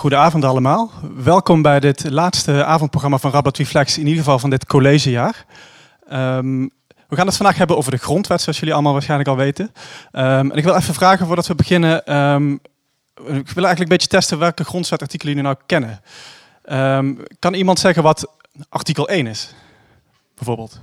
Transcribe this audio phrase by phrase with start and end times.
[0.00, 0.90] Goedenavond allemaal.
[1.16, 5.44] Welkom bij dit laatste avondprogramma van Rabat Reflex, in ieder geval van dit collegejaar.
[6.12, 6.70] Um,
[7.08, 9.64] we gaan het vandaag hebben over de grondwet, zoals jullie allemaal waarschijnlijk al weten.
[9.64, 12.16] Um, en ik wil even vragen voordat we beginnen.
[12.16, 12.52] Um,
[13.14, 16.00] ik wil eigenlijk een beetje testen welke grondwetartikelen jullie nou kennen.
[17.38, 18.26] kan iemand zeggen wat
[18.68, 19.54] artikel 1 is?
[20.34, 20.80] Bijvoorbeeld.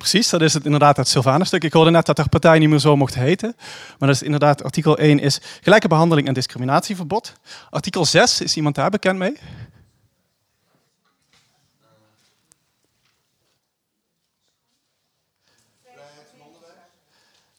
[0.00, 1.64] Precies, dat is het inderdaad het Sylvanus-stuk.
[1.64, 3.54] Ik hoorde net dat de partij niet meer zo mocht heten.
[3.98, 7.32] Maar dat is inderdaad, artikel 1 is gelijke behandeling en discriminatieverbod.
[7.70, 9.36] Artikel 6, is iemand daar bekend mee?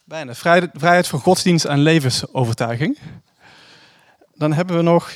[0.03, 0.33] Bijna.
[0.73, 2.97] Vrijheid van godsdienst en levensovertuiging.
[4.35, 5.13] Dan hebben we nog,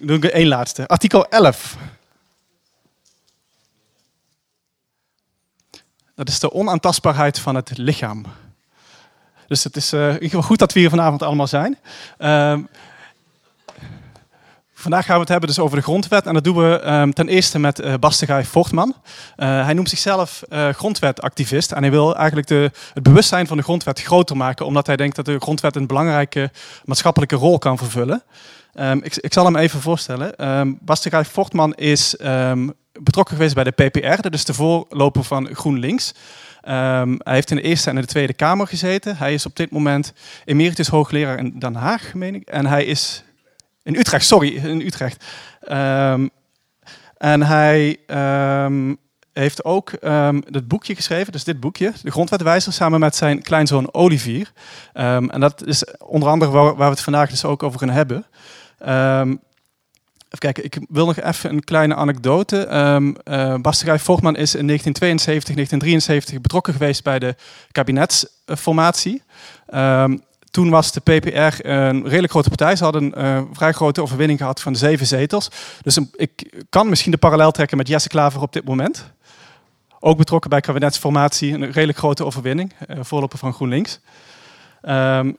[0.00, 0.86] doe ik één laatste.
[0.86, 1.76] Artikel 11.
[6.16, 8.24] Dat is de onaantastbaarheid van het lichaam.
[9.46, 11.78] Dus het is uh, goed dat we hier vanavond allemaal zijn.
[12.18, 12.58] Uh,
[14.74, 16.26] vandaag gaan we het hebben dus over de grondwet.
[16.26, 18.94] En dat doen we um, ten eerste met uh, Fortman.
[19.36, 21.72] Uh, hij noemt zichzelf grondwetactivist.
[21.72, 24.66] En hij wil eigenlijk de, het bewustzijn van de grondwet groter maken.
[24.66, 26.50] Omdat hij denkt dat de grondwet een belangrijke
[26.84, 28.22] maatschappelijke rol kan vervullen.
[28.80, 30.58] Um, ik, ik, zal hem even voorstellen.
[30.58, 32.16] Um, ehm, Fortman is
[32.92, 36.14] betrokken geweest bij de PPR, dat is de voorloper van GroenLinks.
[36.60, 39.16] Hij heeft in de Eerste en de Tweede Kamer gezeten.
[39.16, 40.12] Hij is op dit moment
[40.44, 42.48] emeritus hoogleraar in Den Haag, meen ik.
[42.48, 43.24] En hij is
[43.82, 45.24] in Utrecht, sorry, in Utrecht.
[47.18, 47.98] En hij
[49.32, 49.90] heeft ook
[50.50, 54.52] het boekje geschreven, dus dit boekje, De Grondwetwijzer, samen met zijn kleinzoon Olivier.
[54.92, 58.26] en dat is onder andere waar, waar, we het vandaag dus ook over gaan hebben.
[58.78, 62.76] Even kijken, ik wil nog even een kleine anekdote.
[62.76, 67.34] Um, uh, Vorman is in 1972, 1973 betrokken geweest bij de
[67.72, 69.22] kabinetsformatie.
[69.74, 72.76] Um, toen was de PPR een redelijk grote partij.
[72.76, 75.50] Ze hadden een uh, vrij grote overwinning gehad van zeven zetels.
[75.82, 79.12] Dus ik kan misschien de parallel trekken met Jesse Klaver op dit moment.
[80.00, 84.00] Ook betrokken bij kabinetsformatie, een redelijk grote overwinning, uh, voorloper van GroenLinks.
[84.82, 85.36] Um,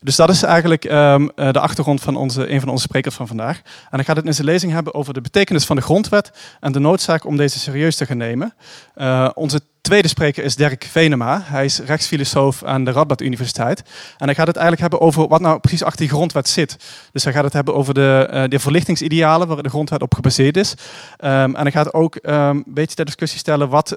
[0.00, 3.56] dus dat is eigenlijk um, de achtergrond van onze, een van onze sprekers van vandaag.
[3.90, 6.72] En hij gaat het in zijn lezing hebben over de betekenis van de grondwet en
[6.72, 8.54] de noodzaak om deze serieus te gaan nemen.
[8.96, 11.42] Uh, onze tweede spreker is Dirk Venema.
[11.44, 13.82] Hij is rechtsfilosoof aan de Radboud Universiteit.
[14.18, 16.76] En hij gaat het eigenlijk hebben over wat nou precies achter die grondwet zit.
[17.12, 20.56] Dus hij gaat het hebben over de, uh, de verlichtingsidealen waar de grondwet op gebaseerd
[20.56, 20.74] is.
[21.24, 23.96] Um, en hij gaat ook um, een beetje ter discussie stellen wat,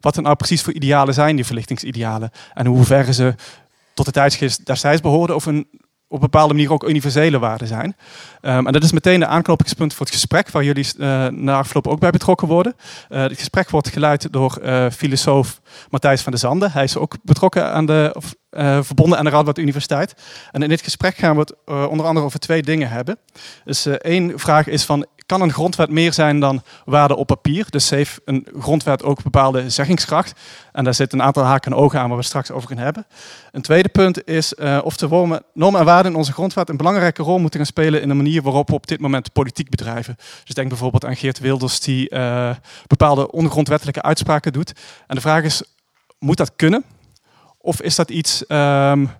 [0.00, 2.30] wat er nou precies voor idealen zijn, die verlichtingsidealen.
[2.54, 3.34] En hoe ver ze
[3.94, 5.66] tot de tijdsgeest destijds behoorden of een
[6.08, 7.96] op een bepaalde manier ook universele waarden zijn.
[8.42, 11.86] Um, en dat is meteen de aanknopingspunt voor het gesprek, waar jullie uh, na afloop
[11.86, 12.74] ook bij betrokken worden.
[13.08, 15.60] Uh, het gesprek wordt geleid door uh, filosoof
[15.90, 16.72] Matthijs van der Zanden.
[16.72, 18.34] Hij is ook betrokken aan de, of,
[18.86, 20.14] verbonden aan de Radboud Universiteit.
[20.50, 21.54] En in dit gesprek gaan we het
[21.88, 23.18] onder andere over twee dingen hebben.
[23.64, 27.66] Dus één vraag is van, kan een grondwet meer zijn dan waarde op papier.
[27.70, 30.40] Dus heeft een grondwet ook bepaalde zeggingskracht.
[30.72, 33.06] En daar zitten een aantal haken en ogen aan waar we straks over gaan hebben.
[33.52, 35.08] Een tweede punt is uh, of de
[35.54, 38.42] normen en waarden in onze grondwet een belangrijke rol moeten gaan spelen in de manier
[38.42, 40.16] waarop we op dit moment politiek bedrijven.
[40.44, 42.50] Dus denk bijvoorbeeld aan Geert Wilders die uh,
[42.86, 44.72] bepaalde ongrondwettelijke uitspraken doet.
[45.06, 45.62] En de vraag is,
[46.18, 46.84] moet dat kunnen?
[47.58, 49.10] Of is dat iets um,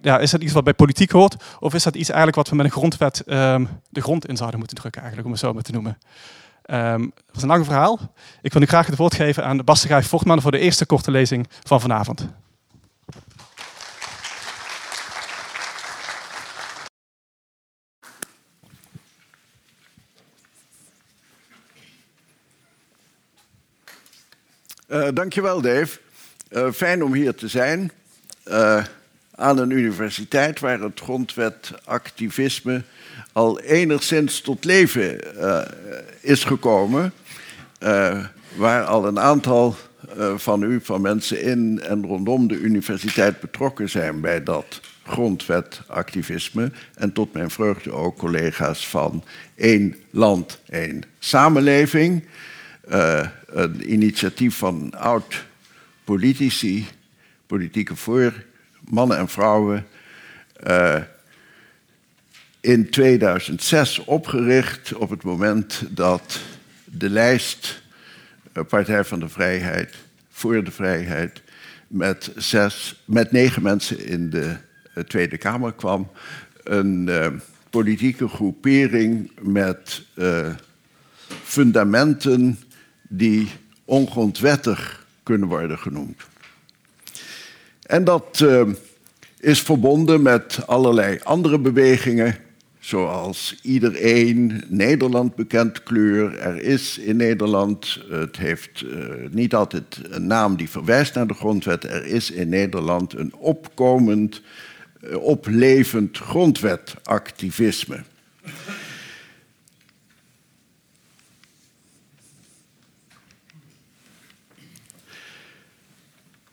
[0.00, 1.36] ja, is dat iets wat bij politiek hoort?
[1.60, 4.58] Of is dat iets eigenlijk wat we met een grondwet um, de grond in zouden
[4.58, 5.98] moeten drukken, eigenlijk, om het zo maar te noemen?
[6.70, 7.98] Um, dat is een lang verhaal.
[8.42, 11.10] Ik wil nu graag het woord geven aan de Bastegrijf Vochtman voor de eerste korte
[11.10, 12.28] lezing van vanavond.
[24.88, 25.98] Uh, dankjewel, Dave.
[26.50, 27.92] Uh, fijn om hier te zijn.
[28.48, 28.84] Uh,
[29.42, 32.82] aan een universiteit waar het grondwetactivisme
[33.32, 35.62] al enigszins tot leven uh,
[36.20, 37.12] is gekomen.
[37.82, 38.24] Uh,
[38.56, 39.76] waar al een aantal
[40.18, 46.70] uh, van u, van mensen in en rondom de universiteit betrokken zijn bij dat grondwetactivisme.
[46.94, 49.24] En tot mijn vreugde ook collega's van
[49.54, 52.24] één land, één samenleving.
[53.46, 56.86] een initiatief van oud-politici,
[57.46, 58.32] politieke voor
[58.88, 59.86] mannen en vrouwen,
[60.66, 61.02] uh,
[62.60, 66.40] in 2006 opgericht op het moment dat
[66.84, 67.82] de lijst
[68.52, 69.94] uh, Partij van de Vrijheid
[70.30, 71.42] voor de Vrijheid
[71.86, 74.56] met, zes, met negen mensen in de
[74.94, 76.10] uh, Tweede Kamer kwam.
[76.62, 77.10] Een
[77.70, 80.06] politieke groepering met
[81.42, 82.58] fundamenten
[83.08, 83.48] die
[83.84, 86.22] ongrondwettig kunnen worden genoemd.
[87.92, 88.62] En dat uh,
[89.40, 92.36] is verbonden met allerlei andere bewegingen,
[92.78, 96.38] zoals iedereen, Nederland bekend kleur.
[96.38, 101.34] Er is in Nederland, het heeft uh, niet altijd een naam die verwijst naar de
[101.34, 104.42] grondwet, er is in Nederland een opkomend,
[105.04, 108.02] uh, oplevend grondwetactivisme.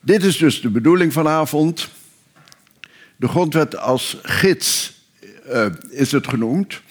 [0.09, 1.89] Dit is dus de bedoeling vanavond.
[3.15, 4.99] De grondwet als gids
[5.51, 6.81] uh, is het genoemd.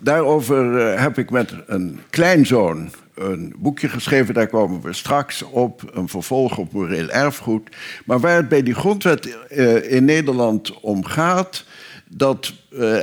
[0.00, 4.34] Daarover uh, heb ik met een kleinzoon een boekje geschreven.
[4.34, 5.90] Daar komen we straks op.
[5.94, 7.68] Een vervolg op moreel erfgoed.
[8.04, 11.64] Maar waar het bij die grondwet uh, in Nederland om gaat...
[12.08, 12.52] Dat,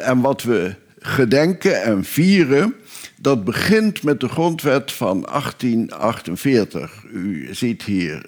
[0.03, 2.75] en wat we gedenken en vieren...
[3.21, 7.03] dat begint met de grondwet van 1848.
[7.13, 8.25] U ziet hier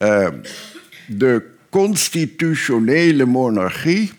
[0.00, 0.48] Thorbecke.
[1.06, 4.12] de constitutionele monarchie,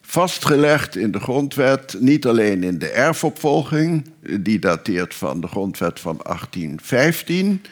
[0.00, 4.04] vastgelegd in de grondwet, niet alleen in de erfopvolging,
[4.40, 7.62] die dateert van de grondwet van 1815,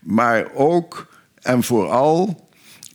[0.00, 1.06] maar ook
[1.40, 2.48] en vooral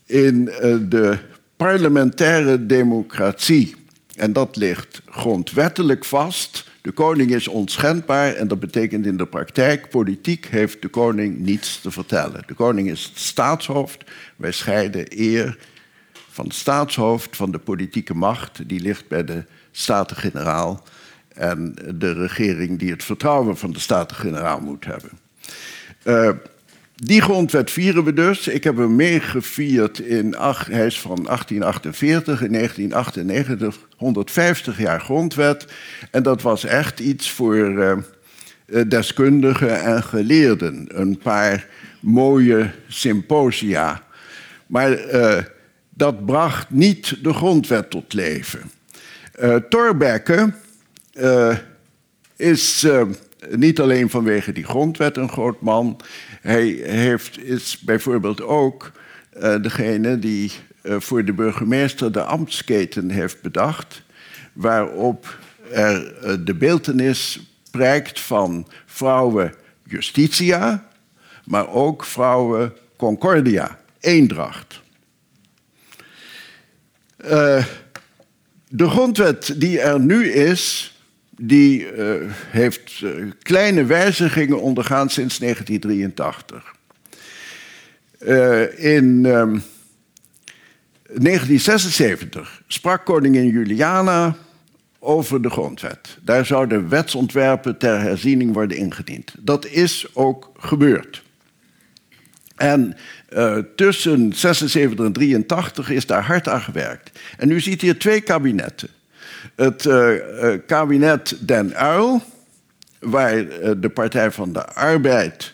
[0.05, 1.17] in eh, de
[1.55, 3.75] parlementaire democratie.
[4.15, 6.68] En dat ligt grondwettelijk vast.
[6.81, 11.81] De koning is onschendbaar en dat betekent in de praktijk, politiek heeft de koning niets
[11.81, 12.43] te vertellen.
[12.45, 14.03] De koning is het staatshoofd.
[14.35, 15.57] Wij scheiden eer
[16.29, 20.83] van het staatshoofd, van de politieke macht, die ligt bij de Staten-Generaal.
[21.33, 25.09] En de regering die het vertrouwen van de Staten-Generaal moet hebben.
[26.03, 26.29] Uh,
[26.99, 28.47] die grondwet vieren we dus.
[28.47, 30.35] Ik heb hem meegevierd in,
[30.69, 35.65] hij is van 1848, in 1998, 150 jaar grondwet.
[36.11, 40.85] En dat was echt iets voor uh, deskundigen en geleerden.
[40.87, 41.67] Een paar
[41.99, 44.03] mooie symposia.
[44.67, 45.37] Maar uh,
[45.89, 48.71] dat bracht niet de grondwet tot leven.
[49.41, 50.53] Uh, Thorbecke
[52.35, 52.87] is
[53.49, 55.99] niet alleen vanwege die grondwet een groot man.
[56.41, 58.91] Hij heeft, is bijvoorbeeld ook
[59.61, 60.51] degene die
[60.83, 64.03] voor de burgemeester de ambtsketen heeft bedacht.
[64.53, 65.37] Waarop
[65.71, 67.39] er de beeltenis
[67.71, 69.53] prijkt van vrouwen
[69.83, 70.87] justitia,
[71.45, 74.81] maar ook vrouwen concordia, eendracht.
[78.67, 80.88] De grondwet die er nu is,
[81.39, 82.13] die uh,
[82.47, 86.77] heeft uh, kleine wijzigingen ondergaan sinds 1983.
[88.77, 89.63] in um,
[91.03, 94.35] 1976 sprak koningin Juliana
[94.99, 96.17] over de grondwet.
[96.21, 99.33] Daar zouden wetsontwerpen ter herziening worden ingediend.
[99.39, 101.23] Dat is ook gebeurd.
[102.55, 102.97] En
[103.75, 107.19] tussen 76 en 83 is daar hard aan gewerkt.
[107.37, 108.89] En u ziet hier twee kabinetten.
[109.55, 112.21] Het uh, uh, kabinet Den Uil,
[112.99, 113.45] waar
[113.79, 115.53] de Partij van de Arbeid,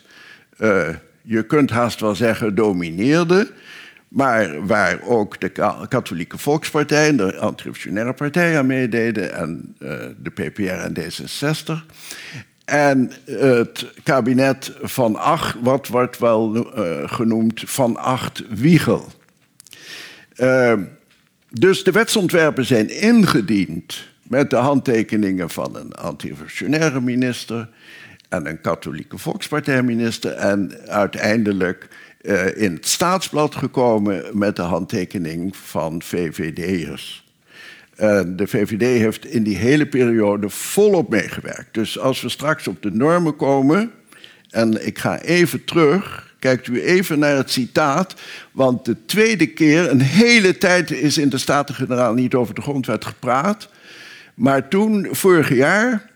[1.22, 3.50] je kunt haast wel zeggen, domineerde.
[4.08, 5.48] Maar waar ook de
[5.88, 9.76] Katholieke Volkspartij de Antirevolutionaire Partij aan meededen en
[10.22, 11.94] de PPR en D66.
[12.64, 16.66] En het kabinet van Acht, wat wordt wel
[17.06, 19.06] genoemd van Acht Wiegel.
[21.50, 27.68] Dus de wetsontwerpen zijn ingediend met de handtekeningen van een antirevolutionaire minister
[28.28, 31.88] en een katholieke volkspartijminister en uiteindelijk
[32.22, 37.24] uh, in het staatsblad gekomen met de handtekening van VVD'ers.
[38.00, 41.74] Uh, de VVD heeft in die hele periode volop meegewerkt.
[41.74, 43.90] Dus als we straks op de normen komen,
[44.50, 48.14] en ik ga even terug, kijkt u even naar het citaat,
[48.52, 53.04] want de tweede keer, een hele tijd is in de Staten-Generaal niet over de grondwet
[53.04, 53.68] gepraat,
[54.34, 56.10] maar toen, vorig jaar,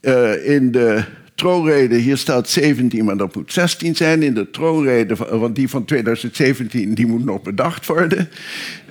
[0.00, 1.04] uh, in de
[1.38, 4.22] troonrede, hier staat 17, maar dat moet 16 zijn.
[4.22, 8.28] In de troonrede, want die van 2017 die moet nog bedacht worden.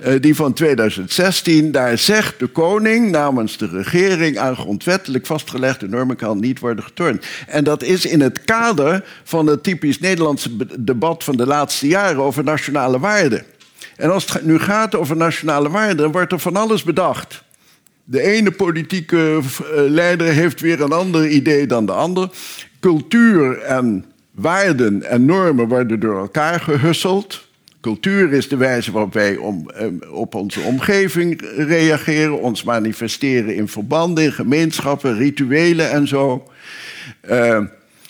[0.06, 6.16] Uh, die van 2016, daar zegt de koning namens de regering aan grondwettelijk vastgelegde normen
[6.16, 7.26] kan niet worden getornd.
[7.46, 12.22] En dat is in het kader van het typisch Nederlandse debat van de laatste jaren
[12.22, 13.44] over nationale waarden.
[13.96, 17.46] En als het nu gaat over nationale waarden, dan wordt er van alles bedacht.
[18.10, 22.30] De ene politieke eh, leider heeft weer een ander idee dan de ander.
[22.80, 27.46] Cultuur en waarden en normen worden door elkaar gehusseld.
[27.80, 33.68] Cultuur is de wijze waarop wij om, eh, op onze omgeving reageren, ons manifesteren in
[33.68, 36.48] verbanden, in gemeenschappen, rituelen en zo.
[37.30, 37.60] Uh,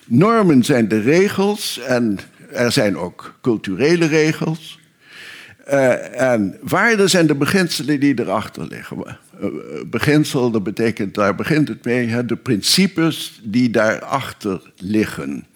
[0.07, 2.19] normen zijn de regels en
[2.53, 4.78] er zijn ook culturele regels.
[5.71, 9.19] Uh, en waarden zijn de beginselen die erachter liggen.
[9.41, 9.49] Uh,
[9.87, 15.47] beginsel, dat betekent, daar begint het mee, hè, de principes die daarachter liggen.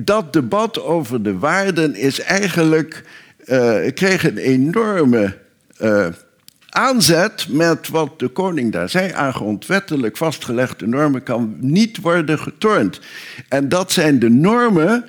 [0.00, 3.04] Dat debat over de waarden is eigenlijk,
[3.94, 5.36] kreeg een enorme
[6.68, 9.12] aanzet met wat de koning daar zei.
[9.12, 13.00] Aan grondwettelijk vastgelegde normen kan niet worden getornd.
[13.48, 15.04] En dat zijn de normen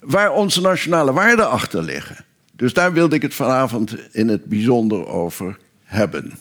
[0.00, 2.25] waar onze nationale waarden achter liggen.
[2.56, 6.32] Dus daar wilde ik het vanavond in het bijzonder over hebben.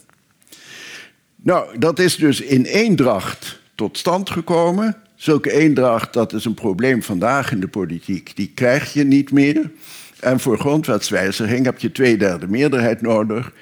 [1.35, 4.97] Nou, dat is dus in eendracht tot stand gekomen.
[5.15, 8.35] Zulke eendracht, dat is een probleem vandaag in de politiek.
[8.35, 9.71] Die krijg je niet meer.
[10.19, 13.53] En voor grondwetswijziging heb je twee derde meerderheid nodig.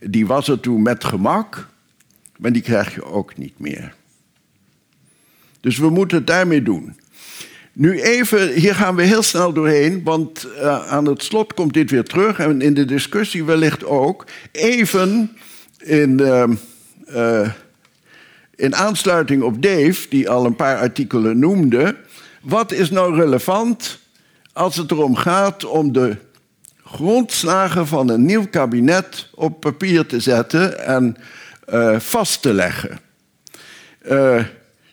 [0.00, 1.68] Die was er toen met gemak,
[2.38, 3.94] maar die krijg je ook niet meer.
[5.60, 6.96] Dus we moeten het daarmee doen.
[7.72, 11.90] Nu even, hier gaan we heel snel doorheen, want uh, aan het slot komt dit
[11.90, 14.26] weer terug en in de discussie wellicht ook.
[14.52, 15.36] Even
[15.78, 16.44] in, uh,
[17.14, 17.48] uh,
[18.54, 21.96] in aansluiting op Dave, die al een paar artikelen noemde.
[22.42, 23.98] Wat is nou relevant
[24.52, 26.16] als het erom gaat om de
[26.84, 31.16] grondslagen van een nieuw kabinet op papier te zetten en
[31.98, 32.98] vast te leggen?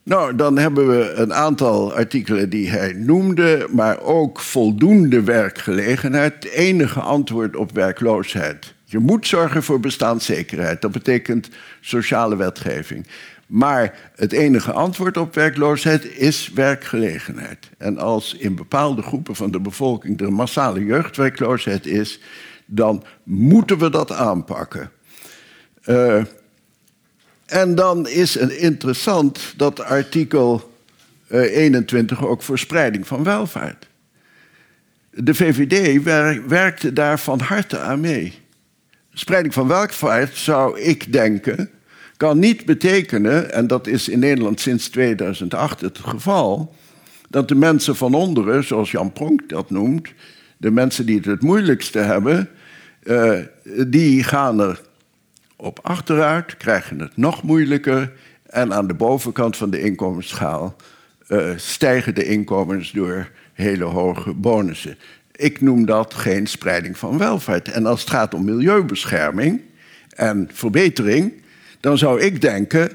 [0.07, 6.33] Nou, dan hebben we een aantal artikelen die hij noemde, maar ook voldoende werkgelegenheid.
[6.33, 8.73] Het enige antwoord op werkloosheid.
[8.83, 10.81] Je moet zorgen voor bestaanszekerheid.
[10.81, 11.49] Dat betekent
[11.81, 13.07] sociale wetgeving.
[13.47, 17.69] Maar het enige antwoord op werkloosheid is werkgelegenheid.
[17.77, 22.21] En als in bepaalde groepen van de bevolking er massale jeugdwerkloosheid is,
[22.65, 24.91] dan moeten we dat aanpakken.
[25.85, 26.21] Uh,
[27.47, 30.71] en dan is het interessant dat artikel
[31.29, 33.87] 21 eh, ook voor spreiding van welvaart.
[35.09, 36.03] De VVD
[36.47, 38.33] werkte daar van harte aan mee.
[39.13, 41.69] Spreiding van welvaart zou ik denken,
[42.17, 46.75] kan niet betekenen, en dat is in Nederland sinds 2008 het geval,
[47.29, 50.09] dat de mensen van onderen, zoals Jan Pronk dat noemt,
[50.57, 52.49] de mensen die het het moeilijkste hebben,
[53.03, 53.39] uh,
[53.87, 54.81] die gaan er
[55.57, 58.11] op achteruit, krijgen het nog moeilijker.
[58.45, 60.75] En aan de bovenkant van de inkomensschaal
[61.27, 64.97] uh, stijgen de inkomens door hele hoge bonussen.
[65.35, 67.71] Ik noem dat geen spreiding van welvaart.
[67.71, 69.61] En als het gaat om milieubescherming
[70.09, 71.41] en verbetering,
[71.79, 72.89] dan zou ik denken: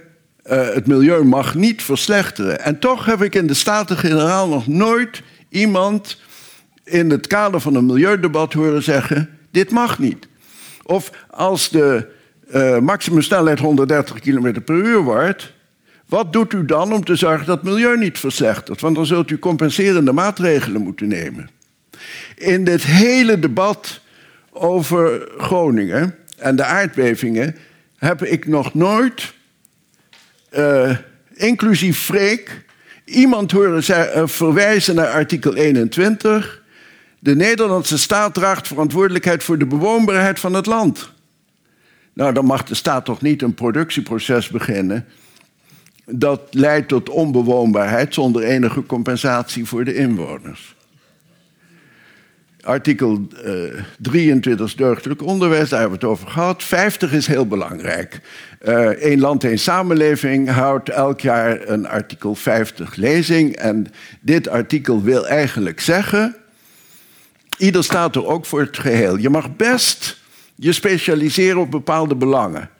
[0.46, 2.60] uh, het milieu mag niet verslechteren.
[2.60, 6.20] En toch heb ik in de Staten-Generaal nog nooit iemand
[6.84, 10.28] in het kader van een milieudebat horen zeggen: dit mag niet.
[10.82, 12.20] Of als de
[12.54, 15.52] uh, maximumsnelheid 130 km per uur wordt,
[16.06, 18.80] wat doet u dan om te zorgen dat het milieu niet verslechtert?
[18.80, 21.50] Want dan zult u compenserende maatregelen moeten nemen.
[22.36, 24.00] In dit hele debat
[24.50, 27.56] over Groningen en de aardbevingen
[27.96, 29.32] heb ik nog nooit,
[30.56, 30.96] uh,
[31.34, 32.64] inclusief Freek,
[33.04, 36.62] iemand horen uh, verwijzen naar artikel 21.
[37.18, 41.11] De Nederlandse staat draagt verantwoordelijkheid voor de bewoonbaarheid van het land.
[42.12, 45.06] Nou, dan mag de staat toch niet een productieproces beginnen.
[46.04, 50.74] Dat leidt tot onbewoonbaarheid zonder enige compensatie voor de inwoners.
[52.62, 56.62] Artikel uh, eh, 23 is deugdelijk onderwijs, daar hebben we het over gehad.
[56.62, 58.20] 50 is heel belangrijk.
[58.60, 63.56] Eén uh, land, één samenleving houdt elk jaar een artikel 50 lezing.
[63.56, 63.86] En
[64.20, 66.36] dit artikel wil eigenlijk zeggen:
[67.58, 69.16] ieder staat er ook voor het geheel.
[69.16, 70.21] Je mag best
[70.62, 72.70] je specialiseren op bepaalde belangen.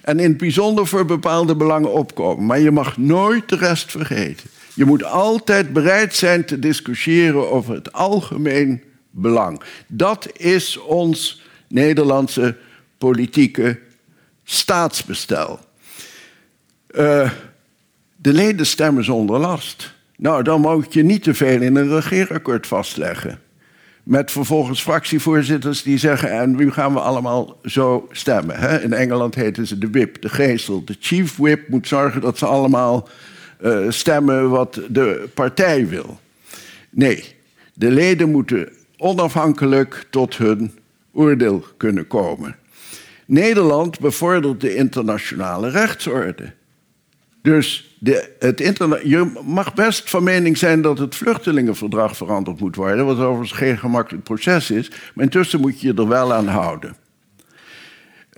[0.00, 2.46] En in het bijzonder voor bepaalde belangen opkomen.
[2.46, 4.50] Maar je mag nooit de rest vergeten.
[4.74, 9.60] Je moet altijd bereid zijn te discussiëren over het algemeen belang.
[9.86, 12.56] Dat is ons Nederlandse
[12.98, 13.78] politieke
[14.44, 15.60] staatsbestel.
[16.90, 17.30] Uh,
[18.16, 19.94] de leden stemmen zonder last.
[20.16, 23.40] Nou, dan moet je niet te veel in een regeerakkoord vastleggen.
[24.06, 28.58] Met vervolgens fractievoorzitters die zeggen: en nu gaan we allemaal zo stemmen.
[28.58, 28.82] Hè?
[28.82, 30.84] In Engeland heten ze de whip, de geestel.
[30.84, 33.08] De chief whip moet zorgen dat ze allemaal
[33.62, 36.20] uh, stemmen wat de partij wil.
[36.90, 37.24] Nee,
[37.74, 40.78] de leden moeten onafhankelijk tot hun
[41.12, 42.56] oordeel kunnen komen.
[43.24, 46.52] Nederland bevordert de internationale rechtsorde.
[47.42, 48.58] Dus de, het
[49.04, 53.78] je mag best van mening zijn dat het vluchtelingenverdrag veranderd moet worden, wat overigens geen
[53.78, 56.96] gemakkelijk proces is, maar intussen moet je je er wel aan houden.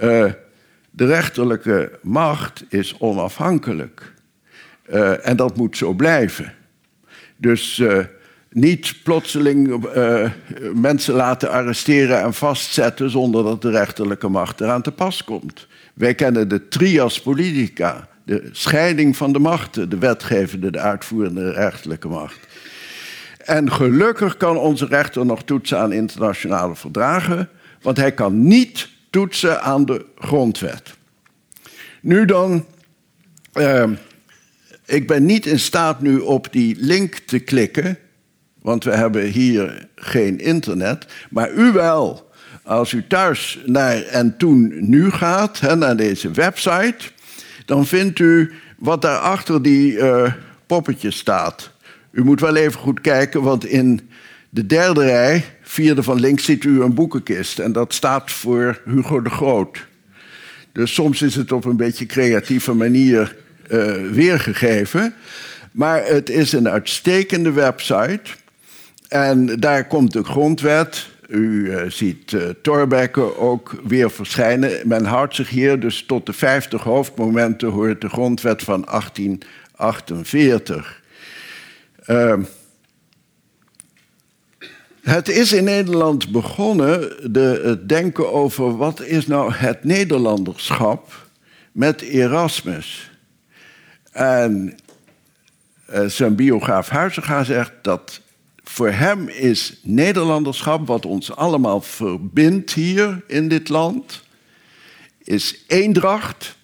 [0.03, 0.33] Uh,
[0.91, 4.13] de rechterlijke macht is onafhankelijk.
[4.91, 6.55] Uh, en dat moet zo blijven.
[7.37, 7.99] Dus uh,
[8.51, 9.87] niet plotseling
[10.75, 15.67] mensen laten arresteren en vastzetten zonder dat de rechterlijke macht eraan te pas komt.
[15.95, 21.53] Wij kennen de trias politica, de scheiding van de machten, de wetgevende, de uitvoerende, de
[21.53, 22.39] rechterlijke macht.
[23.45, 27.49] En gelukkig kan onze rechter nog toetsen aan internationale verdragen,
[27.83, 30.95] want hij kan niet toetsen aan de grondwet.
[32.01, 32.65] Nu dan,
[33.55, 33.85] uh,
[34.85, 37.99] ik ben niet in staat nu op die link te klikken,
[38.63, 42.31] want we hebben hier geen internet, maar u wel.
[42.63, 46.97] Als u thuis naar en toen nu gaat, naar deze website,
[47.69, 50.33] dan vindt u wat daar achter die uh,
[50.67, 51.71] poppetjes staat.
[52.11, 54.11] U moet wel even goed kijken, want in
[54.51, 57.59] de derde rij, vierde van links, ziet u een boekenkist.
[57.59, 59.87] En dat staat voor Hugo de Groot.
[60.73, 63.37] Dus soms is het op een beetje creatieve manier
[63.71, 65.15] uh, weergegeven.
[65.73, 68.31] Maar het is een uitstekende website.
[69.09, 71.07] En daar komt de grondwet.
[71.29, 74.89] U uh, ziet uh, Thorbecke ook weer verschijnen.
[74.89, 81.03] Men houdt zich hier dus tot de 50 hoofdmomenten hoort de grondwet van 1848.
[82.07, 82.35] Uh,
[85.03, 91.27] het is in Nederland begonnen, de, het denken over wat is nou het Nederlanderschap
[91.73, 93.11] met Erasmus.
[94.13, 94.79] En
[95.95, 98.21] uh, zijn biograaf Huizinga zegt dat
[98.79, 104.23] voor hem is Nederlanderschap, wat ons allemaal verbindt hier in dit land,
[105.23, 106.57] is eendracht.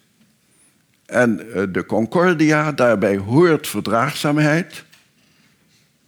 [1.05, 4.83] En uh, de Concordia, daarbij hoort verdraagzaamheid.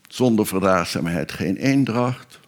[0.07, 2.39] Zonder verdraagzaamheid geen eendracht.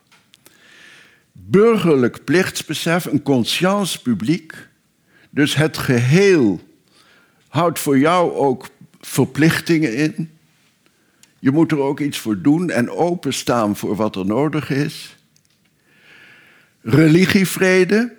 [1.32, 4.68] Burgerlijk plichtsbesef, een conscience publiek.
[5.30, 6.60] Dus het geheel
[7.48, 10.39] houdt voor jou ook verplichtingen in.
[11.40, 15.16] Je moet er ook iets voor doen en openstaan voor wat er nodig is.
[16.82, 18.18] Religievrede.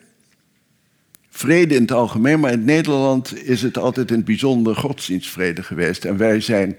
[1.31, 6.05] Vrede in het algemeen, maar in Nederland is het altijd in het bijzonder godsdienstvrede geweest.
[6.05, 6.77] En wij zijn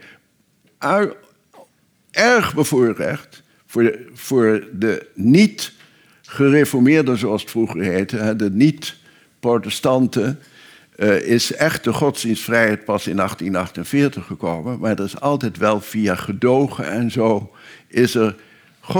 [2.12, 5.74] erg bevoorrecht voor de, voor de niet
[6.22, 10.40] gereformeerden, zoals het vroeger heette, de niet-protestanten,
[11.02, 14.80] uh, is echt de godsdienstvrijheid pas in 1848 gekomen.
[14.80, 17.52] Maar dat is altijd wel via gedogen en zo
[17.88, 18.36] is, er,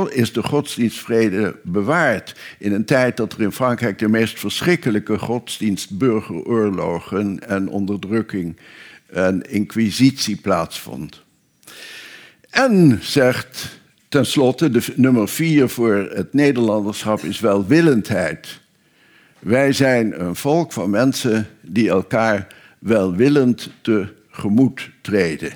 [0.10, 2.36] is de godsdienstvrede bewaard.
[2.58, 8.58] In een tijd dat er in Frankrijk de meest verschrikkelijke godsdienstburgeroorlogen en onderdrukking
[9.06, 11.22] en inquisitie plaatsvond.
[12.50, 18.61] En zegt tenslotte, de nummer vier voor het Nederlanderschap is welwillendheid.
[19.42, 22.48] Wij zijn een volk van mensen die elkaar
[22.80, 25.52] welwillend tegemoet treden.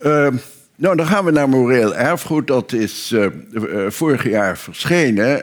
[0.00, 0.28] Uh,
[0.76, 2.46] nou, dan gaan we naar moreel erfgoed.
[2.46, 5.36] Dat is uh, uh, vorig jaar verschenen.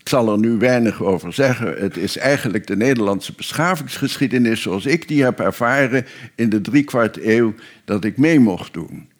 [0.00, 1.74] Ik zal er nu weinig over zeggen.
[1.76, 7.54] Het is eigenlijk de Nederlandse beschavingsgeschiedenis zoals ik die heb ervaren in de driekwart eeuw
[7.84, 9.12] dat ik mee mocht doen.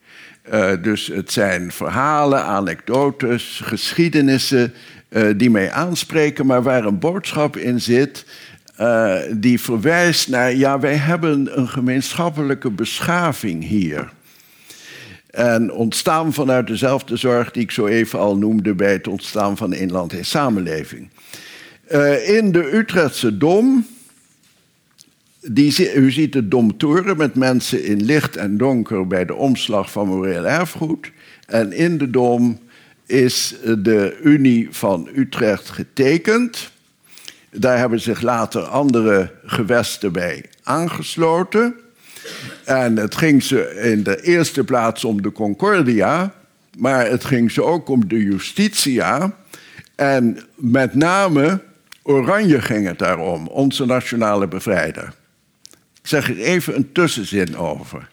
[0.52, 4.74] Uh, dus het zijn verhalen, anekdotes, geschiedenissen
[5.09, 8.24] uh, die mij aanspreken, maar waar een boodschap in zit
[8.80, 14.12] uh, die verwijst naar, ja, wij hebben een gemeenschappelijke beschaving hier.
[15.30, 19.74] En ontstaan vanuit dezelfde zorg die ik zo even al noemde bij het ontstaan van
[19.74, 21.09] een land en samenleving.
[22.26, 23.87] In de Utrechtse Dom,
[25.44, 30.09] die, u ziet de Domtoren met mensen in licht en donker bij de omslag van
[30.09, 31.11] moreel erfgoed.
[31.46, 32.59] En in de Dom
[33.07, 36.70] is de Unie van Utrecht getekend.
[37.50, 41.74] Daar hebben zich later andere gewesten bij aangesloten.
[42.64, 46.35] En het ging ze in de eerste plaats om de Concordia,
[46.78, 49.37] maar het ging ze ook om de Justitia.
[49.94, 51.61] En met name
[52.02, 55.14] Oranje ging het daarom, onze nationale bevrijder.
[56.04, 58.08] Zeg er even een tussenzin over.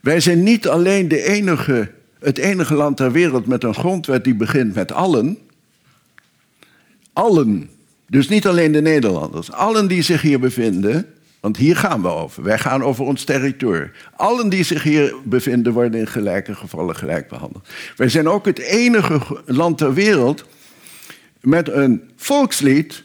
[0.00, 4.34] Wij zijn niet alleen de enige, het enige land ter wereld met een grondwet die
[4.34, 5.38] begint met allen.
[7.12, 7.70] Allen.
[8.06, 9.52] Dus niet alleen de Nederlanders.
[9.52, 11.06] Allen die zich hier bevinden,
[11.40, 12.42] want hier gaan we over.
[12.42, 13.90] Wij gaan over ons territorium.
[14.16, 17.68] Allen die zich hier bevinden worden in gelijke gevallen gelijk behandeld.
[17.96, 20.44] Wij zijn ook het enige land ter wereld
[21.40, 23.03] met een volkslied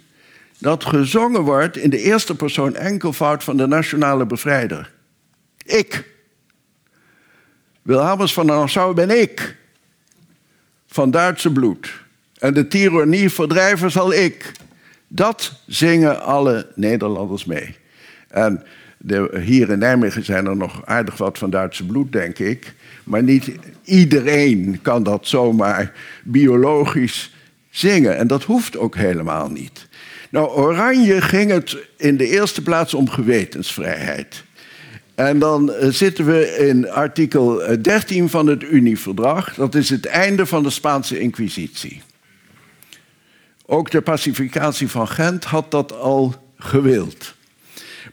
[0.59, 4.91] dat gezongen wordt in de eerste persoon enkelvoud van de nationale bevrijder.
[5.65, 6.07] Ik.
[7.81, 9.55] Wilhelmus van Nassau ben ik.
[10.87, 11.91] Van Duitse bloed.
[12.39, 14.51] En de tirannie verdrijven zal ik.
[15.07, 17.75] Dat zingen alle Nederlanders mee.
[18.27, 18.63] En
[19.01, 22.73] De, hier in Nijmegen zijn er nog aardig wat van Duitse bloed, denk ik.
[23.03, 23.51] Maar niet
[23.83, 25.91] iedereen kan dat zomaar
[26.23, 27.33] biologisch
[27.69, 28.17] zingen.
[28.17, 29.87] En dat hoeft ook helemaal niet.
[30.29, 34.43] Nou, Oranje ging het in de eerste plaats om gewetensvrijheid.
[35.15, 39.53] En dan eh, zitten we in artikel 13 eh, van het Unieverdrag.
[39.53, 42.01] Dat is het einde van de Spaanse Inquisitie.
[43.65, 47.33] Ook de pacificatie van Gent had dat al gewild.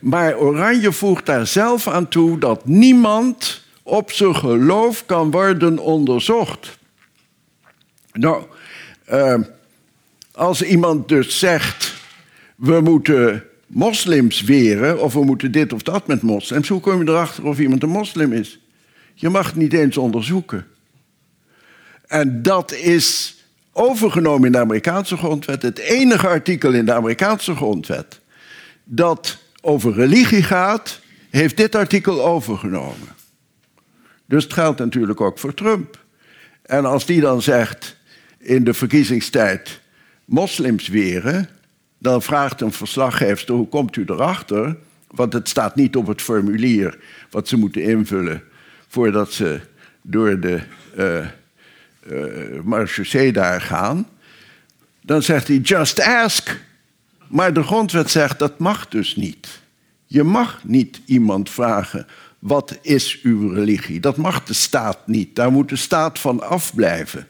[0.01, 6.77] Maar Oranje voegt daar zelf aan toe dat niemand op zijn geloof kan worden onderzocht.
[8.11, 8.43] Nou,
[9.11, 9.39] uh,
[10.31, 11.96] als iemand dus zegt,
[12.57, 17.09] we moeten moslims weren, of we moeten dit of dat met moslims, hoe kom je
[17.09, 18.59] erachter of iemand een moslim is?
[19.13, 20.65] Je mag het niet eens onderzoeken.
[22.07, 23.37] En dat is
[23.71, 28.19] overgenomen in de Amerikaanse grondwet, het enige artikel in de Amerikaanse grondwet
[28.83, 33.15] dat over religie gaat, heeft dit artikel overgenomen.
[34.25, 36.05] Dus het geldt natuurlijk ook voor Trump.
[36.61, 37.97] En als die dan zegt
[38.37, 39.81] in de verkiezingstijd
[40.25, 41.49] moslims weren,
[41.97, 44.77] dan vraagt een verslaggever hoe komt u erachter?
[45.07, 46.97] Want het staat niet op het formulier
[47.29, 48.43] wat ze moeten invullen
[48.87, 49.59] voordat ze
[50.01, 50.61] door de
[50.97, 51.25] uh,
[53.33, 54.07] daar gaan.
[55.01, 56.65] Dan zegt hij just ask.
[57.27, 59.61] Maar de grondwet zegt dat mag dus niet.
[60.05, 62.07] Je mag niet iemand vragen
[62.39, 63.99] wat is uw religie.
[63.99, 65.35] Dat mag de staat niet.
[65.35, 67.27] Daar moet de staat van afblijven.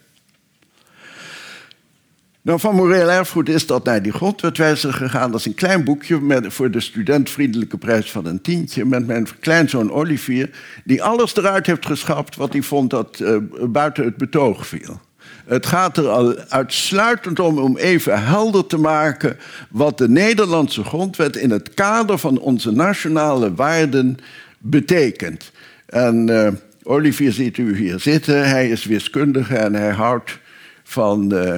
[2.48, 5.30] Nou, van moreel erfgoed is dat naar die grondwetwijzer gegaan.
[5.30, 8.84] Dat is een klein boekje met, voor de studentvriendelijke prijs van een tientje.
[8.84, 10.50] Met mijn kleinzoon Olivier.
[10.84, 15.00] Die alles eruit heeft geschapt wat hij vond dat uh, buiten het betoog viel.
[15.46, 19.36] Het gaat er al uitsluitend om om even helder te maken
[19.70, 24.16] wat de Nederlandse grondwet in het kader van onze nationale waarden
[24.58, 25.52] betekent.
[25.86, 26.48] En uh,
[26.82, 28.48] Olivier ziet u hier zitten.
[28.48, 30.38] Hij is wiskundige en hij houdt
[30.82, 31.54] van uh,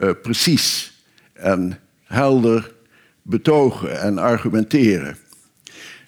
[0.00, 0.92] uh, precies
[1.32, 2.72] en helder
[3.22, 5.16] betogen en argumenteren.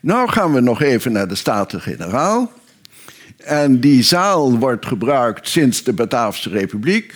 [0.01, 2.53] Nou gaan we nog even naar de Staten-Generaal.
[3.37, 7.15] En die zaal wordt gebruikt sinds de Bataafse Republiek.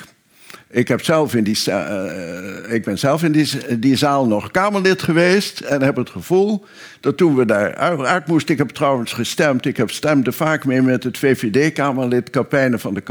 [0.71, 5.03] Ik, heb zelf in die, uh, ik ben zelf in die, die, zaal nog Kamerlid
[5.03, 6.65] geweest en heb het gevoel
[7.01, 10.83] dat toen we daar uit moesten, ik heb trouwens gestemd, ik heb stemde vaak mee
[10.83, 13.03] met het VVD-Kamerlid Capijnen van de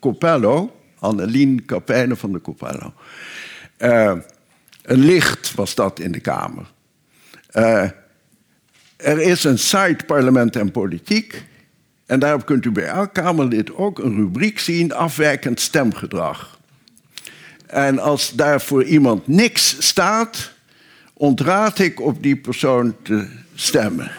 [0.00, 2.92] Copello, Annelien Capijnen van de Copello.
[3.78, 4.12] Uh,
[4.82, 6.64] een licht was dat in de Kamer.
[7.54, 7.82] Uh,
[8.96, 11.44] er is een site Parlement en Politiek.
[12.06, 16.58] En daarop kunt u bij elk Kamerlid ook een rubriek zien, afwijkend stemgedrag.
[17.66, 20.52] En als daar voor iemand niks staat,
[21.12, 24.10] ontraad ik op die persoon te stemmen.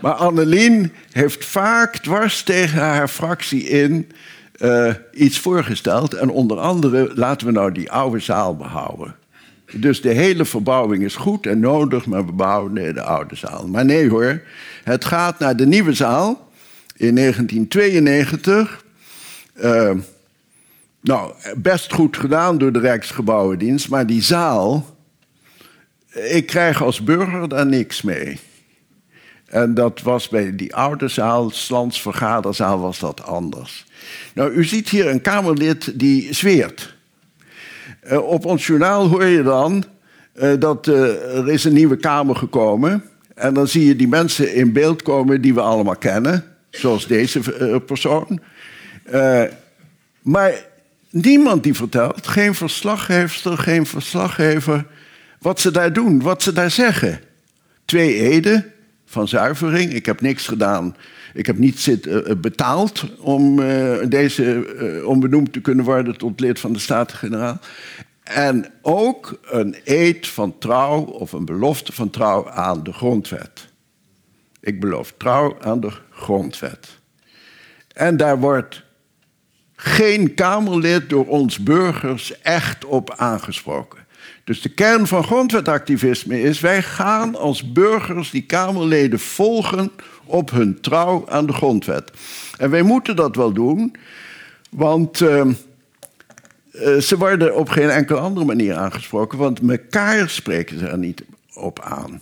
[0.00, 4.10] Maar Annelien heeft vaak dwars tegen haar fractie in
[4.58, 6.14] uh, iets voorgesteld.
[6.14, 9.14] En onder andere laten we nou die oude zaal behouden.
[9.72, 13.68] Dus de hele verbouwing is goed en nodig, maar we bouwen de oude zaal.
[13.68, 14.42] Maar nee hoor,
[14.84, 16.48] het gaat naar de nieuwe zaal
[16.96, 18.84] in 1992.
[19.54, 19.96] Uh, eh,
[21.00, 24.96] nou, best goed gedaan door de Rijksgebouwendienst, maar die zaal,
[26.12, 28.38] ik krijg als burger daar niks mee.
[29.46, 33.85] En dat was bij die oude zaal, Slans vergaderzaal, was dat anders.
[34.34, 36.94] Nou, u ziet hier een Kamerlid die zweert.
[38.10, 39.84] Uh, op ons journaal hoor je dan
[40.34, 43.04] uh, dat uh, er is een nieuwe Kamer gekomen.
[43.34, 47.40] En dan zie je die mensen in beeld komen die we allemaal kennen zoals deze
[47.86, 48.40] persoon.
[50.22, 50.52] Maar
[51.10, 54.86] niemand die vertelt, geen verslaggever, geen verslaggever,
[55.38, 57.20] wat ze daar doen, wat ze daar zeggen.
[57.84, 58.72] Twee eden
[59.06, 59.92] van zuivering.
[59.92, 60.96] Ik heb niks gedaan.
[61.36, 63.56] Ik heb niet zit, uh, betaald om
[64.08, 67.58] deze om benoemd te kunnen worden tot lid van de Staten-Generaal.
[68.22, 73.68] En ook een eed van trouw of een belofte van trouw aan de grondwet.
[74.60, 76.98] Ik beloof trouw aan de grondwet.
[77.92, 78.84] En daar wordt
[79.76, 84.06] geen Kamerlid door ons burgers echt op aangesproken.
[84.44, 89.90] Dus de kern van grondwetactivisme is: wij gaan als burgers die Kamerleden volgen
[90.26, 92.10] op hun trouw aan de grondwet.
[92.58, 93.96] En wij moeten dat wel doen,
[94.70, 95.46] want uh,
[96.98, 101.80] ze worden op geen enkele andere manier aangesproken, want elkaar spreken ze er niet op
[101.80, 102.20] aan.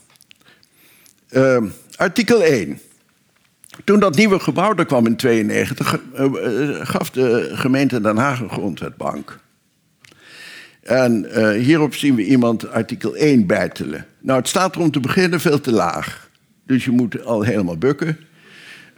[1.30, 1.62] Uh,
[1.96, 2.80] artikel 1.
[3.84, 8.40] Toen dat nieuwe gebouw er kwam in 1992, eh, eh, gaf de gemeente Den Haag
[8.40, 9.38] een grondwetbank.
[10.82, 14.06] En hierop zien we iemand artikel 1 bijtelen.
[14.20, 16.30] Nou, het staat er om te beginnen veel te laag.
[16.66, 18.18] Dus je moet al helemaal bukken.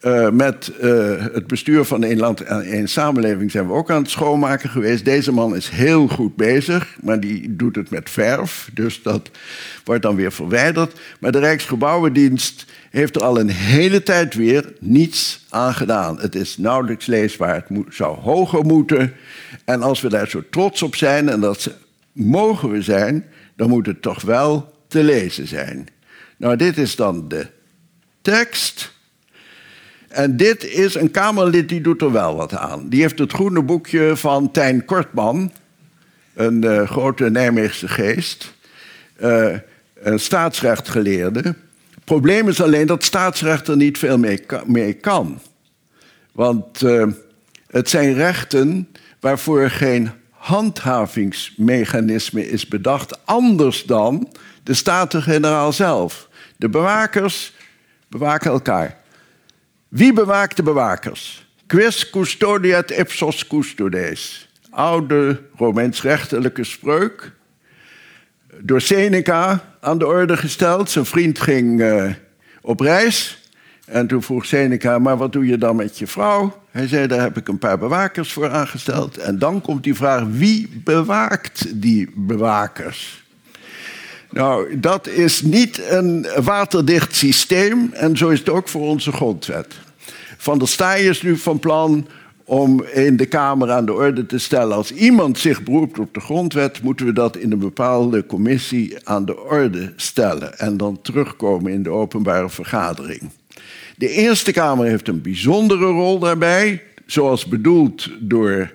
[0.02, 4.02] Uh, met uh, het bestuur van één land en één samenleving zijn we ook aan
[4.02, 5.05] het schoonmaken geweest.
[5.05, 8.70] Deze man is heel goed bezig, maar die doet het met verf.
[8.72, 9.31] Dus dat
[9.85, 11.00] wordt dan weer verwijderd.
[11.20, 16.20] Maar de Rijksgebouwendienst heeft er al een hele tijd weer niets aan gedaan.
[16.20, 17.55] Het is nauwelijks leesbaar.
[17.55, 19.12] Het zou hoger moeten.
[19.64, 21.70] En als we daar zo trots op zijn, en dat
[22.12, 23.24] mogen we zijn,
[23.57, 25.87] dan moet het toch wel te lezen zijn.
[26.37, 27.46] Nou, dit is dan de
[28.26, 28.94] tekst.
[30.08, 32.88] En dit is een Kamerlid die doet er wel wat aan.
[32.88, 35.52] Die heeft het groene boekje van Tijn Kortman,
[36.34, 38.54] een uh, grote Nijmeegse geest,
[39.20, 39.56] uh,
[39.94, 41.40] een staatsrechtgeleerde.
[41.40, 44.18] Het probleem is alleen dat staatsrecht er niet veel
[44.66, 45.40] mee, kan.
[46.32, 47.06] Want uh,
[47.70, 48.88] het zijn rechten
[49.20, 54.28] waarvoor geen handhavingsmechanisme is bedacht, anders dan
[54.62, 56.28] de Staten-Generaal zelf.
[56.56, 57.54] De bewakers
[58.09, 58.97] bewaken elkaar.
[59.88, 61.47] Wie bewaakt de bewakers?
[61.66, 64.49] Quis custodiat ipsos custodes.
[64.71, 67.33] Oude Romeins-rechtelijke spreuk.
[68.61, 70.90] Door Seneca aan de orde gesteld.
[70.90, 72.11] Zijn vriend ging uh,
[72.61, 73.45] op reis.
[73.87, 76.62] En toen vroeg Seneca, maar wat doe je dan met je vrouw?
[76.71, 79.19] Hij zei, daar heb ik een paar bewakers voor aangesteld.
[79.19, 83.25] En dan komt die vraag, wie bewaakt die bewakers?
[84.37, 89.75] Nou, dat is niet een waterdicht systeem en zo is het ook voor onze grondwet.
[90.37, 92.07] Van der Staaij is nu van plan
[92.44, 94.77] om in de Kamer aan de orde te stellen...
[94.77, 96.83] als iemand zich beroept op de grondwet...
[96.83, 100.59] moeten we dat in een bepaalde commissie aan de orde stellen...
[100.59, 103.31] en dan terugkomen in de openbare vergadering.
[103.96, 106.83] De Eerste Kamer heeft een bijzondere rol daarbij...
[107.07, 108.72] zoals bedoeld door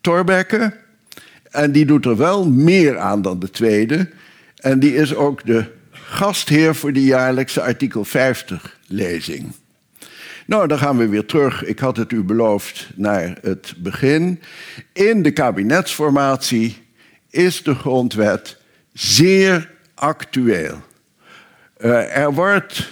[0.00, 0.76] Thorbecke...
[1.50, 4.08] en die doet er wel meer aan dan de Tweede...
[4.58, 9.44] En die is ook de gastheer voor de jaarlijkse artikel 50-lezing.
[10.46, 11.64] Nou, dan gaan we weer terug.
[11.64, 14.40] Ik had het u beloofd naar het begin.
[14.92, 16.76] In de kabinetsformatie
[17.30, 18.56] is de grondwet
[18.92, 20.82] zeer actueel.
[21.78, 22.88] Uh, er wordt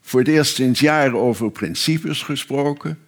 [0.00, 2.98] voor het eerst sinds jaren over principes gesproken.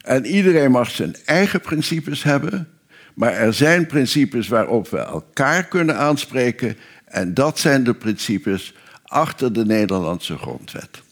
[0.00, 2.68] En iedereen mag zijn eigen principes hebben.
[3.14, 6.76] Maar er zijn principes waarop we elkaar kunnen aanspreken
[7.10, 11.02] en dat zijn de principes achter de Nederlandse grondwet.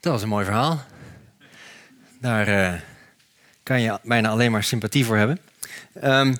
[0.00, 0.80] Dat was een mooi verhaal.
[2.20, 2.80] Daar uh,
[3.70, 5.38] kan je bijna alleen maar sympathie voor hebben.
[6.04, 6.36] Um,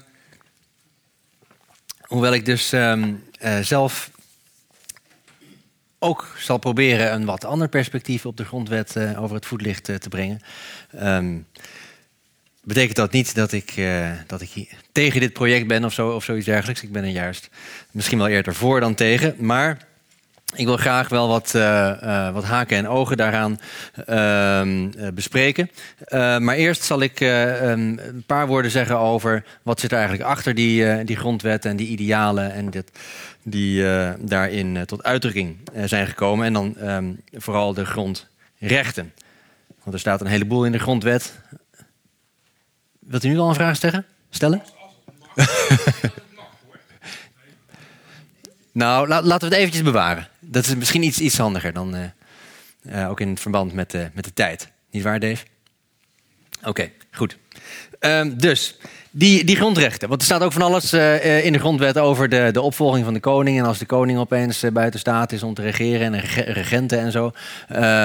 [2.00, 4.10] hoewel ik dus um, uh, zelf
[5.98, 9.96] ook zal proberen een wat ander perspectief op de grondwet uh, over het voetlicht uh,
[9.96, 10.40] te brengen.
[11.02, 11.46] Um,
[12.62, 13.74] betekent dat niet dat ik,
[14.26, 16.82] dat ik tegen dit project ben of, zo, of zoiets dergelijks.
[16.82, 17.48] Ik ben er juist
[17.90, 19.34] misschien wel eerder voor dan tegen.
[19.38, 19.86] Maar
[20.54, 23.58] ik wil graag wel wat, uh, uh, wat haken en ogen daaraan
[24.08, 25.70] uh, bespreken.
[25.98, 30.54] Eh, maar eerst zal ik een paar woorden zeggen over wat zit er eigenlijk achter
[30.54, 32.90] die, die grondwet en die idealen en dit,
[33.42, 33.84] die
[34.18, 36.46] daarin tot uitdrukking zijn gekomen.
[36.46, 39.12] En dan um, vooral de grondrechten.
[39.82, 41.34] Want er staat een heleboel in de grondwet.
[42.98, 44.06] Wilt u nu al een vraag stellen?
[44.30, 44.62] stellen?
[48.72, 50.28] Nou, laten we het eventjes bewaren.
[50.40, 52.02] Dat is misschien iets, iets handiger dan uh,
[52.82, 54.70] uh, ook in verband met, uh, met de tijd.
[54.90, 55.44] Niet waar, Dave?
[56.64, 57.36] Oké, goed.
[58.00, 58.76] Um, dus,
[59.10, 60.08] die, die grondrechten.
[60.08, 60.92] Want er staat ook van alles
[61.42, 63.58] in de grondwet over de, de opvolging van de koning.
[63.58, 66.20] En als de koning opeens buiten staat is om te regeren en
[66.52, 67.32] regenten en zo.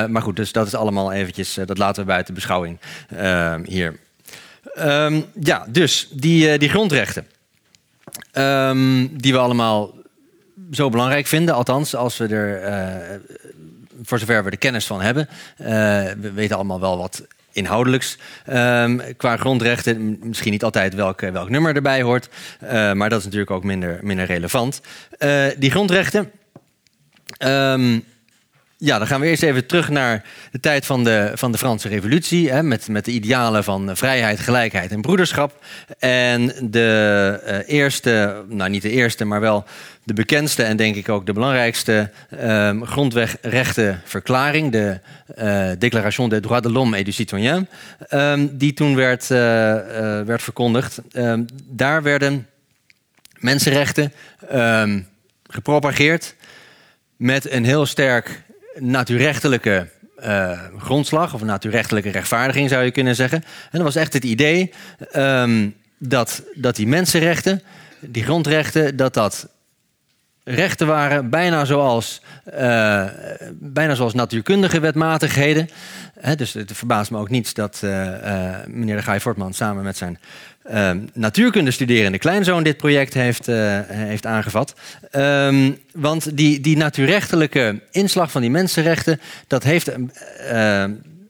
[0.08, 2.80] maar goed, dus dat is allemaal eventjes, dat laten we buiten beschouwing
[3.16, 4.00] ehm, hier.
[4.80, 7.28] Um, ja, dus die, die grondrechten.
[9.22, 9.95] die we allemaal
[10.76, 11.56] zo belangrijk vinden.
[11.56, 13.16] Althans, als we er, uh,
[14.04, 15.28] voor zover we er kennis van hebben.
[15.58, 15.68] Uh,
[16.20, 18.18] we weten allemaal wel wat inhoudelijks
[18.50, 20.20] um, qua grondrechten.
[20.24, 22.30] Misschien niet altijd welk, welk nummer erbij hoort.
[22.94, 24.82] Maar dat is natuurlijk ook minder, minder relevant.
[25.58, 26.32] die grondrechten.
[27.46, 28.04] Um,
[28.78, 31.88] ja, dan gaan we eerst even terug naar de tijd van de, van de Franse
[31.88, 32.52] Revolutie.
[32.52, 35.66] Hè, met, met de idealen van vrijheid, gelijkheid en broederschap.
[36.00, 39.64] En de uh, eerste, nou niet de eerste, maar wel
[40.04, 42.12] de bekendste en denk ik ook de belangrijkste
[42.42, 45.00] um, grondwegrechtenverklaring, de
[45.40, 47.70] uh, Déclaration des droits de l'homme et du citoyen,
[48.12, 49.38] um, die toen werd, uh,
[50.22, 51.02] werd verkondigd.
[51.14, 52.48] Um, daar werden
[53.40, 54.14] mensenrechten
[55.48, 56.36] gepropageerd
[57.18, 58.44] met een heel sterk
[58.80, 59.88] natuurrechtelijke
[60.24, 63.44] uh, grondslag, of natuurrechtelijke rechtvaardiging zou je kunnen zeggen.
[63.44, 64.74] En dat was echt het idee
[65.16, 67.62] um, dat, dat die mensenrechten,
[68.00, 69.48] die grondrechten, dat dat
[70.44, 72.22] rechten waren, bijna zoals,
[72.54, 73.06] uh,
[73.52, 75.70] bijna zoals natuurkundige wetmatigheden.
[76.36, 77.92] dus het verbaast me ook niets dat uh,
[78.68, 80.20] meneer de Gaai Fortman samen met zijn
[81.14, 83.46] natuurkunde studerende kleinzoon dit project heeft,
[83.88, 84.74] heeft aangevat.
[85.12, 89.92] Um, want die, die natuurrechtelijke inslag van die mensenrechten, dat, heeft,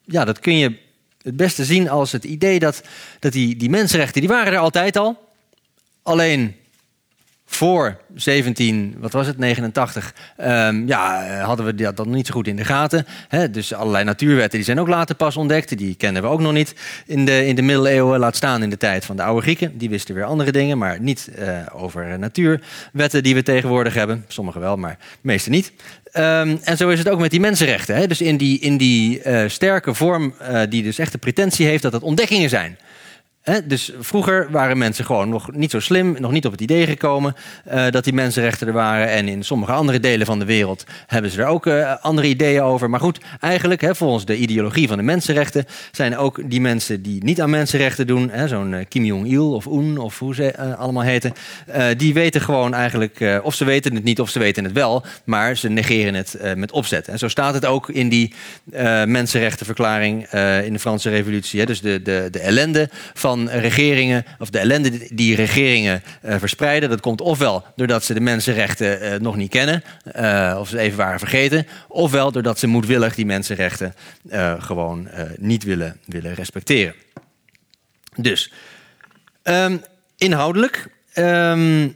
[0.06, 0.76] ja, dat kun je
[1.22, 2.82] het beste zien als het idee dat,
[3.20, 5.30] dat die, die mensenrechten, die waren er altijd al.
[6.04, 6.56] Alleen
[7.46, 12.48] voor 17, wat was het, 89, um, ja, hadden we dat dan niet zo goed
[12.48, 13.06] in de gaten.
[13.28, 13.50] Hè?
[13.50, 15.78] Dus allerlei natuurwetten die zijn ook later pas ontdekt.
[15.78, 18.20] Die kennen we ook nog niet in de, in de middeleeuwen.
[18.20, 19.78] Laat staan in de tijd van de oude Grieken.
[19.78, 24.26] Die wisten weer andere dingen, maar niet uh, over natuurwetten die we tegenwoordig hebben.
[24.28, 25.72] Sommige wel, maar de meeste niet.
[26.14, 27.96] Um, en zo is het ook met die mensenrechten.
[27.96, 28.08] Hè?
[28.08, 31.84] Dus in die, in die uh, sterke vorm uh, die dus echt de pretentie heeft
[31.84, 32.78] dat het ontdekkingen zijn
[33.66, 37.36] dus vroeger waren mensen gewoon nog niet zo slim, nog niet op het idee gekomen
[37.74, 39.10] uh, dat die mensenrechten er waren.
[39.10, 42.62] En in sommige andere delen van de wereld hebben ze er ook uh, andere ideeën
[42.62, 42.90] over.
[42.90, 47.42] Maar goed, eigenlijk, volgens de ideologie van de mensenrechten, zijn ook die mensen die niet
[47.42, 51.34] aan mensenrechten doen, zo'n uh, Kim Jong-il of Un of hoe ze allemaal heten,
[51.98, 55.58] die weten gewoon eigenlijk, of ze weten het niet of ze weten het wel, maar
[55.58, 57.08] ze negeren het met opzet.
[57.08, 58.34] En zo staat het ook in die
[59.06, 60.28] mensenrechtenverklaring
[60.64, 61.66] in de Franse Revolutie.
[61.66, 66.90] dus de, de, de ellende van van regeringen, of de ellende die regeringen uh, verspreiden.
[66.90, 69.84] Dat komt ofwel doordat ze de mensenrechten uh, nog niet kennen,
[70.16, 73.94] uh, of ze even waren vergeten, ofwel doordat ze moedwillig die mensenrechten
[74.60, 76.96] gewoon niet willen, willen respecteren.
[78.16, 78.52] Dus,
[79.44, 79.82] um,
[80.18, 81.96] inhoudelijk um,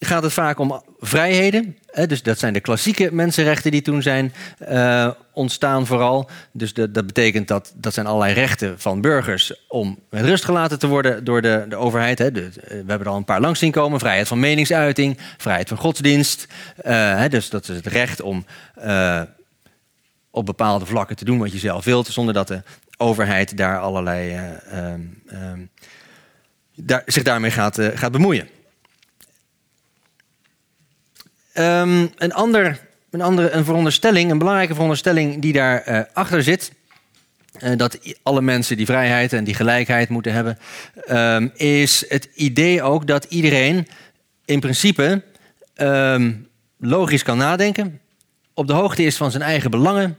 [0.00, 1.76] gaat het vaak om vrijheden.
[2.06, 4.32] dus dat zijn de klassieke mensenrechten die toen zijn
[4.70, 6.30] uh, ontstaan vooral.
[6.52, 10.86] Dus dat betekent dat dat zijn allerlei rechten van burgers om met rust gelaten te
[10.86, 12.18] worden door de, de overheid.
[12.18, 12.32] He.
[12.32, 13.98] De, we hebben er al een paar langs zien komen.
[13.98, 16.46] Vrijheid van meningsuiting, vrijheid van godsdienst.
[16.86, 18.44] Uh, dus dat is het recht om
[20.30, 22.62] op bepaalde vlakken te doen wat je zelf wilt, zonder dat de
[22.96, 24.38] overheid daar allerlei,
[24.74, 25.70] um, um,
[26.74, 28.48] daar, zich daarmee gaat, gaat bemoeien.
[31.58, 36.72] Um, een, ander, een andere een veronderstelling, een belangrijke veronderstelling die daarachter uh, achter zit.
[37.62, 40.58] Uh, dat alle mensen die vrijheid en die gelijkheid moeten hebben.
[41.10, 43.88] Um, is het idee ook dat iedereen
[44.44, 45.22] in principe
[45.76, 48.00] um, logisch kan nadenken.
[48.54, 50.18] Op de hoogte is van zijn eigen belangen.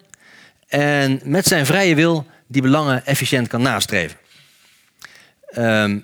[0.67, 4.17] En met zijn vrije wil die belangen efficiënt kan nastreven.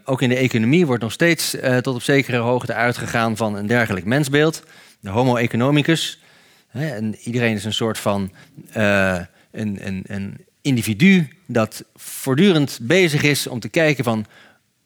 [0.05, 3.67] Ook in de economie wordt nog steeds uh, tot op zekere hoogte uitgegaan van een
[3.67, 4.63] dergelijk mensbeeld
[5.05, 6.19] de homo economicus.
[6.67, 8.31] Hè, en iedereen is een soort van
[8.77, 9.19] uh,
[9.51, 14.25] een, een, een individu dat voortdurend bezig is om te kijken van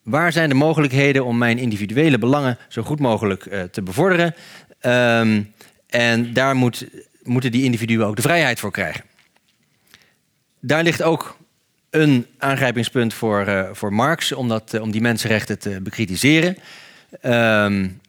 [0.03, 4.36] waar zijn de mogelijkheden om mijn individuele belangen zo goed mogelijk uh, te bevorderen.
[4.82, 5.53] Um,
[5.88, 6.88] en daar moet,
[7.23, 9.03] moeten die individuen ook de vrijheid voor krijgen.
[10.60, 11.38] Daar ligt ook
[11.89, 16.58] een aangrijpingspunt voor, uh, voor Marx om, dat, om die mensenrechten te bekritiseren.
[17.21, 17.99] Um,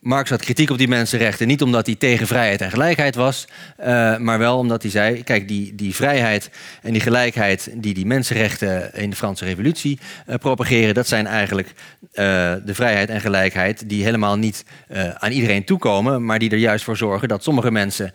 [0.00, 1.46] Marx had kritiek op die mensenrechten.
[1.46, 3.46] Niet omdat hij tegen vrijheid en gelijkheid was,
[3.80, 6.50] uh, maar wel omdat hij zei: kijk, die, die vrijheid
[6.82, 11.68] en die gelijkheid die die mensenrechten in de Franse Revolutie uh, propageren, dat zijn eigenlijk
[11.68, 11.74] uh,
[12.64, 14.64] de vrijheid en gelijkheid die helemaal niet
[15.18, 18.12] aan iedereen toekomen, maar die er juist voor zorgen dat sommige mensen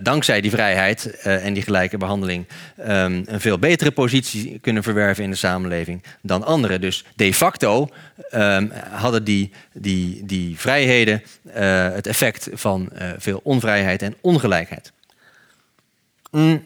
[0.00, 2.46] dankzij die vrijheid en die gelijke behandeling
[2.80, 2.86] um,
[3.26, 6.80] een veel betere positie kunnen verwerven in de samenleving dan anderen.
[6.80, 7.88] Dus de facto
[8.34, 11.54] um, hadden die, die, die vrijheden uh,
[11.92, 14.92] het effect van uh, veel onvrijheid en ongelijkheid.
[16.30, 16.64] Mm.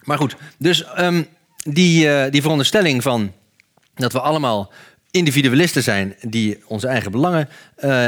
[0.00, 3.32] Maar goed, dus um, die, uh, die veronderstelling van
[3.94, 4.72] dat we allemaal
[5.10, 7.48] individualisten zijn die onze eigen belangen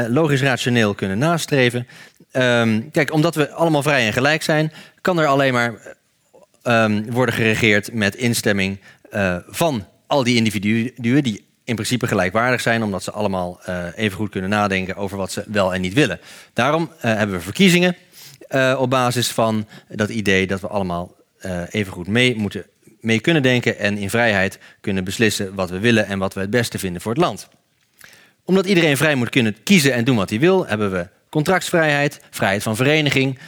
[0.07, 1.87] logisch rationeel kunnen nastreven.
[2.31, 4.71] Um, kijk, omdat we allemaal vrij en gelijk zijn,
[5.01, 5.95] kan er alleen maar
[7.09, 8.79] worden geregeerd met instemming
[9.47, 14.29] van al die individuen die in principe gelijkwaardig zijn, omdat ze allemaal uh, even goed
[14.29, 16.19] kunnen nadenken over wat ze wel en niet willen.
[16.53, 17.95] Daarom uh, hebben we verkiezingen.
[18.47, 21.15] eh, op basis van dat idee dat we allemaal
[21.69, 22.65] even goed mee moeten
[22.99, 26.49] mee kunnen denken en in vrijheid kunnen beslissen wat we willen en wat we het
[26.49, 27.47] beste vinden voor het land.
[28.43, 32.63] Omdat iedereen vrij moet kunnen kiezen en doen wat hij wil, hebben we contractsvrijheid, vrijheid
[32.63, 33.39] van vereniging,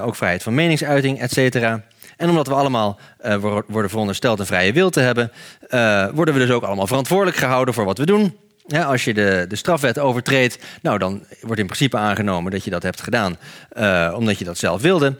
[0.00, 1.78] ook vrijheid van meningsuiting, etc.
[2.16, 3.36] En omdat we allemaal uh,
[3.66, 5.32] worden verondersteld een vrije wil te hebben,
[5.70, 8.38] uh, worden we dus ook allemaal verantwoordelijk gehouden voor wat we doen.
[8.86, 12.82] Als je de, de strafwet overtreedt, nou, dan wordt in principe aangenomen dat je dat
[12.82, 13.36] hebt gedaan
[13.76, 15.16] uh, omdat je dat zelf wilde.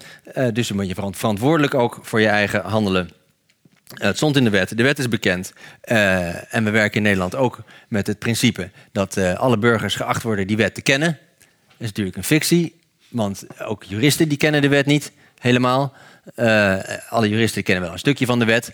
[0.52, 3.10] dus dan ben je verantwoordelijk ook voor je eigen handelen.
[3.94, 5.52] Het stond in de wet, de wet is bekend.
[6.50, 10.56] En we werken in Nederland ook met het principe dat alle burgers geacht worden die
[10.56, 11.18] wet te kennen.
[11.38, 15.92] Dat is natuurlijk een fictie, want ook juristen die kennen de wet niet helemaal.
[16.36, 16.76] Uh,
[17.08, 18.72] alle juristen kennen wel een stukje van de wet.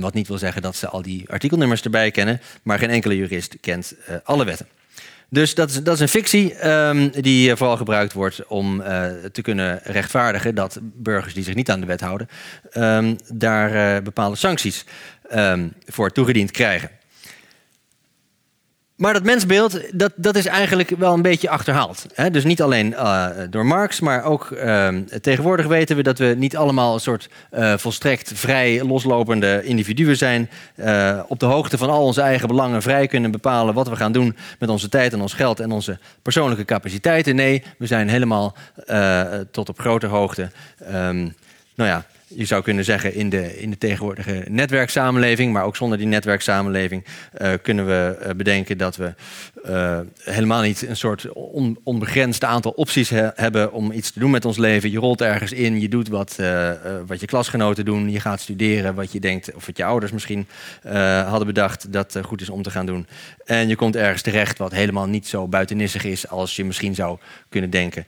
[0.00, 2.40] wat niet wil zeggen dat ze al die artikelnummers erbij kennen.
[2.62, 4.66] Maar geen enkele jurist kent alle wetten.
[5.30, 8.82] Dus dat is, dat is een fictie um, die vooral gebruikt wordt om
[9.32, 12.28] te kunnen rechtvaardigen dat burgers die zich niet aan de wet houden,
[12.74, 14.84] um, daar bepaalde sancties
[15.86, 16.97] voor toegediend krijgen.
[18.98, 22.06] Maar dat mensbeeld, dat, dat is eigenlijk wel een beetje achterhaald.
[22.14, 22.30] Hè?
[22.30, 24.88] Dus niet alleen uh, door Marx, maar ook uh,
[25.20, 30.50] tegenwoordig weten we dat we niet allemaal een soort uh, volstrekt vrij loslopende individuen zijn.
[30.76, 34.12] Uh, op de hoogte van al onze eigen belangen vrij kunnen bepalen wat we gaan
[34.12, 37.34] doen met onze tijd en ons geld en onze persoonlijke capaciteiten.
[37.34, 38.56] Nee, we zijn helemaal
[39.50, 40.50] tot op grote hoogte.
[40.92, 41.34] Um,
[41.74, 45.98] nou ja, je zou kunnen zeggen, in de, in de tegenwoordige netwerksamenleving, maar ook zonder
[45.98, 47.04] die netwerksamenleving,
[47.40, 49.14] uh, kunnen we uh, bedenken dat we
[49.66, 54.30] uh, helemaal niet een soort on, onbegrensd aantal opties he hebben om iets te doen
[54.30, 54.90] met ons leven.
[54.90, 56.36] Je rolt ergens in, je doet wat,
[57.06, 60.46] wat je klasgenoten doen, je gaat studeren wat je denkt, of wat je ouders misschien
[61.26, 63.06] hadden bedacht dat goed is om te gaan doen.
[63.44, 67.18] En je komt ergens terecht wat helemaal niet zo buitennissig is als je misschien zou
[67.48, 68.06] kunnen denken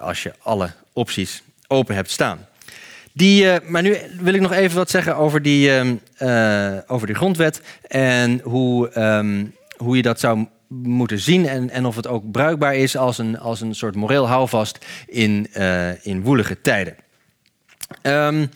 [0.00, 2.48] als je alle opties open hebt staan.
[3.12, 5.70] Die, uh, maar nu wil ik nog even wat zeggen over die,
[6.18, 11.86] uh, over die grondwet en hoe, um, hoe je dat zou moeten zien en, en
[11.86, 16.22] of het ook bruikbaar is als een, als een soort moreel houvast in, uh, in
[16.22, 16.96] woelige tijden.
[18.02, 18.50] Um,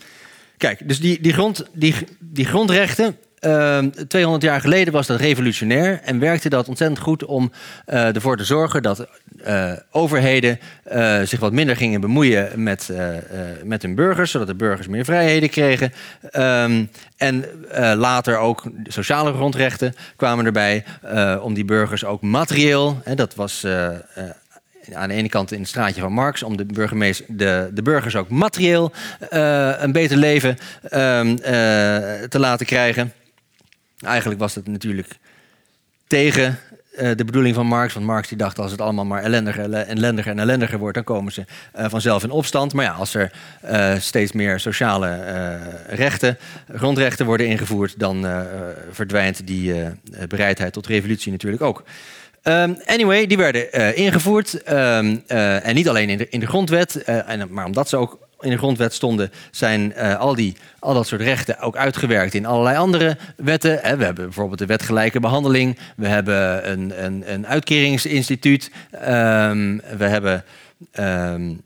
[0.57, 5.19] kijk, dus die, die, grond, die, die grondrechten, uh, ehm, 200 jaar geleden was dat
[5.19, 7.51] revolutionair en werkte dat ontzettend goed om
[7.87, 9.07] uh, ervoor te zorgen dat
[9.47, 10.59] uh, overheden
[10.91, 12.89] uh, zich wat minder gingen bemoeien met,
[13.63, 15.93] met hun burgers, zodat de burgers meer vrijheden kregen.
[16.37, 17.45] Um, en
[17.95, 20.83] later ook sociale grondrechten kwamen erbij
[21.41, 23.65] om die burgers ook materieel, hè, dat was
[24.93, 26.65] aan de ene kant in het straatje van Marx, om de,
[27.27, 28.91] de, de burgers ook materieel
[29.79, 30.89] een beter leven uh,
[32.29, 33.13] te laten krijgen.
[33.99, 35.07] Eigenlijk was het natuurlijk
[36.07, 36.59] tegen
[36.99, 37.93] uh, de bedoeling van Marx.
[37.93, 41.31] Want Marx die dacht als het allemaal maar ellendiger, ellendiger en ellendiger wordt, dan komen
[41.31, 41.45] ze
[41.79, 42.73] uh, vanzelf in opstand.
[42.73, 43.31] Maar ja, als er
[43.65, 45.19] uh, steeds meer sociale
[45.87, 46.37] rechten,
[46.75, 48.25] grondrechten worden ingevoerd, dan
[48.91, 49.73] verdwijnt die
[50.27, 51.83] bereidheid tot revolutie natuurlijk ook.
[52.43, 54.71] Um, anyway, die werden ingevoerd.
[54.71, 58.51] Um, en niet alleen in de, in de grondwet, en, maar omdat ze ook in
[58.51, 62.77] de grondwet stonden, zijn uh, al, die, al dat soort rechten ook uitgewerkt in allerlei
[62.77, 63.79] andere wetten.
[63.81, 63.97] Hè.
[63.97, 65.77] We hebben bijvoorbeeld de wet gelijke behandeling.
[65.95, 68.71] We hebben een, een, een uitkeringsinstituut.
[68.93, 70.43] Um, we hebben
[70.99, 71.61] um,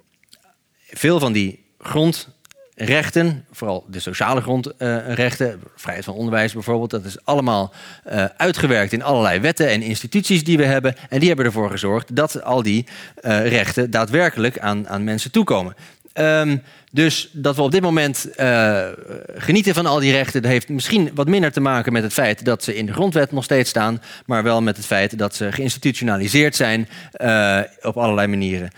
[0.89, 7.73] veel van die grondrechten, vooral de sociale grondrechten, vrijheid van onderwijs bijvoorbeeld, dat is allemaal
[8.11, 10.95] uh, uitgewerkt in allerlei wetten en instituties die we hebben.
[11.09, 12.86] En die hebben ervoor gezorgd dat al die
[13.21, 15.75] uh, rechten daadwerkelijk aan, aan mensen toekomen.
[16.20, 16.61] Um,
[16.91, 18.88] dus dat we op dit moment uh,
[19.36, 22.45] genieten van al die rechten, dat heeft misschien wat minder te maken met het feit
[22.45, 25.51] dat ze in de grondwet nog steeds staan, maar wel met het feit dat ze
[25.51, 28.72] geïnstitutionaliseerd zijn uh, op allerlei manieren.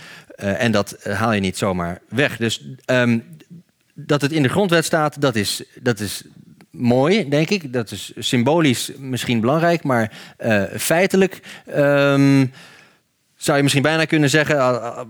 [0.44, 2.38] Uh, en dat haal je niet zomaar weg.
[2.38, 3.24] Dus um,
[3.94, 6.24] dat het in de grondwet staat, dat is, dat is
[6.70, 7.74] mooi, denk ik.
[7.74, 10.12] Dat is symbolisch misschien belangrijk, maar
[10.78, 11.40] feitelijk.
[11.76, 12.52] Um,
[13.42, 14.60] zou je misschien bijna kunnen zeggen,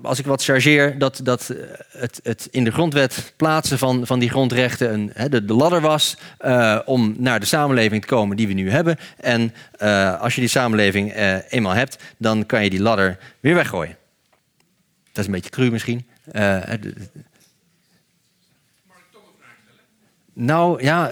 [0.03, 1.57] als ik wat chargeer, dat, dat eh,
[1.97, 6.17] het, het in de grondwet plaatsen van, van die grondrechten een, de, de ladder was
[6.41, 8.97] uh, om naar de samenleving te komen die we nu hebben.
[9.17, 11.13] En uh, als je die samenleving
[11.49, 13.97] eenmaal hebt, dan kan je die ladder weer weggooien.
[15.11, 16.07] Dat is een beetje cru misschien.
[18.87, 19.83] Mag ik toch een vraag stellen?
[20.33, 21.11] Nou ja,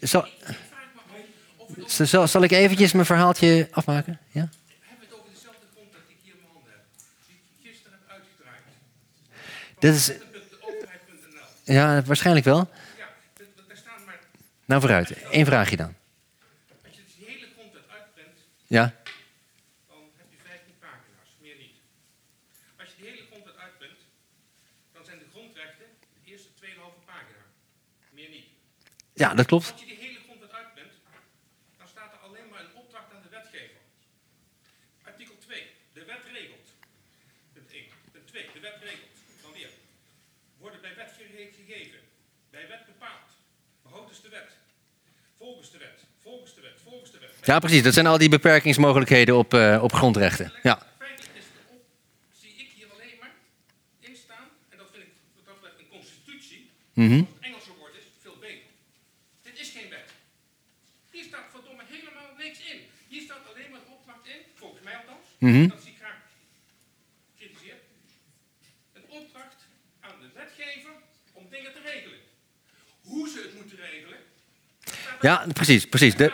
[0.00, 0.26] zal,
[2.06, 4.18] zal, zal ik eventjes mijn verhaaltje afmaken?
[4.30, 4.48] Ja?
[9.82, 10.12] Dit is.
[11.64, 12.70] Ja, waarschijnlijk wel.
[14.64, 15.16] Nou, vooruit.
[15.30, 15.94] Eén vraagje dan.
[16.84, 18.38] Als je dus de hele grondwet uitprint.
[18.66, 18.94] Ja.
[19.88, 21.76] Dan heb je 15 pagina's, meer niet.
[22.80, 23.98] Als je de hele content uitprint,
[24.92, 25.86] dan zijn de grondrechten
[26.24, 27.44] de eerste 2,5 pagina.
[28.10, 28.46] Meer niet.
[29.12, 29.74] Ja, dat klopt.
[41.72, 41.98] Gegeven.
[42.50, 43.28] Bij wet bepaald.
[43.82, 44.50] Behoudens de wet.
[45.38, 46.00] Volgens de wet.
[46.22, 46.78] Volgens de wet.
[46.82, 47.30] Volgens de wet.
[47.42, 47.82] Ja, precies.
[47.82, 50.52] Dat zijn al die beperkingsmogelijkheden op, eh, op grondrechten.
[50.62, 50.86] Ja.
[50.98, 51.84] Feitelijk is erop,
[52.40, 53.34] zie ik hier alleen maar
[54.00, 57.18] in staan, en dat vind ik wat dat betreft een constitutie, Mhm.
[57.18, 58.68] als het Engelse woord is, veel beter.
[59.42, 60.10] Dit is geen wet.
[61.10, 62.80] Hier staat verdomme helemaal niks in.
[63.08, 65.68] Hier staat alleen maar een opdracht in, volgens mij althans, Mhm.
[65.68, 66.20] dat zie ik graag
[67.38, 67.82] kritiseerd.
[68.92, 69.60] Een opdracht
[70.00, 70.92] aan de wetgever
[71.32, 72.18] om dingen te regelen.
[73.02, 74.18] Hoe ze het moeten regelen,
[74.84, 75.86] staat er- Ja, precies.
[75.86, 76.16] precies.
[76.16, 76.32] De,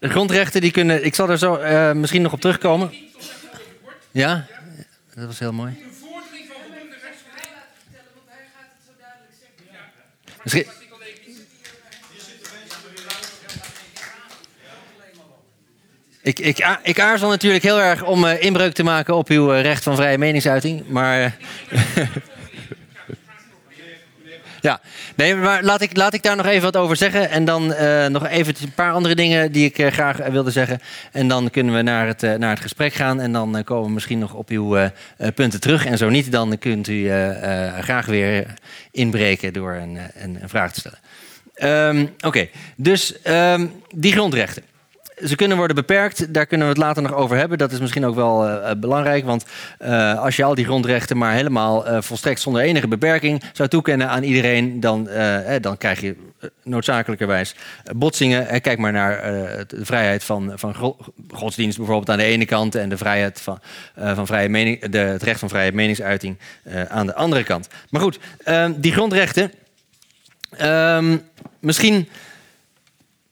[0.00, 1.04] grondrechten die kunnen.
[1.04, 2.88] Ik zal er zo eh, misschien nog op terugkomen.
[2.88, 3.94] 10 tot 6 op het bord.
[4.10, 4.46] Ja,
[5.14, 5.82] dat was heel mooi.
[10.42, 11.46] Misschien, Artikel 19.
[16.22, 19.62] ik, ik, ik aarzel natuurlijk heel erg om eh, inbreuk te maken op uw eh,
[19.62, 20.88] recht van vrije meningsuiting.
[20.88, 21.36] Maar.
[24.64, 24.80] ja,
[25.14, 27.30] nee, maar laat ik, laat ik daar nog even wat over zeggen.
[27.30, 30.50] En dan eh, nog even een paar andere dingen die ik eh, graag eh, wilde
[30.50, 30.80] zeggen.
[31.12, 33.20] En dan kunnen we naar het, naar het gesprek gaan.
[33.20, 34.90] En dan komen we misschien nog op uw
[35.34, 35.86] punten terug.
[35.86, 37.10] En zo niet, dan kunt u
[37.80, 38.46] graag weer
[38.90, 40.98] inbreken door een, een, een vraag te stellen.
[41.54, 44.62] Ehm, Oké, dus ehm, die grondrechten.
[45.22, 47.58] Ze kunnen worden beperkt, daar kunnen we het later nog over hebben.
[47.58, 49.44] Dat is misschien ook wel eh, eh, belangrijk, want
[49.78, 54.22] eh, als je al die grondrechten maar helemaal volstrekt zonder enige beperking zou toekennen aan
[54.22, 56.16] iedereen, dan, eh, dan krijg je
[56.62, 57.54] noodzakelijkerwijs
[57.96, 58.60] botsingen.
[58.60, 59.22] Kijk maar naar
[59.66, 60.96] de vrijheid van, van go-
[61.30, 63.58] godsdienst bijvoorbeeld aan de ene kant en de vrijheid van,
[63.96, 66.38] van vrije de, het recht van vrije meningsuiting
[66.88, 67.68] aan de andere kant.
[67.90, 69.52] Maar goed, ehm, die grondrechten.
[70.56, 71.16] ehm,
[71.60, 72.08] misschien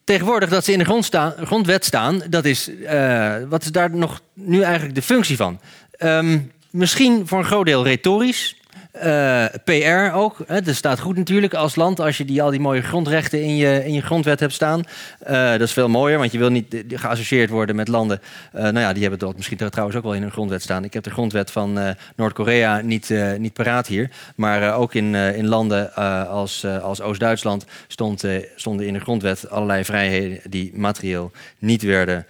[0.04, 3.96] tegenwoordig dat ze in de grond staan, grondwet staan, dat is, eh, wat is daar
[3.96, 5.60] nog nu eigenlijk de functie van?
[5.90, 6.38] Ehm,
[6.70, 8.56] misschien voor een groot deel retorisch.
[9.02, 10.36] Eh, PR ook.
[10.64, 13.84] Dat staat goed natuurlijk als land als je die, al die mooie grondrechten in je,
[13.84, 14.84] in je grondwet hebt staan.
[15.18, 18.20] Eh, dat is veel mooier, want je wil niet eh, geassocieerd worden met landen.
[18.52, 20.84] nou ja, die hebben dat misschien trouwens ook wel in hun grondwet staan.
[20.84, 24.10] Ik heb de grondwet van Noord-Korea niet, niet paraat hier.
[24.34, 25.94] Maar ook in, in landen
[26.28, 28.24] als, als Oost-Duitsland stond,
[28.56, 32.26] stonden in de grondwet allerlei vrijheden die materieel niet werden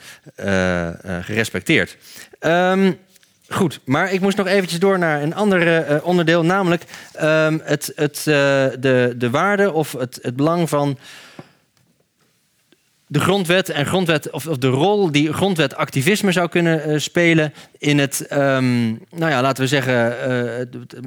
[1.23, 1.97] gerespecteerd.
[2.39, 2.93] Ehm,
[3.53, 7.93] Goed, maar ik moest nog eventjes door naar een ander eh, onderdeel, namelijk ehm, het,
[7.95, 8.25] het, eh,
[8.79, 10.99] de, de waarde of het, het belang van
[13.13, 17.99] de grondwet en grondwet, of, of de rol die grondwetactivisme zou kunnen eh, spelen in
[17.99, 20.59] het, ehm, nou ja, laten we zeggen, eh,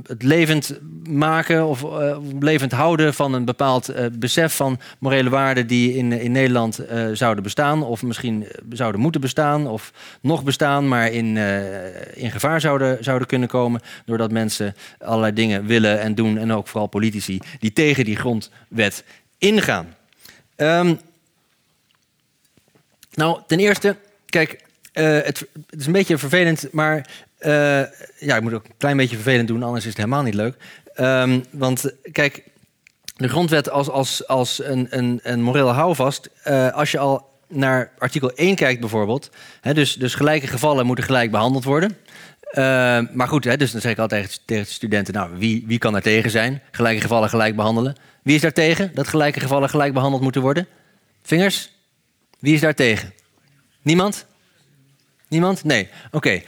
[0.03, 0.79] het, levend
[1.09, 6.31] maken of eh, levend houden van een bepaald besef van morele waarden die in, in
[6.31, 6.79] Nederland
[7.13, 9.91] zouden bestaan, of misschien zouden moeten bestaan, of
[10.21, 11.37] nog bestaan, maar in,
[12.13, 16.67] in gevaar zouden, zouden kunnen komen, doordat mensen allerlei dingen willen en doen, en ook
[16.67, 19.03] vooral politici die tegen die grondwet
[19.37, 19.87] ingaan.
[20.55, 20.93] Ehm,
[23.15, 23.95] nou, ten eerste,
[24.25, 24.63] kijk,
[24.93, 27.07] eh, het, is een beetje vervelend, maar
[27.37, 27.51] eh,
[28.19, 30.55] ja, ik moet ook een klein beetje vervelend doen, anders is het helemaal niet leuk.
[30.93, 32.43] Ehm, want kijk,
[33.15, 37.91] de grondwet als, als, als een, een, een moreel houvast, eh, als je al naar
[37.97, 39.29] artikel 1 kijkt bijvoorbeeld,
[39.61, 41.97] hè, dus, dus gelijke gevallen moeten gelijk behandeld worden.
[42.51, 45.77] Eh, maar goed, hè, dus dan zeg ik altijd tegen de studenten, nou, wie, wie
[45.77, 46.61] kan daar tegen zijn?
[46.71, 47.95] Gelijke gevallen gelijk behandelen.
[48.23, 50.67] Wie is daar tegen dat gelijke gevallen gelijk behandeld moeten worden?
[51.23, 51.74] Vingers?
[52.45, 53.13] Wie is daar tegen?
[53.81, 54.25] Niemand?
[55.27, 55.63] Niemand?
[55.63, 55.89] Nee.
[56.11, 56.41] Oké.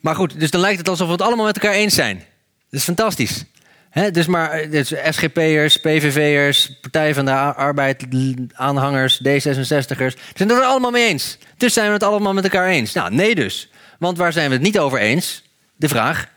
[0.00, 2.16] Maar goed, dus dan lijkt het alsof we het allemaal met elkaar eens zijn.
[2.16, 3.44] Dat is fantastisch.
[4.12, 8.06] Dus maar dus SGP'ers, PVV'ers, Partij van de Arbeid,
[8.52, 11.38] aanhangers, D66'ers, zijn het er allemaal mee eens.
[11.56, 12.92] Dus zijn we het allemaal met elkaar eens.
[12.92, 13.70] Nou, nee dus.
[13.98, 15.42] Want waar zijn we het niet over eens?
[15.76, 16.28] De vraag.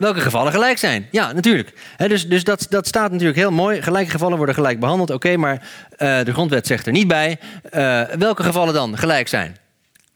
[0.00, 1.08] Welke gevallen gelijk zijn?
[1.10, 1.72] Ja, natuurlijk.
[1.96, 3.82] Dus dus dat, dat staat natuurlijk heel mooi.
[3.82, 5.10] Gelijke gevallen worden gelijk behandeld.
[5.10, 7.38] Oké, maar eh, de grondwet zegt er niet bij.
[7.70, 9.56] eh, welke gevallen dan gelijk zijn?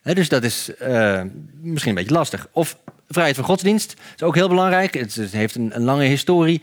[0.03, 1.20] Dus dat is eh,
[1.61, 2.47] misschien een beetje lastig.
[2.53, 2.76] Of
[3.09, 4.95] vrijheid van godsdienst is ook heel belangrijk.
[4.95, 6.62] Het, heeft een, een lange historie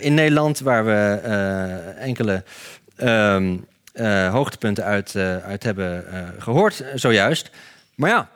[0.00, 0.60] in Nederland...
[0.60, 1.20] waar we
[1.98, 2.44] enkele
[2.96, 3.54] ehm,
[3.96, 7.50] eh, hoogtepunten uit, uit hebben eh, gehoord eh, zojuist.
[7.94, 8.28] Maar ja,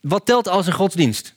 [0.00, 1.34] wat telt als een godsdienst?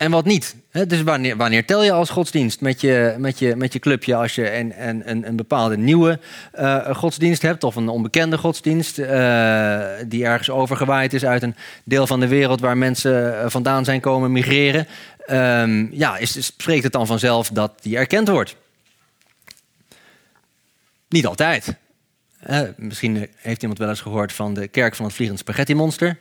[0.00, 0.56] En wat niet?
[0.86, 4.34] Dus wanneer, wanneer tel je als godsdienst met je, met je, met je clubje als
[4.34, 6.18] je een, een, een, een bepaalde nieuwe
[6.52, 12.06] eh, godsdienst hebt of een onbekende godsdienst eh, die ergens overgewaaid is uit een deel
[12.06, 14.86] van de wereld waar mensen eh, vandaan zijn komen migreren?
[15.26, 18.56] Ehm, ja, is, spreekt het dan vanzelf dat die erkend wordt?
[21.08, 21.74] Niet altijd.
[22.76, 26.18] Misschien heeft iemand wel eens gehoord van de kerk van het vliegend spaghetti monster.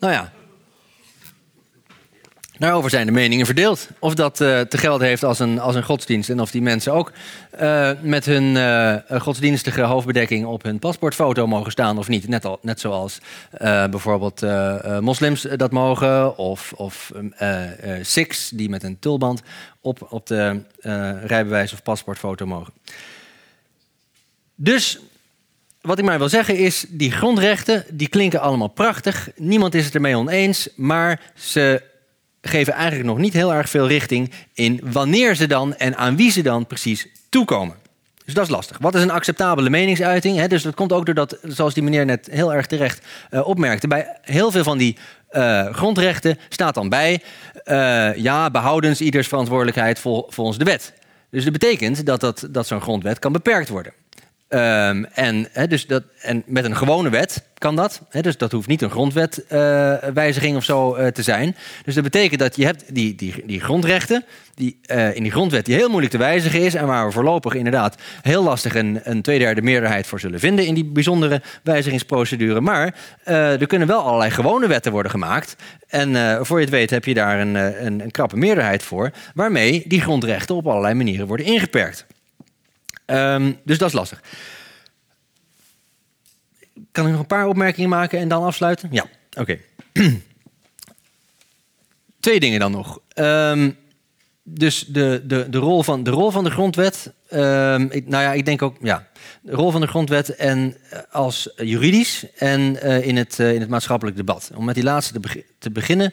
[0.00, 0.32] Nou ja,
[2.58, 3.88] Daarover zijn de meningen verdeeld.
[3.98, 6.30] Of dat uh, te gelden heeft als een, als een godsdienst.
[6.30, 7.12] En of die mensen ook
[7.60, 12.28] uh, met hun uh, godsdienstige hoofdbedekking op hun paspoortfoto mogen staan of niet.
[12.28, 13.18] Net, al, net zoals
[13.90, 14.42] bijvoorbeeld
[15.00, 16.38] moslims dat mogen.
[16.38, 17.12] Of, of
[18.02, 19.42] Sikhs die met een tulband
[19.80, 20.60] op, op de
[21.24, 22.72] rijbewijs of paspoortfoto mogen.
[24.54, 24.98] Dus
[25.80, 29.30] wat ik maar wil zeggen is, die grondrechten die klinken allemaal prachtig.
[29.36, 31.82] Niemand is het ermee oneens, maar ze
[32.48, 36.30] geven eigenlijk nog niet heel erg veel richting in wanneer ze dan en aan wie
[36.30, 37.74] ze dan precies toekomen.
[38.24, 38.78] Dus dat is lastig.
[38.80, 40.46] Wat is een acceptabele meningsuiting?
[40.46, 44.18] dus dat komt ook doordat, zoals die meneer net heel erg terecht uh, opmerkte, bij
[44.22, 44.96] heel veel van die
[45.30, 47.22] uh, grondrechten staat dan bij,
[47.64, 50.92] uh, ja, behoudens ieders verantwoordelijkheid vol, volgens de wet.
[51.30, 53.92] Dus dat betekent dat, dat, dat zo'n grondwet kan beperkt worden.
[54.50, 58.02] Um, en, dus dat, en met een gewone wet kan dat.
[58.20, 61.56] dus dat hoeft niet een grondwetwijziging uh, of zo uh, te zijn.
[61.84, 64.24] Dus dat betekent dat je hebt die, die, die grondrechten...
[64.54, 66.74] Die, uh, in die grondwet die heel moeilijk te wijzigen is...
[66.74, 70.66] en waar we voorlopig inderdaad heel lastig een, een tweederde meerderheid voor zullen vinden...
[70.66, 72.60] in die bijzondere wijzigingsprocedure.
[72.60, 72.94] Maar
[73.24, 75.56] er kunnen wel allerlei gewone wetten worden gemaakt.
[75.88, 79.10] En voor je het weet heb je daar een, een, een krappe meerderheid voor...
[79.34, 82.06] waarmee die grondrechten op allerlei manieren worden ingeperkt.
[83.10, 84.22] Um, dus dat is lastig.
[86.92, 88.88] Kan ik nog een paar opmerkingen maken en dan afsluiten?
[88.92, 89.06] Ja,
[89.36, 89.58] oké.
[92.20, 93.00] Twee dingen dan nog.
[93.14, 93.76] Um,
[94.42, 97.12] dus de, de, de, rol van, de rol van de grondwet.
[97.32, 99.08] Um, ik, nou ja, ik denk ook, ja.
[99.42, 103.60] De rol van de grondwet en eh, als juridisch en uh, in, het, uh, in
[103.60, 104.50] het maatschappelijk debat.
[104.54, 106.12] Om met die laatste te, be te beginnen.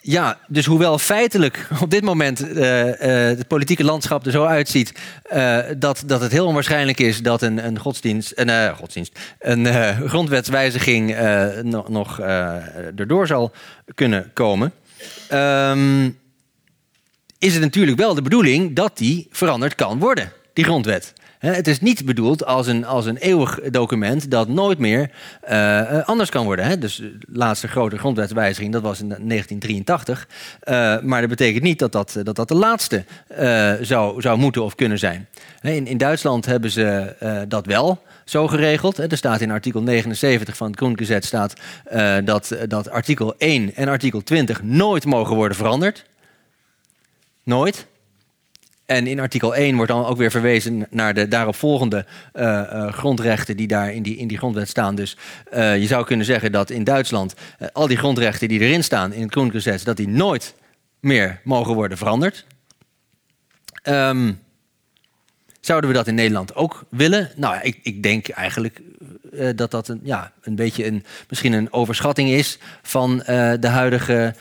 [0.00, 2.92] Ja, dus hoewel feitelijk op dit moment uh, uh,
[3.38, 4.92] het politieke landschap er zo uitziet
[5.32, 9.66] uh, dat, dat het heel onwaarschijnlijk is dat een, een godsdienst, een, godsdienst, een
[10.08, 11.16] grondwetswijziging
[11.62, 12.20] nog,
[12.96, 13.52] erdoor zal
[13.94, 14.72] kunnen komen,
[15.32, 16.18] um,
[17.38, 21.12] is het natuurlijk wel de bedoeling dat die veranderd kan worden, die grondwet.
[21.38, 25.10] Het is niet bedoeld als een, als een eeuwig document dat nooit meer
[25.50, 26.64] uh, anders kan worden.
[26.64, 26.78] Hè?
[26.78, 30.28] Dus de laatste grote grondwetswijziging, dat was in 1983.
[30.28, 33.04] Uh, maar dat betekent niet dat dat, dat, de laatste
[33.80, 35.28] zou, zou moeten of kunnen zijn.
[35.62, 37.14] In, in Duitsland hebben ze
[37.48, 38.98] dat wel zo geregeld.
[38.98, 41.52] Er staat in artikel 79 van het Grundgesetz staat,
[42.24, 46.04] dat, dat artikel 1 en artikel 20 nooit mogen worden veranderd.
[47.42, 47.86] Nooit.
[48.88, 53.66] En in artikel 1 wordt dan ook weer verwezen naar de daaropvolgende uh, grondrechten die
[53.66, 54.94] daar in die, in die grondwet staan.
[54.94, 55.16] Dus
[55.54, 57.34] uh, je zou kunnen zeggen dat in Duitsland
[57.72, 60.54] al die grondrechten die erin staan in het Grundgesetz, dat die nooit
[61.00, 62.46] meer mogen worden veranderd.
[63.82, 64.40] Um,
[65.60, 67.30] zouden we dat in Nederland ook willen?
[67.36, 68.80] Nou, ik, ik denk eigenlijk
[69.54, 73.18] dat dat een, ja, een beetje een, misschien een overschatting is van
[73.60, 74.34] de huidige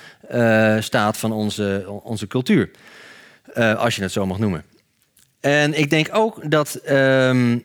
[0.80, 2.70] staat van onze, onze cultuur.
[3.58, 4.64] Uh, als je het zo mag noemen.
[5.40, 6.80] En ik denk ook dat.
[6.90, 7.64] Um,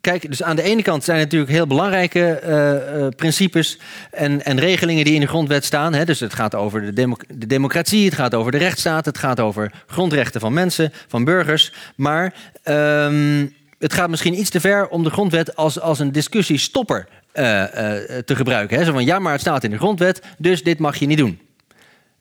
[0.00, 3.78] kijk, dus aan de ene kant zijn natuurlijk heel belangrijke uh, uh, principes
[4.10, 5.94] en, en, regelingen die in de grondwet staan.
[5.94, 6.04] Hè.
[6.04, 9.40] Dus het gaat over de, democ de, democratie, het gaat over de rechtsstaat, het gaat
[9.40, 11.72] over grondrechten van mensen, van burgers.
[11.96, 17.08] Maar um, het gaat misschien iets te ver om de grondwet als, als een discussiestopper
[17.32, 18.78] te gebruiken.
[18.78, 18.84] Hè.
[18.84, 21.45] Zo van ja, maar het staat in de grondwet, dus dit mag je niet doen.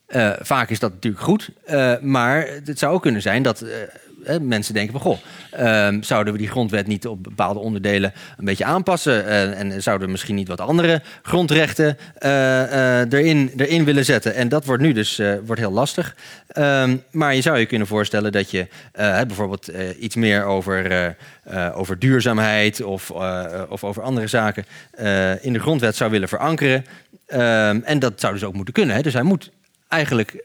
[0.07, 4.35] Uh, vaak is dat natuurlijk goed, uh, maar het zou ook kunnen zijn dat uh,
[4.41, 5.01] mensen denken van...
[5.01, 5.17] goh,
[5.51, 9.25] ehm, zouden we die grondwet niet op bepaalde onderdelen een beetje aanpassen...
[9.55, 11.97] en zouden we misschien niet wat andere grondrechten
[13.09, 14.35] erin, erin willen zetten.
[14.35, 16.15] En dat wordt nu dus wordt heel lastig.
[16.57, 18.67] Um, maar je zou je kunnen voorstellen dat je
[19.27, 21.15] bijvoorbeeld iets meer over,
[21.73, 22.81] over duurzaamheid...
[22.81, 23.11] of,
[23.69, 24.65] of over andere zaken
[25.41, 26.85] in de grondwet zou willen verankeren...
[27.33, 28.95] Um, en dat zou dus ook moeten kunnen.
[28.95, 29.01] Hè?
[29.01, 29.51] Dus hij moet
[29.95, 30.43] eigenlijk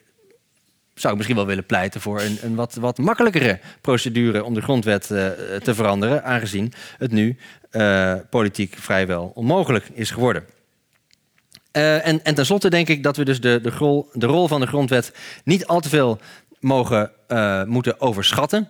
[0.94, 4.60] zou ik misschien wel willen pleiten voor een, een wat, wat makkelijkere procedure om de
[4.60, 5.26] grondwet uh,
[5.56, 7.36] te veranderen, aangezien het nu
[7.72, 10.44] uh, politiek vrijwel onmogelijk is geworden.
[11.76, 14.66] Uh, en, en tenslotte denk ik dat we dus de, de, de rol van de
[14.66, 15.12] grondwet
[15.44, 16.18] niet al te veel
[16.60, 17.10] mogen
[17.66, 18.68] moeten overschatten.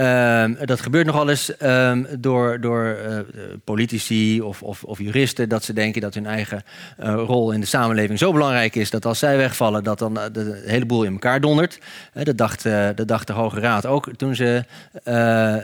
[0.00, 3.18] Uh, dat gebeurt nogal eens uh, door, door uh,
[3.64, 6.62] politici of, of, of, juristen dat ze denken dat hun eigen
[7.00, 10.62] uh, rol in de samenleving zo belangrijk is dat als zij wegvallen, dat dan de,
[10.64, 11.78] hele boel in elkaar dondert.
[12.12, 12.62] dat, dacht,
[12.94, 14.64] dat dacht de Hoge Raad ook toen ze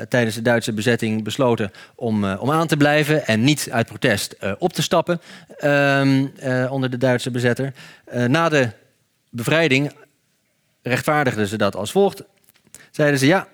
[0.09, 4.72] tijdens de Duitse bezetting besloten om, om aan te blijven en niet uit protest op
[4.72, 5.20] te stappen
[5.59, 6.26] ehm,
[6.70, 7.72] onder de Duitse bezetter.
[8.28, 8.68] na de
[9.30, 9.93] bevrijding
[10.82, 12.22] rechtvaardigden ze dat als volgt.
[12.91, 13.49] Zeiden ze ja,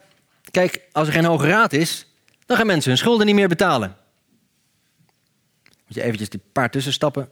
[0.50, 2.06] Kijk, als er geen hoge raad is,
[2.46, 3.96] dan gaan mensen hun schulden niet meer betalen.
[5.86, 7.28] Moet je eventjes die paar tussenstappen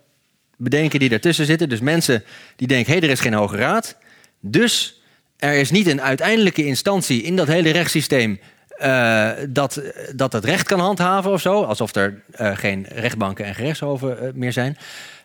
[0.57, 1.69] bedenken die daartussen zitten.
[1.69, 2.25] Dus mensen
[2.57, 3.97] die denken, hé, hey, er is geen hoge raad.
[4.41, 5.03] Dus
[5.37, 8.41] er is niet een uiteindelijke instantie in dat hele rechtssysteem
[8.83, 9.83] uh, dat,
[10.15, 11.63] dat het recht kan handhaven of zo.
[11.63, 14.77] Alsof er uh, geen rechtbanken en gerechtshoven uh, meer zijn.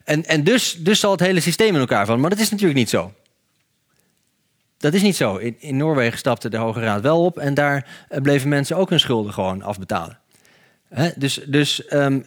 [0.03, 2.21] En, en dus, dus zal het hele systeem in elkaar vallen.
[2.21, 3.13] Maar dat is natuurlijk niet zo.
[4.83, 5.35] Dat is niet zo.
[5.35, 8.99] In, in Noorwegen stapte de Hoge Raad wel op en daar bleven mensen ook hun
[8.99, 10.19] schulden gewoon afbetalen.
[10.89, 11.09] Hè?
[11.15, 12.25] Dus, dus um,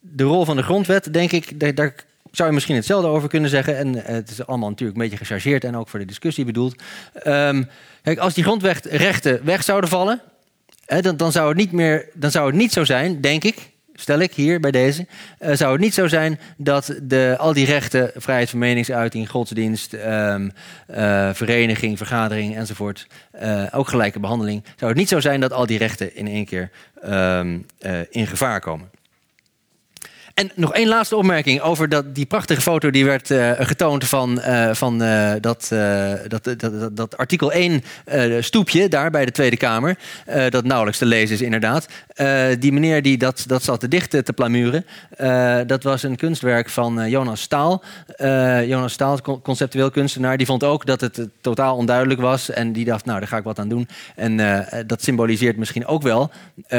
[0.00, 1.94] de rol van de grondwet, denk ik, daar, daar
[2.30, 3.76] zou je misschien hetzelfde over kunnen zeggen.
[3.76, 6.82] En uh, het is allemaal natuurlijk een beetje gechargeerd en ook voor de discussie bedoeld.
[7.26, 7.68] Um,
[8.02, 10.20] kijk, als die grondrechten weg zouden vallen,
[10.84, 13.70] hè, dan, dan, zou het niet meer, dan zou het niet zo zijn, denk ik,
[13.94, 15.06] stel ik hier bij deze,
[15.40, 19.92] uh, zou het niet zo zijn dat de, al die rechten, vrijheid van meningsuiting, godsdienst,
[19.92, 20.52] um,
[20.90, 23.06] uh, vereniging, vergadering enzovoort,
[23.42, 26.44] uh, ook gelijke behandeling, zou het niet zo zijn dat al die rechten in één
[26.44, 26.70] keer
[27.04, 27.66] um,
[28.10, 28.91] in gevaar komen.
[30.34, 34.38] En nog één laatste opmerking over dat, die prachtige foto die werd uh, getoond van,
[34.38, 35.66] uh, van uh, dat,
[36.28, 37.82] dat, dat, dat, dat, artikel 1
[38.40, 39.98] stoepje daar bij de Tweede Kamer.
[40.48, 41.86] dat nauwelijks te lezen is inderdaad.
[42.58, 44.86] die meneer die dat, dat zat te dicht te plamuren.
[45.66, 47.82] dat was een kunstwerk van Jonas Staal.
[48.66, 52.50] Jonas Staal, conceptueel kunstenaar, die vond ook dat het totaal onduidelijk was.
[52.50, 53.88] En die dacht, nou daar ga ik wat aan doen.
[54.16, 54.36] En
[54.86, 56.30] dat symboliseert misschien ook wel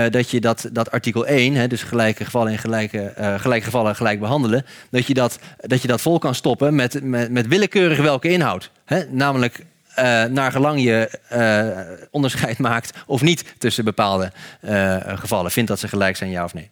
[0.10, 3.14] dat je dat, dat artikel 1, hè, dus gelijke gevallen in gelijke
[3.44, 7.32] gelijk gevallen gelijk behandelen, dat je dat, dat, je dat vol kan stoppen met, met,
[7.32, 8.72] met willekeurig welke inhoud.
[8.86, 9.04] Hè?
[9.10, 9.66] Namelijk
[10.00, 14.32] uh, naar gelang je uh, onderscheid maakt of niet tussen bepaalde
[14.62, 15.52] uh, gevallen.
[15.52, 16.70] Vindt dat ze gelijk zijn, ja of nee.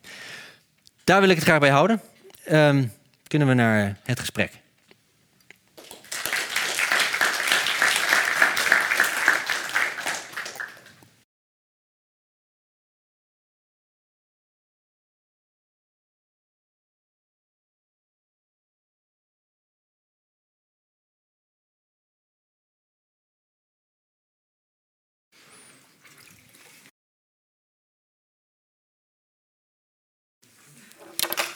[1.04, 2.02] Daar wil ik het graag bij houden.
[2.52, 2.92] Um,
[3.28, 4.61] kunnen we naar het gesprek.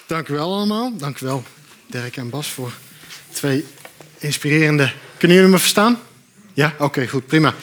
[0.07, 0.97] Dank u wel allemaal.
[0.97, 1.43] Dank u wel,
[1.87, 2.71] Dirk en Bas, voor
[3.33, 3.65] twee
[4.17, 4.91] inspirerende.
[5.17, 5.99] Kunnen jullie me verstaan?
[6.53, 6.75] Ja?
[6.77, 7.53] Oké, goed, prima.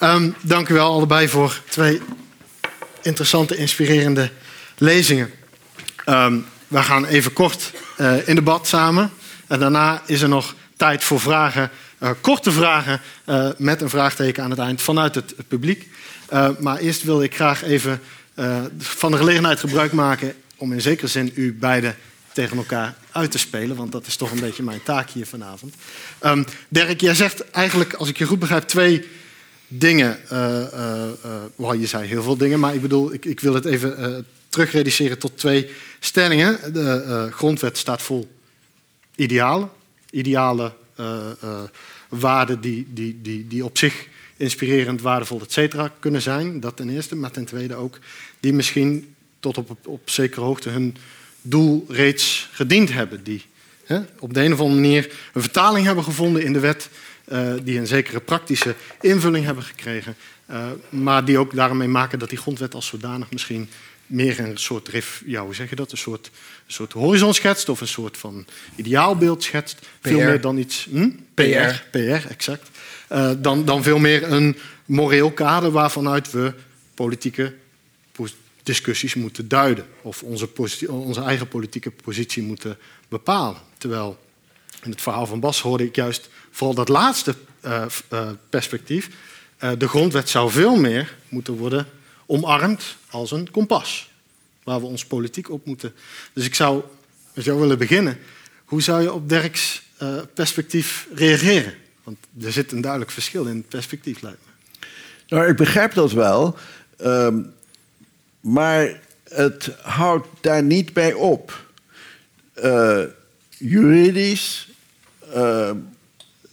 [0.00, 2.00] Um, dank u wel allebei voor twee
[3.02, 4.30] interessante, inspirerende
[4.78, 5.30] lezingen.
[6.06, 9.10] Um, we gaan even kort uh, in debat samen.
[9.46, 11.70] En daarna is er nog tijd voor vragen,
[12.02, 15.88] uh, korte vragen uh, met een vraagteken aan het eind vanuit het, het publiek.
[16.58, 18.00] maar eerst wil ik graag even
[18.78, 21.96] van de gelegenheid gebruik maken om in zekere zin u beiden
[22.32, 25.74] tegen elkaar uit te spelen, want dat is toch een beetje mijn taak hier vanavond.
[26.24, 29.04] Um, Dirk, jij zegt eigenlijk, als ik je goed begrijp, twee
[29.68, 30.18] dingen.
[30.32, 33.64] Uh, uh, uh, je zei heel veel dingen, maar ik bedoel, ik, ik wil het
[33.64, 36.72] even terugreduceren tot twee stellingen.
[36.72, 38.28] De grondwet staat vol
[39.14, 39.70] idealen,
[40.10, 40.72] ideale
[42.08, 46.60] waarden die, die, die, die op zich inspirerend, waardevol, et cetera, kunnen zijn.
[46.60, 47.98] Dat ten eerste, maar ten tweede ook
[48.40, 50.96] die misschien tot op, op zekere hoogte hun
[51.42, 53.22] doel reeds gediend hebben.
[53.22, 53.44] Die
[53.84, 56.88] hè, op de een of andere manier een vertaling hebben gevonden in de wet.
[57.32, 60.16] Uh, die een zekere praktische invulling hebben gekregen.
[60.50, 63.68] Uh, maar die ook daarmee maken dat die grondwet als zodanig misschien
[64.06, 64.90] meer een soort,
[65.24, 65.92] ja, hoe zeg je dat?
[65.92, 66.30] Een soort,
[66.66, 69.78] een soort horizon schetst of een soort van ideaalbeeld schetst.
[70.00, 70.08] PR.
[70.08, 70.88] Veel meer dan iets.
[70.90, 71.10] Hm?
[71.34, 71.42] PR.
[71.90, 72.70] PR, exact.
[73.12, 76.52] Uh, dan, dan veel meer een moreel kader waarvanuit we
[76.94, 77.54] politieke
[78.66, 80.48] discussies moeten duiden of onze,
[80.88, 83.60] onze eigen politieke positie moeten bepalen.
[83.78, 84.18] Terwijl
[84.82, 89.10] in het verhaal van Bas hoorde ik juist vooral dat laatste uh, uh, perspectief.
[89.60, 91.86] Uh, de grondwet zou veel meer moeten worden
[92.26, 94.10] omarmd als een kompas,
[94.64, 95.94] waar we ons politiek op moeten.
[96.32, 96.82] Dus ik zou
[97.34, 98.18] met jou willen beginnen.
[98.64, 99.82] Hoe zou je op Dirks
[100.34, 101.74] perspectief reageren?
[102.02, 104.52] Want er zit een duidelijk verschil in het perspectief, lijkt me.
[105.28, 106.56] Nou, ik begrijp dat wel.
[107.00, 107.54] Um,
[108.46, 111.66] maar het houdt daar niet bij op.
[112.64, 113.02] Uh,
[113.48, 114.68] juridisch
[115.34, 115.70] uh,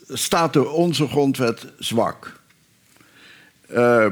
[0.07, 2.39] staat onze grondwet zwak.
[3.71, 4.05] Uh,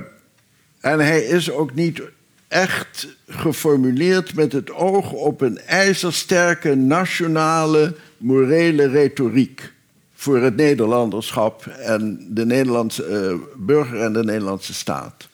[0.79, 2.01] en hij is ook niet
[2.47, 9.71] echt geformuleerd met het oog op een ijzersterke nationale morele retoriek
[10.15, 15.27] voor het Nederlanderschap en de Nederlandse burger en de Nederlandse staat.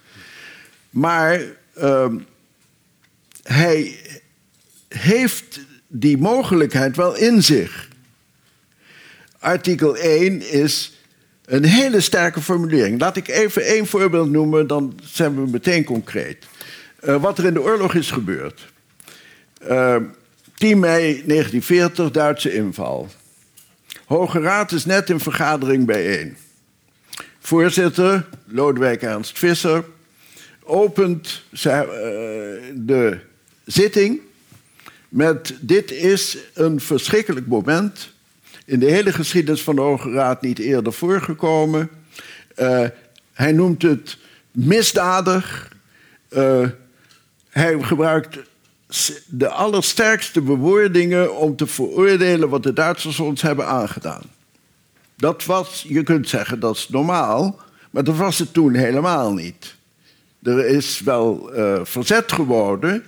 [0.89, 1.41] Maar
[1.73, 2.15] ehm,
[3.47, 3.99] hij
[4.87, 7.87] heeft die mogelijkheid wel in zich.
[9.39, 10.91] Artikel 1 is
[11.45, 12.99] Een hele sterke formulering.
[12.99, 16.45] Laat ik even één voorbeeld noemen, dan zijn we meteen concreet.
[17.03, 18.73] Uh, wat er in de oorlog is gebeurd.
[19.69, 19.95] Uh,
[20.55, 23.09] 10 mei 1940, Duitse inval.
[24.05, 26.37] Hoge Raad is net in vergadering bijeen.
[27.39, 29.83] Voorzitter, Lodewijk Ernst Visser,
[30.63, 31.43] opent
[32.73, 33.19] de
[33.67, 34.19] zitting
[35.09, 38.09] met dit is een verschrikkelijk moment.
[38.65, 41.89] In de hele geschiedenis van de Hoge Raad niet eerder voorgekomen.
[42.59, 42.85] Uh,
[43.33, 44.17] hij noemt het
[44.51, 45.75] misdadig.
[46.29, 46.67] Uh,
[47.49, 48.37] hij gebruikt
[49.27, 54.23] de allersterkste bewoordingen om te veroordelen wat de Duitsers ons hebben aangedaan.
[55.15, 57.59] Dat was, je kunt zeggen, dat is normaal,
[57.91, 59.75] maar dat was het toen helemaal niet.
[60.43, 63.03] Er is wel uh, verzet geworden,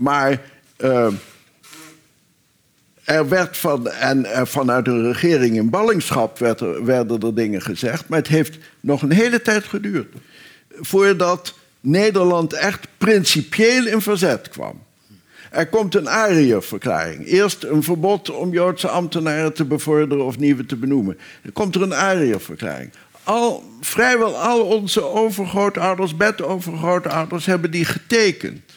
[0.00, 0.40] maar
[0.78, 1.12] uh,
[3.04, 7.62] er werd van, en er vanuit de regering in ballingschap werd er, werden er dingen
[7.62, 10.14] gezegd, maar het heeft nog een hele tijd geduurd
[10.80, 14.82] voordat Nederland echt principieel in verzet kwam.
[15.50, 17.26] Er komt een ARIA-verklaring.
[17.26, 21.18] Eerst een verbod om Joodse ambtenaren te bevorderen of nieuwe te benoemen.
[21.42, 22.90] Dan komt er een ARIA-verklaring.
[23.22, 28.69] Al, vrijwel al onze overgrootouders, bedovergrootouders, hebben die getekend.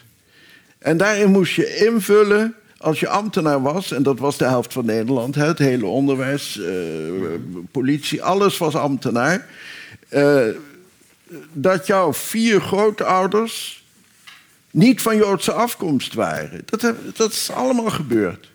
[0.84, 4.86] En daarin moest je invullen, als je ambtenaar was, en dat was de helft van
[4.86, 6.73] Nederland, het hele onderwijs, eh,
[7.71, 9.47] politie, alles was ambtenaar.
[10.09, 10.47] Eh,
[11.53, 13.84] dat jouw vier grootouders
[14.71, 16.61] niet van Joodse afkomst waren.
[16.65, 18.49] Dat, dat is allemaal gebeurd.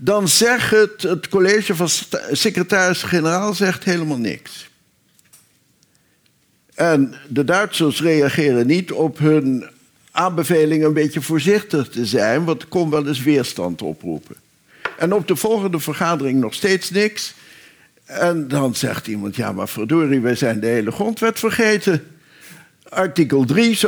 [0.00, 1.88] Dan zegt het, het college van
[2.32, 4.70] secretaris-generaal zegt helemaal niks.
[6.74, 9.64] En de Duitsers reageren niet op hun
[10.18, 14.36] aanbeveling een beetje voorzichtig te zijn, want het kon wel eens weerstand oproepen.
[14.98, 17.34] En op de volgende vergadering nog steeds niks.
[18.04, 22.06] En dan zegt iemand, ja maar verdorie, wij zijn de hele grondwet vergeten.
[22.88, 23.78] Artikel 3,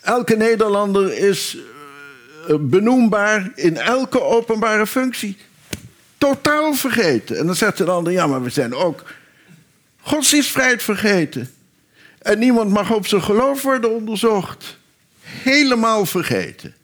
[0.00, 1.56] Elke Nederlander is
[2.48, 5.36] eh, benoembaar in elke openbare functie.
[6.18, 7.38] Totaal vergeten.
[7.38, 9.04] En dan zegt de ander, ja, maar we zijn ook
[10.00, 11.50] godsdienstvrijheid vergeten.
[12.18, 14.80] En niemand mag op zijn geloof worden onderzocht.
[15.42, 16.74] Helemaal vergeten.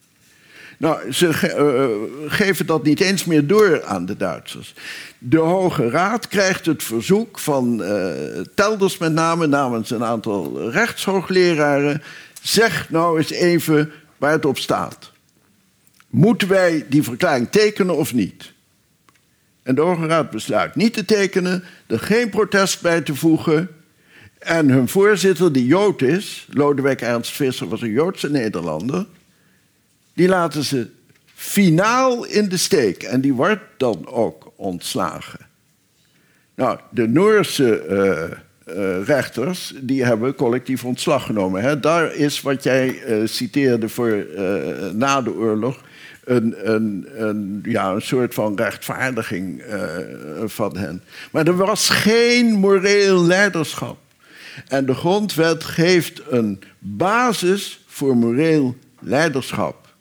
[0.79, 4.75] Nou, ze uh, geven dat niet eens meer door aan de Duitsers.
[5.19, 8.13] De Hoge Raad krijgt het verzoek van uh,
[8.55, 12.03] Telders met name namens een aantal rechtshooghleraren
[12.43, 15.13] Zeg nou eens even waar het op staat.
[16.09, 18.53] Moeten wij die verklaring tekenen of niet?
[19.63, 23.69] En de Hoge Raad besluit niet te tekenen, er geen protest bij te voegen.
[24.39, 29.07] En hun voorzitter, die Jood is, Lodewijk Ernst Visser was een Joodse Nederlander,
[30.15, 30.89] die laten ze
[31.35, 33.03] finaal in de steek.
[33.03, 35.47] En die wordt dan ook ontslagen.
[36.55, 41.63] Nou, de Noorse uh, uh, rechters die hebben collectief ontslag genomen.
[41.63, 41.81] Hè.
[41.81, 44.27] Daar is wat jij uh, citeerde voor
[44.93, 45.81] na de oorlog
[46.25, 49.63] een, een, een, ja, een soort van rechtvaardiging
[50.45, 51.03] van hen.
[51.31, 53.99] Maar er was geen moreel leiderschap.
[54.69, 59.95] En de grondwet geeft een basis voor moreel leiderschap.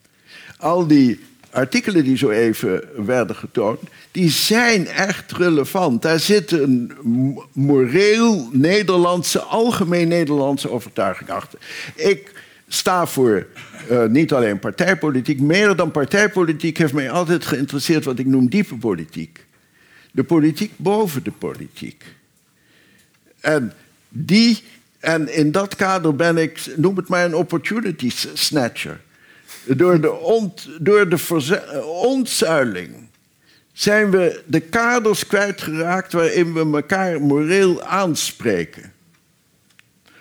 [0.57, 1.19] Al die
[1.51, 3.79] artikelen die zo even werden getoond,
[4.11, 6.01] die zijn echt relevant.
[6.01, 6.91] Daar zit een
[7.53, 11.59] moreel Nederlandse, algemeen Nederlandse overtuiging achter.
[11.95, 12.31] Ik
[12.67, 13.47] sta voor
[13.91, 18.75] uh, niet alleen partijpolitiek, meer dan partijpolitiek heeft mij altijd geïnteresseerd wat ik noem diepe
[18.75, 19.45] politiek.
[20.11, 22.03] De politiek boven de politiek.
[23.39, 23.73] En
[24.25, 24.63] die,
[24.99, 29.01] en in dat kader ben ik, noem het maar een opportunity snatcher.
[29.63, 30.49] Door de,
[30.79, 33.07] door de ontzuiling
[33.73, 38.93] zijn we de kaders kwijtgeraakt waarin we elkaar moreel aanspreken.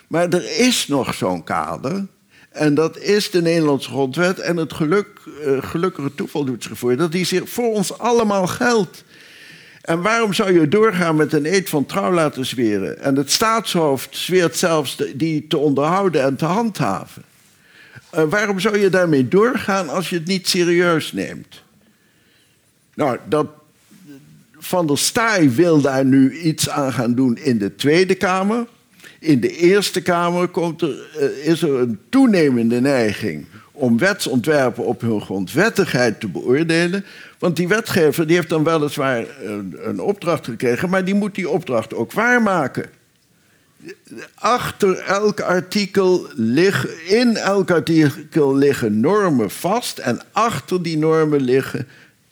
[0.06, 2.06] Maar er is nog zo'n kader.
[2.50, 4.38] En dat is de Nederlandse grondwet.
[4.38, 8.46] En het geluk, uh, gelukkige toeval doet zich voor dat die zich voor ons allemaal
[8.46, 9.04] geldt.
[9.86, 12.98] En waarom zou je doorgaan met een eed van trouw laten zweren?
[13.00, 17.22] En het staatshoofd zweert zelfs die te onderhouden en te handhaven.
[18.14, 21.62] Uh, waarom zou je daarmee doorgaan als je het niet serieus neemt?
[22.94, 23.46] Nou, dat,
[24.58, 28.66] Van der Staaij wil daar nu iets aan gaan doen in de Tweede Kamer.
[29.20, 35.00] In de Eerste Kamer komt er, uh, is er een toenemende neiging om wetsontwerpen op
[35.00, 37.04] hun grondwettigheid te beoordelen.
[37.38, 41.48] Want die wetgever die heeft dan weliswaar een, een opdracht gekregen, maar die moet die
[41.48, 42.86] opdracht ook waarmaken
[44.34, 51.88] achter elk artikel liggen, in elk artikel liggen normen vast en achter die normen liggen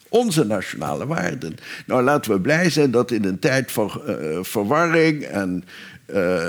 [0.09, 1.57] onze nationale waarden.
[1.87, 5.65] Nou, laten we blij zijn dat in een tijd van eh, verwarring en
[6.07, 6.49] eh,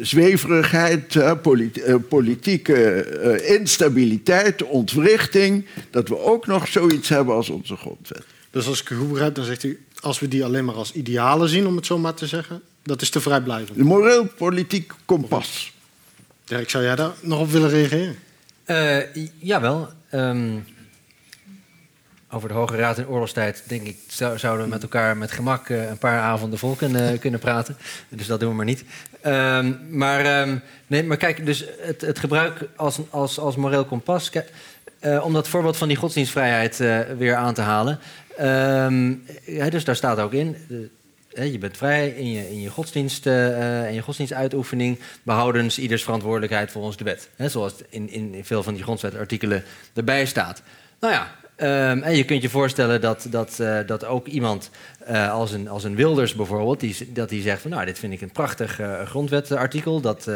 [0.00, 7.48] zweverigheid, eh, politi- eh, politieke eh, instabiliteit, ontwrichting, dat we ook nog zoiets hebben als
[7.48, 8.24] onze grondwet.
[8.50, 9.84] Dus als ik u goed begrijp, dan zegt u...
[10.00, 12.62] als we die alleen maar als idealen zien, om het zo maar te zeggen...
[12.82, 13.78] dat is te vrijblijvend.
[13.78, 15.72] Een moreel-politiek kompas.
[16.44, 18.16] Dirk, zou jij daar nog op willen reageren?
[18.64, 19.88] Eh, jawel.
[20.10, 20.56] Ehm,
[22.30, 25.68] over de Hoge Raad in oorlogstijd, denk ik, zou- zouden we met elkaar met gemak
[25.68, 27.76] eh, een paar avonden vol kunnen, kunnen praten.
[28.08, 28.84] Dus dat doen we maar niet.
[29.20, 30.56] Ehm, maar, ehm,
[30.86, 34.30] nee, maar kijk, dus het, het gebruik als, als, als moreel kompas.
[35.00, 37.98] Eh, om dat voorbeeld van die godsdienstvrijheid eh, weer aan te halen.
[38.36, 39.14] Ehm,
[39.70, 40.56] dus daar staat ook in.
[41.32, 46.02] eh, je bent vrij in je, in je godsdienst eh, en je godsdienstuitoefening, behoudens ieders
[46.04, 47.28] verantwoordelijkheid volgens de wet.
[47.36, 49.64] Zoals in, in veel van die grondwetartikelen
[49.94, 50.62] erbij staat.
[51.00, 51.30] Nou ja,
[51.60, 54.70] ehm, en je kunt je voorstellen dat, dat, eh, dat ook iemand
[55.04, 58.12] eh, als, een, als een Wilders bijvoorbeeld, die, dat die zegt van nou, dit vind
[58.12, 60.00] ik een prachtig eh, grondwetartikel.
[60.00, 60.30] Dat,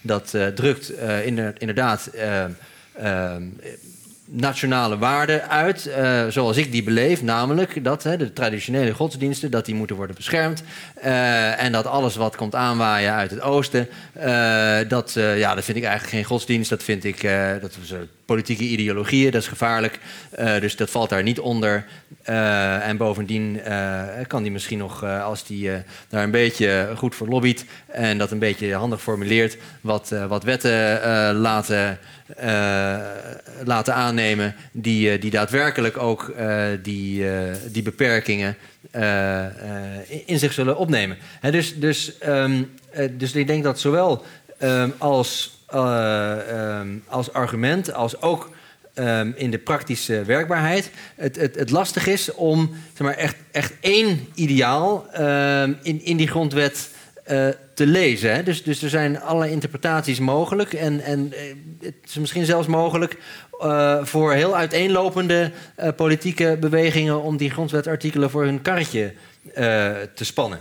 [0.00, 0.92] dat drukt
[1.24, 2.06] inder- inderdaad.
[2.06, 2.44] eh,
[2.94, 3.42] ehm,
[4.30, 5.90] nationale waarden uit,
[6.28, 10.62] zoals ik die beleef, namelijk dat de traditionele godsdiensten dat die moeten worden beschermd
[11.58, 13.88] en dat alles wat komt aanwaaien uit het oosten,
[14.88, 17.22] dat, ja, dat vind ik eigenlijk geen godsdienst, dat vind ik
[17.60, 17.78] dat
[18.28, 19.98] politieke ideologieën, dat is gevaarlijk,
[20.30, 21.84] Eh, dus dat valt daar niet onder.
[22.22, 25.70] Eh, en bovendien eh, kan die misschien nog, als die
[26.08, 31.00] daar een beetje goed voor lobbyt en dat een beetje handig formuleert, wat, wat wetten
[31.34, 31.98] laten
[33.64, 36.34] laten aannemen die, die daadwerkelijk ook
[36.82, 37.24] die,
[37.70, 38.56] die beperkingen
[40.26, 41.16] in- zich zullen opnemen.
[41.50, 44.24] Dus, dus, ehm, eh, dus ik denk dat zowel
[44.58, 48.50] ehm, als, eh, ehm, als argument als ook
[48.94, 53.72] ehm, in de praktische werkbaarheid het, het, het lastig is om zeg maar, echt, echt
[53.80, 56.90] één ideaal ehm, in, in die grondwet
[57.24, 58.34] eh, te lezen.
[58.34, 58.42] Hè?
[58.42, 60.72] Dus, dus er zijn allerlei interpretaties mogelijk.
[60.72, 61.38] En, en eh,
[61.80, 63.16] het is misschien zelfs mogelijk
[64.02, 65.52] voor heel uiteenlopende
[65.96, 69.12] politieke bewegingen om die grondwetartikelen voor hun karretje
[70.14, 70.60] te spannen.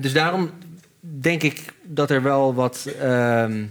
[0.00, 0.50] Dus daarom
[1.20, 2.88] denk ik dat er wel wat.
[3.00, 3.64] ehm,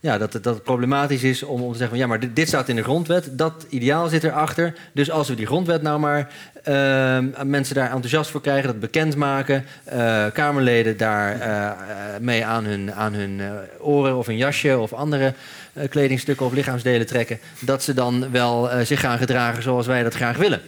[0.00, 2.68] ja, dat, het, dat problematisch is om, om te zeggen van ja, maar dit, staat
[2.68, 4.74] in de grondwet, dat ideaal zit erachter.
[4.92, 6.32] Dus als we die grondwet nou maar
[6.62, 11.70] ehm, mensen daar enthousiast voor krijgen, dat bekendmaken, eh Kamerleden daar eh,
[12.20, 15.34] mee aan hun, aan hun eh, oren of een jasje of andere
[15.88, 20.36] kledingstukken of lichaamsdelen trekken, dat ze dan wel zich gaan gedragen zoals wij dat graag
[20.36, 20.60] willen.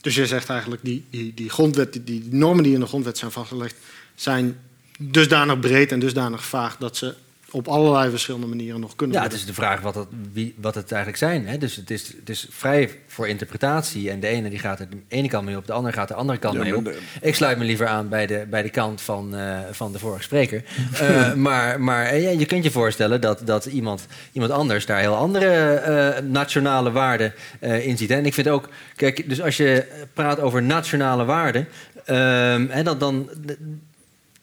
[0.00, 3.18] Dus je zegt eigenlijk, die, die, die grondwet, die, die normen die in de grondwet
[3.18, 3.76] zijn vastgelegd,
[4.14, 4.56] zijn
[4.98, 7.14] dusdanig breed en dusdanig vaag dat ze
[7.50, 10.74] op allerlei verschillende manieren nog kunnen Ja, het is de vraag wat het, wie, wat
[10.74, 11.46] het eigenlijk zijn.
[11.46, 11.58] Hè?
[11.58, 14.10] Dus het is, het is vrij voor interpretatie.
[14.10, 16.14] En de ene die gaat er de ene kant mee op, de andere gaat de
[16.14, 16.84] andere kant Ja, mee op.
[16.84, 19.98] de- Ik sluit me liever aan bij de, bij de kant van, eh, van de
[19.98, 20.62] vorige spreker.
[21.00, 25.00] Eh, maar maar eh, ja, je kunt je voorstellen dat, dat iemand, iemand anders daar
[25.00, 28.08] heel andere eh, nationale waarden eh, in ziet.
[28.08, 28.16] Hè?
[28.16, 29.84] En ik vind ook, kijk, dus als je
[30.14, 31.68] praat over nationale waarden,
[32.04, 32.98] ehm, hè, dan.
[32.98, 33.30] dan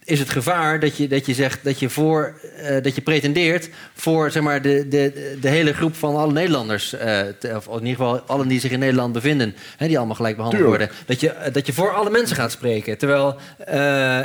[0.06, 3.70] is het gevaar dat je, dat je zegt dat je voor eh, dat je pretendeert
[3.94, 7.74] voor zeg maar, de, de, de hele groep van alle Nederlanders, eh, te- of in
[7.86, 10.92] ieder geval allen die zich in Nederland bevinden, hè, die allemaal gelijk behandeld Tuurlijk.
[10.92, 12.98] worden, dat je, eh, dat je voor alle mensen gaat spreken.
[12.98, 13.36] Terwijl,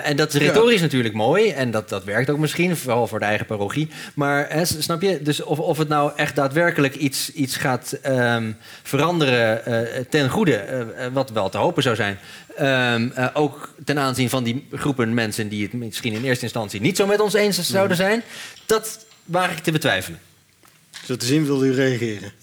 [0.02, 0.46] en dat is Ja.
[0.46, 3.88] retorisch natuurlijk mooi en dat, dat werkt ook misschien, vooral voor de eigen parochie.
[4.14, 8.50] Maar hè, snap je, dus of, of het nou echt daadwerkelijk iets, iets gaat ehm,
[8.82, 9.60] veranderen
[10.10, 12.18] ten goede, wat wel te hopen zou zijn.
[12.58, 16.80] Ehm, eh, ook ten aanzien van die groepen mensen die het misschien in eerste instantie
[16.80, 18.22] niet zo met ons eens zouden zijn.
[18.66, 20.20] Dat waag ik te betwijfelen.
[21.04, 22.32] Zo te zien wil u reageren.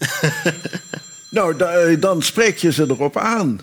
[1.30, 3.60] Nou, da- eh, dan spreek je ze erop aan.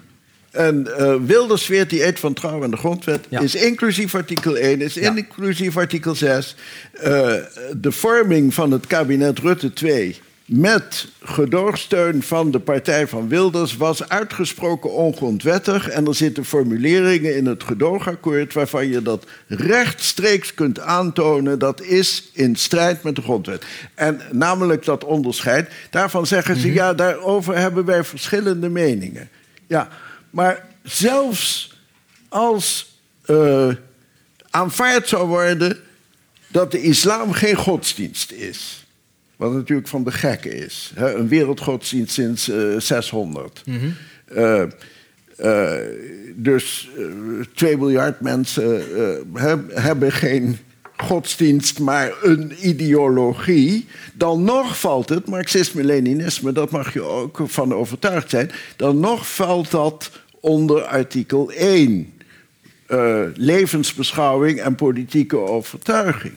[0.52, 3.26] En eh Wilders die eed van trouw aan de grondwet.
[3.30, 3.40] Ja.
[3.40, 5.16] Is inclusief artikel 1, is Ja.
[5.16, 6.56] inclusief artikel 6.
[6.94, 7.34] Eh,
[7.78, 10.20] de vorming van het kabinet Rutte 2
[10.56, 15.90] met gedoogsteun van de partij van Wilders was uitgesproken ongrondwettig.
[15.90, 21.60] En er zitten formuleringen in het gedoogakkoord waarvan je dat rechtstreeks kunt aantonen.
[21.60, 23.66] Dat is in strijd met de grondwet.
[23.96, 25.72] En namelijk dat onderscheid.
[25.90, 29.30] Daarvan zeggen ze, ja, daarover hebben wij verschillende meningen.
[29.68, 29.88] Ja,
[30.30, 31.78] maar zelfs
[32.30, 33.70] als eh,
[34.50, 35.78] aanvaard zou worden
[36.48, 38.83] dat de islam geen godsdienst is.
[39.44, 40.92] Wat natuurlijk van de gekken is.
[40.96, 41.14] Hè?
[41.16, 43.64] Een wereldgodsdienst sinds eh, 600.
[44.26, 44.62] Eh,
[45.38, 45.72] eh,
[46.36, 47.04] dus eh
[47.56, 48.84] 2 miljard mensen
[49.34, 50.58] heb- hebben geen
[50.98, 58.30] godsdienst maar een ideologie, dan nog valt het, Marxisme-Leninisme, dat mag je ook van overtuigd
[58.30, 62.14] zijn, dan nog valt dat onder artikel 1.
[62.88, 66.34] eh, levensbeschouwing en politieke overtuiging.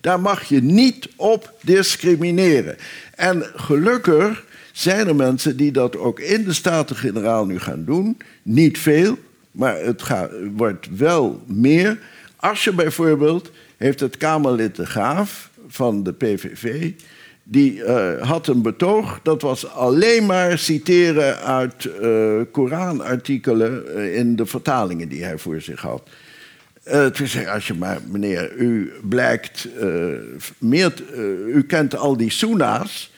[0.00, 2.76] Daar mag je niet op discrimineren.
[3.14, 8.16] En gelukkig zijn er mensen die dat ook in de Staten-Generaal nu gaan doen.
[8.42, 9.18] Niet veel,
[9.50, 11.98] maar het gaat, wordt wel meer.
[12.36, 16.90] Als je bijvoorbeeld, heeft het Kamerlid de Graaf van de PVV...
[17.42, 23.96] die eh, had een betoog, dat was alleen maar citeren uit eh Koranartikelen...
[23.96, 26.08] eh, in de vertalingen die hij voor zich had.
[26.82, 29.88] Eh, toen zei als je maar, meneer, u blijkt eh,
[30.58, 33.12] meer, eh, u kent al die suna's,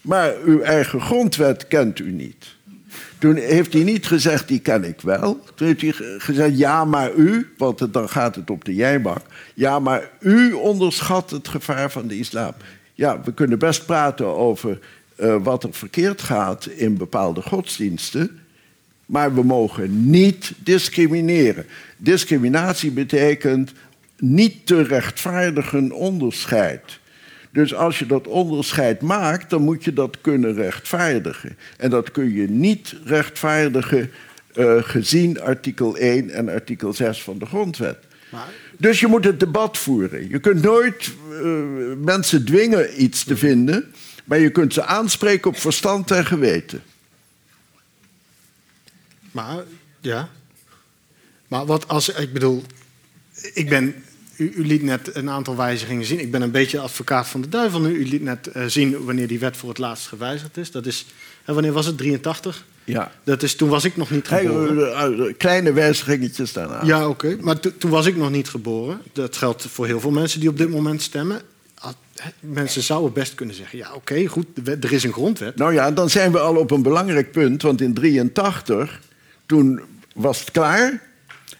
[0.00, 2.54] maar uw eigen grondwet kent u niet.
[3.18, 5.40] Toen heeft hij niet gezegd, die ken ik wel.
[5.54, 9.22] Toen heeft hij ge- gezegd, ja, maar u, want dan gaat het op de jijbak.
[9.54, 12.52] Ja, maar u onderschat het gevaar van de islam.
[12.94, 14.78] Ja, we kunnen best praten over
[15.42, 18.40] wat er verkeerd gaat in bepaalde godsdiensten.
[19.06, 21.66] Maar we mogen niet discrimineren.
[21.96, 23.72] Discriminatie betekent
[24.18, 26.98] niet te rechtvaardigen onderscheid.
[27.52, 31.56] Dus als je dat onderscheid maakt, dan moet je dat kunnen rechtvaardigen.
[31.76, 34.10] En dat kun je niet rechtvaardigen
[34.54, 37.98] eh, gezien artikel 1 en artikel 6 van de grondwet.
[38.32, 38.48] Maar-
[38.78, 40.28] Dus je moet het debat voeren.
[40.28, 41.48] Je kunt nooit eh,
[42.04, 43.84] mensen dwingen iets te vinden,
[44.24, 46.82] maar je kunt ze aanspreken op verstand en geweten.
[49.36, 49.64] Maar,
[50.00, 50.28] ja.
[51.48, 52.62] Maar wat als, ik bedoel,
[53.54, 53.94] ik ben,
[54.36, 56.20] u, u liet net een aantal wijzigingen zien.
[56.20, 57.94] Ik ben een beetje advocaat van de duivel nu.
[57.94, 60.70] U liet net eh, zien wanneer die wet voor het laatst gewijzigd is.
[60.70, 61.06] Dat is,
[61.44, 61.98] en wanneer was het?
[61.98, 62.64] 83?
[62.84, 63.12] Ja.
[63.24, 64.94] Dat is, toen was ik nog niet geboren.
[64.96, 66.84] eh, eh, kleine wijzigingetjes daarna.
[66.84, 67.36] Ja, oké.
[67.40, 69.00] Maar to- toen was ik nog niet geboren.
[69.12, 71.40] Dat geldt voor heel veel mensen die op dit moment stemmen.
[72.16, 75.56] Hè, Mensen zouden best kunnen zeggen: ja, oké, goed, er is een grondwet.
[75.56, 77.62] Nou ja, dan zijn we al op een belangrijk punt.
[77.62, 79.00] Want in 83,
[79.46, 79.80] toen
[80.14, 81.02] was het klaar.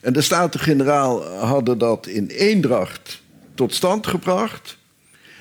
[0.00, 3.22] En de Staten-Generaal hadden dat in eendracht
[3.54, 4.78] tot stand gebracht.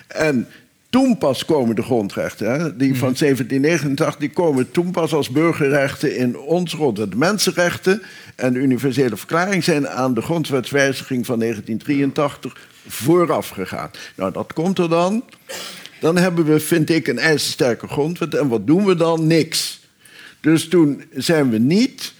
[0.07, 0.47] En
[0.89, 2.51] toen pas komen de grondrechten.
[2.51, 2.75] Hè?
[2.75, 7.11] Die van 1789 die komen toen pas als burgerrechten in ons grondwet.
[7.11, 8.01] De mensenrechten
[8.35, 13.91] en de universele verklaring zijn aan de grondwetswijziging van 1983 vooraf gegaan.
[14.15, 15.23] Nou, dat komt er dan.
[15.99, 18.35] Dan hebben we, vind ik, een ijzersterke grondwet.
[18.35, 19.27] En wat doen we dan?
[19.27, 19.79] Niks.
[20.41, 22.13] Dus toen zijn we niet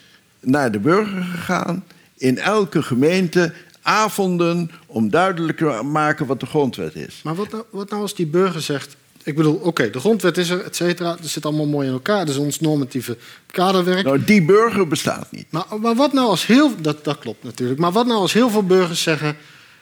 [0.45, 1.83] naar de burger gegaan.
[2.17, 7.21] In elke gemeente avonden om duidelijk te maken wat de grondwet is.
[7.23, 8.95] Maar wat nou, wat nou als die burger zegt...
[9.23, 11.15] Ik bedoel, oké, de grondwet is er, et cetera.
[11.15, 12.27] Het zit allemaal mooi in elkaar.
[12.27, 13.17] Is ons normatieve
[13.51, 14.05] kaderwerk.
[14.05, 15.45] Nou, die burger bestaat niet.
[15.49, 16.71] Maar, maar wat nou als heel...
[16.81, 17.79] Dat, dat klopt natuurlijk.
[17.79, 19.35] Maar wat nou als heel veel burgers zeggen...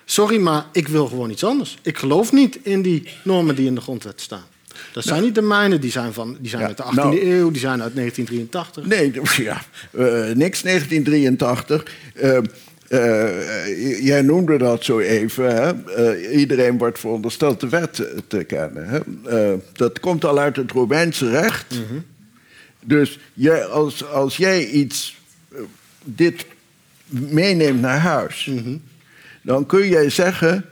[0.06, 1.78] Sorry, maar ik wil gewoon iets anders.
[1.82, 4.44] Ik geloof niet in die normen die in de grondwet staan.
[4.92, 7.20] Dat zijn niet de mijne, die zijn, van, die zijn Ja, uit de 18e nou-
[7.22, 8.86] eeuw, die zijn uit 1983.
[8.86, 9.12] Nee,
[9.50, 9.62] ja,
[9.92, 11.86] eh, niks 1983.
[12.14, 12.38] Eh,
[12.88, 15.56] eh, jij noemde dat zo even.
[15.56, 16.30] Hè?
[16.30, 18.88] Iedereen wordt verondersteld de wet te kennen.
[18.88, 19.56] Hè?
[19.74, 21.80] Dat komt al uit het Romeinse recht.
[22.86, 25.18] Dus jij, als, als jij iets,
[26.04, 26.46] dit
[27.08, 28.52] meeneemt naar huis,
[29.42, 30.66] dan kun jij zeggen.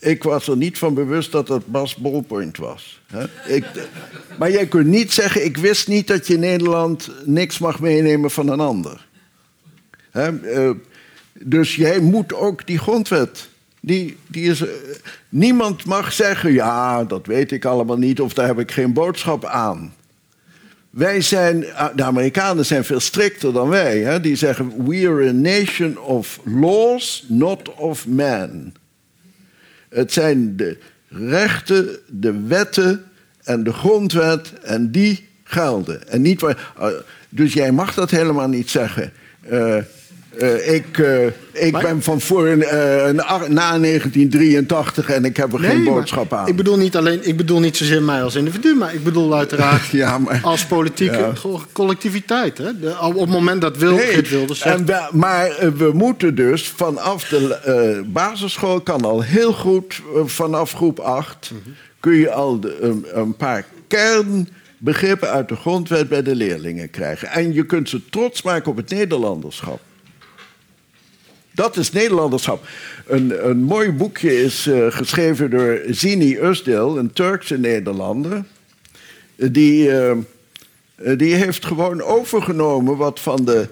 [0.00, 3.00] Ik was er niet van bewust dat het Bas Ballpoint was.
[3.46, 3.64] Ik,
[4.38, 8.30] maar jij kunt niet zeggen: Ik wist niet dat je in Nederland niks mag meenemen
[8.30, 9.06] van een ander.
[10.10, 10.70] Eh,
[11.32, 13.48] dus jij moet ook die grondwet.
[13.80, 14.68] Die, die is, eh,
[15.28, 19.44] niemand mag zeggen: Ja, dat weet ik allemaal niet, of daar heb ik geen boodschap
[19.44, 19.94] aan.
[20.90, 24.20] Wij zijn, eh, de Amerikanen zijn veel strikter dan wij.
[24.20, 28.72] Die zeggen: We are a nation of laws, not of man.
[29.90, 30.78] Het zijn de
[31.08, 33.04] rechten, de wetten
[33.42, 36.08] en de grondwet en die gelden.
[36.08, 36.88] En niet waar, eh,
[37.28, 39.12] dus jij mag dat helemaal niet zeggen.
[39.40, 39.76] Eh,
[40.38, 45.52] eh, ik eh, ik Maar- ben van voor, eh, na na 1983 en ik heb
[45.52, 46.48] er geen boodschap aan.
[46.48, 49.86] Ik bedoel, niet alleen, ik bedoel niet zozeer mij als individu, maar ik bedoel uiteraard
[50.02, 51.32] Ja, maar- als politieke Ja.
[51.72, 52.58] collectiviteit.
[52.58, 52.78] Hè?
[52.80, 54.62] De, op het moment dat Wil, Nee, zegt...
[54.62, 60.98] en we- maar we moeten dus vanaf de basisschool kan al heel goed, vanaf groep
[60.98, 61.50] 8,
[62.00, 67.28] kun je al de- een paar kernbegrippen uit de grondwet bij de leerlingen krijgen.
[67.28, 69.80] En je kunt ze trots maken op het Nederlanderschap.
[71.52, 72.66] Dat is Nederlanderschap.
[73.06, 78.44] Een, een mooi boekje is eh, geschreven door Zini Özdil, een Turkse Nederlander.
[79.36, 80.18] Die, eh, eh,
[81.18, 83.68] die heeft gewoon overgenomen wat van de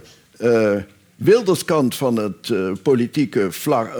[1.16, 2.52] Wilderskant van het
[2.82, 3.90] politieke vlak,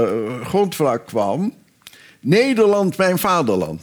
[0.42, 1.54] grondvlak kwam.
[2.20, 3.82] Nederland, mijn vaderland.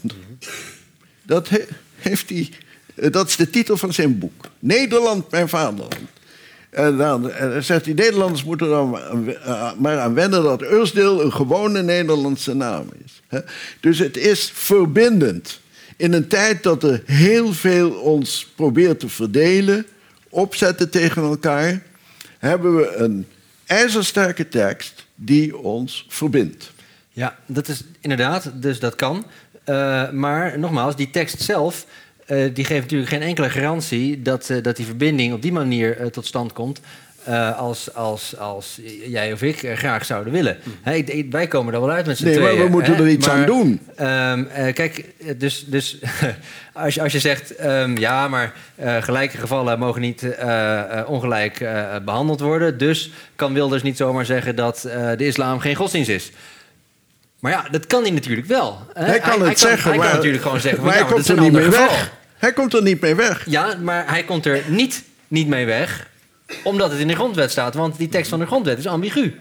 [1.23, 1.65] Dat, he-
[1.95, 2.49] heeft hij,
[3.11, 4.45] dat is de titel van zijn boek.
[4.59, 5.95] Nederland, mijn vaderland.
[6.75, 11.33] En dan, dan zegt hij, Nederlanders moeten maar- eh, maar aan wennen dat Ursdeel een
[11.33, 13.39] gewone Nederlandse naam is.
[13.79, 15.59] Dus het is verbindend.
[15.97, 19.85] In een tijd dat er heel veel ons probeert te verdelen,
[20.29, 21.81] opzetten tegen elkaar,
[22.37, 23.27] hebben we een
[23.65, 26.71] ijzersterke tekst die ons verbindt.
[27.11, 29.25] Ja, dat is inderdaad, dus dat kan.
[29.63, 31.85] Eh, maar nogmaals, die tekst zelf,
[32.25, 35.97] eh, die geeft natuurlijk geen enkele garantie dat, eh, dat die verbinding op die manier
[35.97, 36.79] eh, tot stand komt.
[37.57, 40.57] als, als, als jij of ik graag zouden willen.
[40.93, 42.63] Ik- wij komen er wel uit met z'n Nee, maar tweeën.
[42.65, 43.79] we moeten hè, er iets maar, aan doen.
[43.95, 45.05] ehm, eh, kijk,
[45.37, 45.97] dus, dus
[46.73, 47.55] als, je, als je zegt...
[47.55, 48.53] ehm, ja, maar
[48.99, 50.25] gelijke gevallen mogen niet
[51.07, 52.77] ongelijk eh, behandeld worden...
[52.77, 54.81] dus kan Wilders niet zomaar zeggen dat
[55.17, 56.31] de islam geen godsdienst is...
[57.39, 58.79] Maar ja, dat kan hij natuurlijk wel.
[58.93, 59.05] hè.
[59.05, 60.83] Hij kan het zeggen, Hij maar, kan natuurlijk gewoon zeggen...
[60.83, 61.87] maar hij komt er niet mee geval.
[61.87, 62.11] weg.
[62.37, 63.43] Hij komt er niet mee weg.
[63.49, 66.07] Ja, maar hij komt er niet, niet mee weg,
[66.63, 67.73] omdat het in de grondwet staat.
[67.73, 69.35] Want die tekst van de grondwet is ambigu.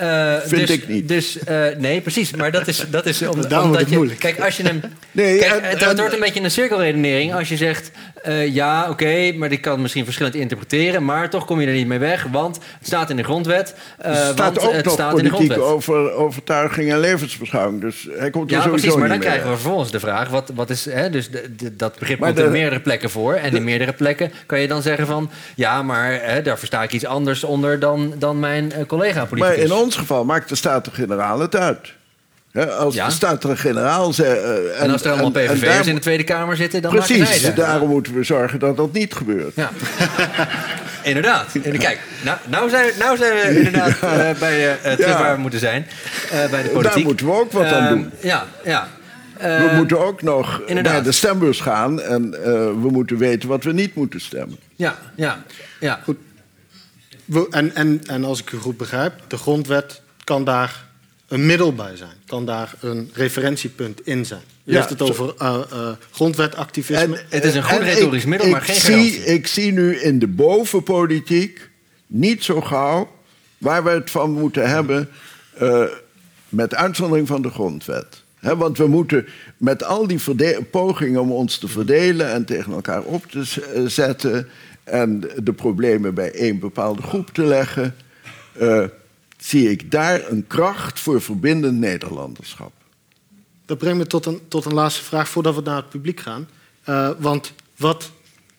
[0.00, 1.08] Eh, Vind dus, ik niet.
[1.08, 2.30] Dus, eh, nee, precies.
[2.34, 3.96] Maar dat is, dat is om, Daarom wordt omdat het je...
[3.96, 4.20] moeilijk.
[4.20, 4.80] Kijk, als je hem...
[5.12, 7.90] Nee, kijk, en- het, en- het wordt een beetje een cirkelredenering als je zegt...
[8.22, 11.04] eh, ja, oké, maar ik kan het misschien verschillend interpreteren...
[11.04, 13.74] maar toch kom je er niet mee weg, want het staat in de grondwet.
[13.98, 15.74] Er staat want ook het nog staat in de politiek grondwet.
[15.74, 17.80] over overtuiging en levensbeschouwing.
[17.80, 18.98] Dus hij komt er Ja, sowieso precies.
[19.00, 20.84] Maar dan mee krijgen we vervolgens de vraag: wat, wat is.
[20.84, 23.34] Hè, dus de, de- dat begrip Maar komt er de- meerdere plekken voor.
[23.34, 25.30] En in meerdere plekken kan je dan zeggen van.
[25.54, 28.86] Ja, maar hè, daar versta ik iets anders onder dan, dan mijn eh,
[29.90, 31.92] ons geval maakt de Staten-Generaal het uit.
[32.52, 33.06] Hè, als Ja.
[33.06, 34.12] de Staten-Generaal...
[34.12, 36.82] ze- eh, en als er allemaal en- en PVV'ers daar- in de Tweede Kamer zitten,
[36.82, 37.56] dan Precies, het.
[37.56, 39.54] daarom moeten we zorgen dat dat niet gebeurt.
[39.54, 39.70] Ja.
[41.02, 41.46] inderdaad.
[41.62, 44.58] En kijk, nou, nou, zijn, nou zijn we inderdaad eh, bij
[44.98, 45.18] Ja.
[45.18, 45.86] waar we moeten zijn.
[46.50, 46.82] bij de politiek.
[46.94, 48.10] Daar moeten we ook wat aan Ehm, doen.
[48.20, 48.88] Ja, ja.
[49.38, 50.92] We Ehm, moeten ook nog inderdaad.
[50.92, 52.00] naar de stembus gaan...
[52.00, 52.30] en
[52.82, 54.58] we moeten weten wat we niet moeten stemmen.
[54.76, 55.42] Ja, ja,
[55.80, 56.00] ja.
[56.04, 56.16] Goed.
[57.50, 60.88] En, en, en als ik u goed begrijp, de grondwet kan daar
[61.28, 62.12] een middel bij zijn.
[62.26, 64.40] Kan daar een referentiepunt in zijn.
[64.64, 67.20] U Ja, heeft het over eh, grondwetactivisme.
[67.28, 69.24] Het is een goed en retorisch ik- middel, maar geen zie, garantie.
[69.24, 71.70] Ik zie nu in de bovenpolitiek
[72.06, 73.12] niet zo gauw
[73.58, 75.08] waar we het van moeten hebben...
[75.54, 75.84] eh,
[76.48, 78.22] met uitzondering van de grondwet.
[78.40, 79.26] Want we moeten
[79.56, 80.20] met al die
[80.70, 82.32] pogingen om ons te verdelen...
[82.32, 83.42] en tegen elkaar op te
[83.88, 84.48] zetten...
[84.90, 87.96] en de problemen bij één bepaalde groep te leggen...
[88.52, 88.84] eh,
[89.36, 92.72] zie ik daar een kracht voor verbindend Nederlanderschap.
[93.66, 96.48] Dat brengt me tot een, tot een laatste vraag voordat we naar het publiek gaan.
[96.82, 98.10] Eh, want wat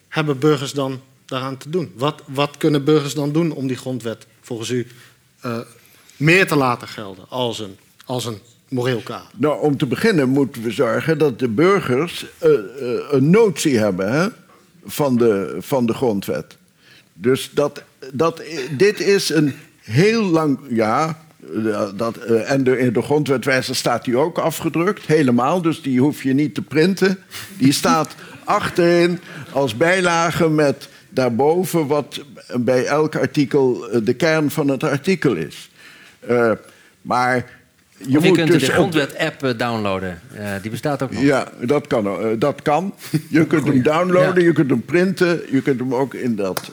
[0.07, 1.91] hebben burgers dan daaraan te doen?
[1.95, 4.87] Wat, wat kunnen burgers dan doen om die grondwet volgens u
[5.41, 5.59] eh,
[6.17, 8.39] meer te laten gelden als een, als een
[8.69, 9.27] moreel kader?
[9.35, 12.25] Nou, om te beginnen moeten we zorgen dat de burgers
[13.09, 14.27] een notie hebben hè,
[14.85, 16.57] van, de, van de grondwet.
[17.13, 17.83] Dus dat,
[18.13, 18.41] dat,
[18.77, 20.59] dit is een heel lang.
[20.69, 21.23] Ja,
[21.95, 25.61] dat, eh, en de, in de grondwetwijzer staat die ook afgedrukt, helemaal.
[25.61, 27.17] Dus die hoef je niet te printen.
[27.57, 29.19] Die staat achterin
[29.51, 32.21] als bijlage met daarboven wat
[32.59, 35.69] bij elk artikel eh, de kern van het artikel is.
[36.19, 36.51] Eh,
[37.01, 37.60] maar
[38.07, 40.19] je of je moet kunt dus de grondwet-app eh, downloaden.
[40.33, 41.21] Eh, die bestaat ook nog.
[41.21, 42.05] ja, dat kan.
[42.07, 42.93] eh, dat kan.
[43.29, 44.47] Je kunt hem downloaden, Ja.
[44.47, 45.41] je kunt hem printen.
[45.51, 46.71] Je kunt hem ook in dat,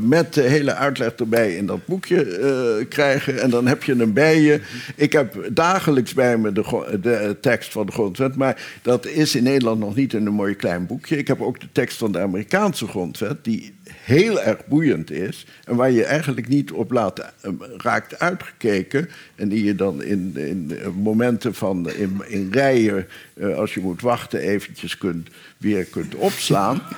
[0.00, 3.40] met de hele uitleg erbij in dat boekje krijgen.
[3.40, 4.60] En dan heb je hem bij je.
[4.96, 8.36] Ik heb dagelijks bij me de, de tekst van de grondwet.
[8.36, 11.16] Maar dat is in Nederland nog niet in een mooi klein boekje.
[11.16, 13.44] Ik heb ook de tekst van de Amerikaanse grondwet.
[13.44, 15.46] Die heel erg boeiend is.
[15.64, 19.08] En waar je eigenlijk niet op laat, eh, raakt uitgekeken.
[19.34, 23.80] En die je dan in, in eh, momenten van in, in rijen, eh, als je
[23.80, 26.82] moet wachten, eventjes kunt, weer kunt opslaan.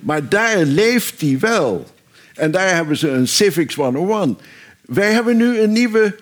[0.00, 1.86] Maar daar leeft die wel.
[2.34, 4.38] En daar hebben ze een Civics 101.
[4.80, 6.16] Wij hebben nu een nieuwe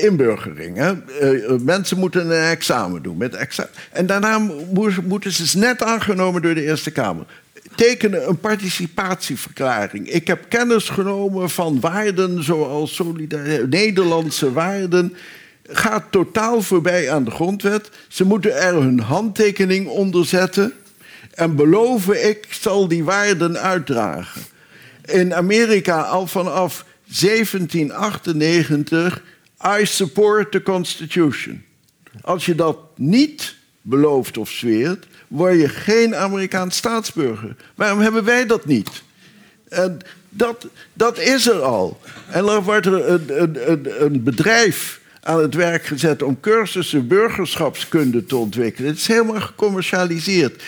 [0.00, 0.76] inburgering.
[0.76, 0.92] Hè?
[1.58, 3.16] Mensen moeten een examen doen.
[3.16, 7.26] Met exa en daarna mo- moeten ze, is net aangenomen door de Eerste Kamer.
[7.76, 10.08] Tekenen een participatieverklaring.
[10.08, 13.02] Ik heb kennis genomen van waarden zoals
[13.68, 15.14] Nederlandse waarden.
[15.68, 17.90] Gaat totaal voorbij aan de grondwet.
[18.08, 20.72] Ze moeten er hun handtekening onder zetten.
[21.34, 24.42] En beloven, ik zal die waarden uitdragen.
[25.04, 26.84] In Amerika al vanaf
[27.20, 29.22] 1798,
[29.80, 31.64] I support the Constitution.
[32.20, 37.56] Als je dat niet belooft of zweert, word je geen Amerikaans staatsburger.
[37.74, 39.02] Waarom hebben wij dat niet?
[39.68, 39.98] En
[40.28, 42.00] dat, dat is er al.
[42.30, 48.24] En dan wordt er een, een, een, bedrijf aan het werk gezet om cursussen burgerschapskunde
[48.24, 48.90] te ontwikkelen.
[48.90, 50.62] Het is helemaal gecommercialiseerd.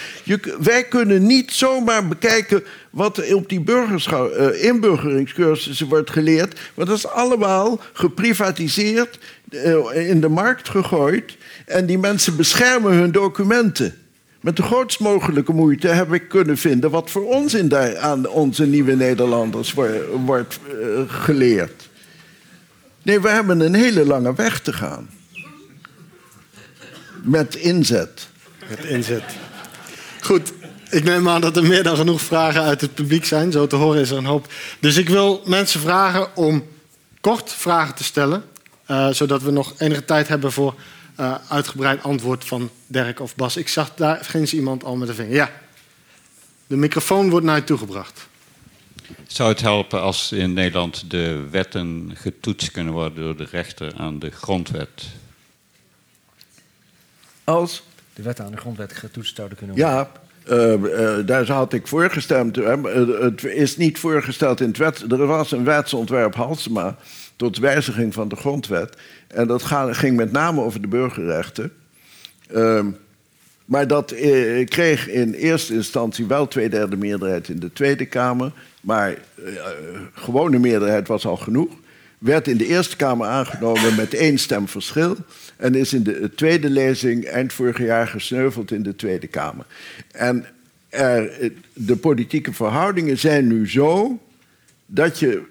[0.60, 6.60] Wij kunnen niet zomaar bekijken wat op die uh, inburgeringscursussen wordt geleerd.
[6.74, 9.18] Want dat is allemaal geprivatiseerd,
[9.50, 11.36] uh, in de markt gegooid.
[11.64, 13.94] En die mensen beschermen hun documenten.
[14.40, 18.66] Met de grootst mogelijke moeite heb ik kunnen vinden wat voor onzin daar aan onze
[18.66, 19.72] nieuwe Nederlanders
[20.24, 21.88] wordt uh, geleerd.
[23.02, 25.10] Nee, we hebben een hele lange weg te gaan.
[27.22, 28.28] Met inzet.
[28.68, 29.24] Met inzet.
[30.20, 30.52] Goed,
[30.90, 33.52] ik neem aan dat er meer dan genoeg vragen uit het publiek zijn.
[33.52, 34.46] Zo te horen is er een hoop.
[34.80, 36.64] Dus ik wil mensen vragen om
[37.20, 38.44] kort vragen te stellen.
[38.90, 40.74] Uh, zodat we nog enige tijd hebben voor
[41.20, 43.56] uh, uitgebreid antwoord van Dirk of Bas.
[43.56, 45.34] Ik zag daar ginds iemand al met de vinger.
[45.34, 45.50] Ja.
[46.66, 48.28] De microfoon wordt naar je toegebracht.
[49.26, 54.18] Zou het helpen als in Nederland de wetten getoetst kunnen worden door de rechter aan
[54.18, 55.04] de grondwet?
[57.44, 57.82] Als?
[58.12, 59.94] De wetten aan de grondwet getoetst zouden kunnen worden.
[59.94, 60.10] Ja,
[60.50, 62.56] uh, uh, daar had ik voor gestemd.
[62.56, 65.12] het is niet voorgesteld in het wet.
[65.12, 66.96] Er was een wetsontwerp Halsema
[67.36, 68.96] tot wijziging van de grondwet.
[69.26, 71.72] En dat ging met name over de burgerrechten.
[72.54, 72.86] Uh,
[73.64, 78.52] maar dat eh, kreeg in eerste instantie wel twee derde meerderheid in de Tweede Kamer.
[78.80, 79.54] Maar uh,
[80.12, 81.72] gewone meerderheid was al genoeg.
[82.18, 85.16] Werd in de Eerste Kamer aangenomen met één stem verschil.
[85.56, 89.64] En is in de tweede lezing eind vorig jaar gesneuveld in de Tweede Kamer.
[90.10, 90.46] En
[90.88, 94.18] er, de politieke verhoudingen zijn nu zo
[94.86, 95.42] dat je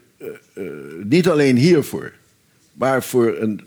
[0.54, 0.70] uh,
[1.04, 2.12] niet alleen hiervoor,
[2.74, 3.62] maar voor een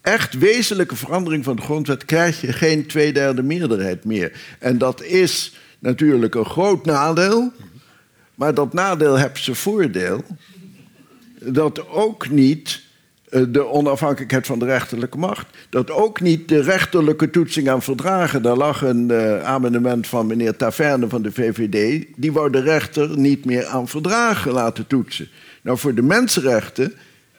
[0.00, 4.32] echt wezenlijke verandering van de grondwet krijg je geen tweederde meerderheid meer.
[4.58, 7.52] En dat is natuurlijk een groot nadeel.
[8.36, 10.24] Maar dat nadeel heeft zijn voordeel.
[11.40, 12.82] Dat ook niet
[13.28, 15.46] eh, de onafhankelijkheid van de rechterlijke macht.
[15.68, 18.42] Dat ook niet de rechterlijke toetsing aan verdragen.
[18.42, 22.04] Daar lag een uh, amendement van meneer Taverne van de VVD.
[22.16, 25.28] Die wou de rechter niet meer aan verdragen laten toetsen.
[25.66, 26.94] Nou, voor de mensenrechten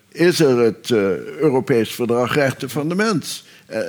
[0.07, 3.45] is er het uh, Europees Verdrag Rechten van de Mens.
[3.69, 3.79] Uh,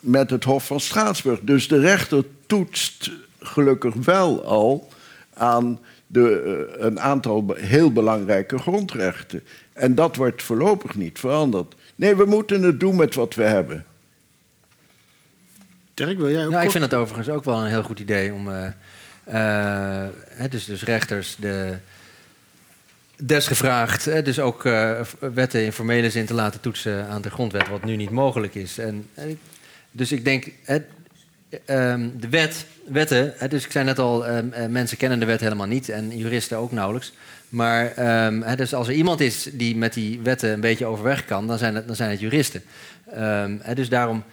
[0.00, 1.38] met het Hof van Straatsburg.
[1.42, 4.88] Dus de rechter toetst gelukkig wel al
[5.34, 9.42] aan de, uh, een aantal heel belangrijke grondrechten.
[9.72, 11.74] En dat wordt voorlopig niet veranderd.
[11.94, 13.84] Nee, we moeten het doen met wat we hebben.
[15.94, 18.32] Dirk, wil jij ook Ja, ik vind het overigens ook wel een heel goed idee
[18.32, 18.48] om...
[20.50, 21.76] dus, dus rechters de
[23.16, 27.84] desgevraagd, dus ook uh, wetten in formele zin te laten toetsen aan de grondwet, wat
[27.84, 28.78] nu niet mogelijk is.
[28.78, 29.08] En,
[29.90, 30.46] dus ik denk,
[31.66, 35.66] um, de wet, wetten, dus ik zei net al, um, mensen kennen de wet helemaal
[35.66, 37.12] niet en juristen ook nauwelijks.
[37.48, 37.92] Maar
[38.44, 41.58] hè, dus als er iemand is die met die wetten een beetje overweg kan, dan
[41.58, 42.62] zijn het, dan zijn het juristen.
[43.74, 44.24] Dus daarom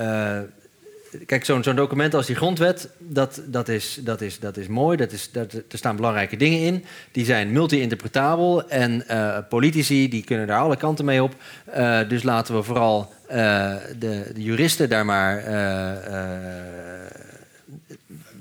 [0.00, 0.38] uh,
[1.26, 4.96] kijk, zo'n document als die grondwet, dat, dat, is, dat, is, dat is mooi.
[4.96, 6.84] Dat is, dat, er staan belangrijke dingen in.
[7.12, 8.68] Die zijn multi-interpretabel.
[8.68, 11.34] En uh, politici die kunnen daar alle kanten mee op.
[11.76, 13.34] Uh, dus laten we vooral uh,
[13.98, 15.44] de, de, juristen daar maar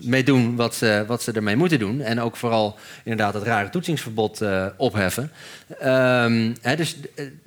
[0.01, 2.01] mee doen wat ze, wat ze ermee moeten doen.
[2.01, 4.41] En ook vooral inderdaad het rare toetsingsverbod
[4.77, 5.31] opheffen.
[6.61, 6.95] Hè, dus,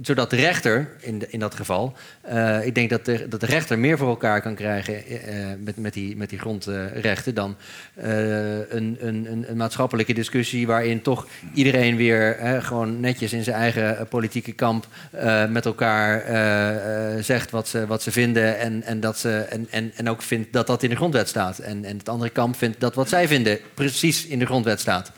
[0.02, 1.96] zodat de rechter, in, in dat geval...
[2.32, 5.18] Uh, ik denk dat de, dat de rechter meer voor elkaar kan krijgen uh,
[5.58, 7.34] met, met, die, met die grondrechten...
[7.34, 7.56] dan
[7.94, 14.52] een, een, een, maatschappelijke discussie waarin toch iedereen weer gewoon netjes in zijn eigen politieke
[14.52, 14.86] kamp...
[15.48, 16.22] met elkaar
[17.22, 20.52] zegt wat ze, wat ze vinden en, en, dat ze, en, en, en ook vindt
[20.52, 21.58] dat dat in de grondwet staat.
[21.58, 25.12] En, en het andere kamp vindt dat wat zij vinden precies in de grondwet staat.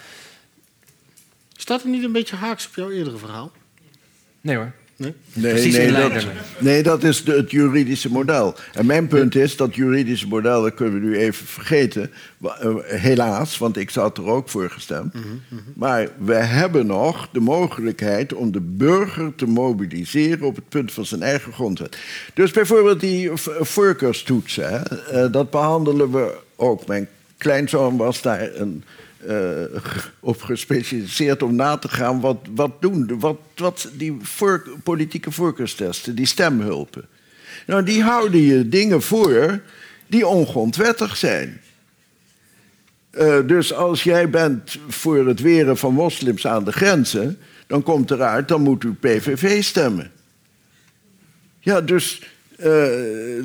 [1.61, 3.53] Staat er niet een beetje haaks op jouw eerdere verhaal?
[4.41, 4.73] Nee hoor.
[4.97, 6.27] Nee, nee, nee, dat,
[6.59, 8.55] nee dat, is de, het juridische model.
[8.73, 12.11] En mijn punt is dat juridische model, dat kunnen we nu even vergeten.
[12.85, 15.15] Helaas, want ik zat er ook voor gestemd.
[15.15, 15.61] Mm -hmm.
[15.75, 21.07] Maar we hebben nog de mogelijkheid om de burger te mobiliseren op het punt van
[21.07, 21.99] zijn eigen grondwet.
[22.35, 23.31] Dus bijvoorbeeld die
[23.61, 24.83] voorkeurstoetsen,
[25.33, 26.87] dat behandelen we ook.
[26.87, 27.09] Mijn
[27.39, 28.85] kleinzoon was daar een
[29.27, 29.63] uh,
[30.21, 33.19] op gespecialiseerd om na te gaan wat, wat doen.
[33.19, 37.09] Wat, wat die voor, politieke voorkeurstesten, die stemhulpen.
[37.67, 39.61] Nou, die houden je dingen voor
[40.07, 41.61] die ongrondwettig zijn.
[43.13, 48.11] Uh, dus als jij bent voor het weren van moslims aan de grenzen, dan komt
[48.11, 50.11] eruit, dan moet u PVV stemmen.
[51.61, 52.23] Ja, dus
[52.59, 52.87] uh,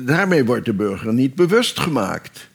[0.00, 2.48] daarmee wordt de burger niet bewust gemaakt.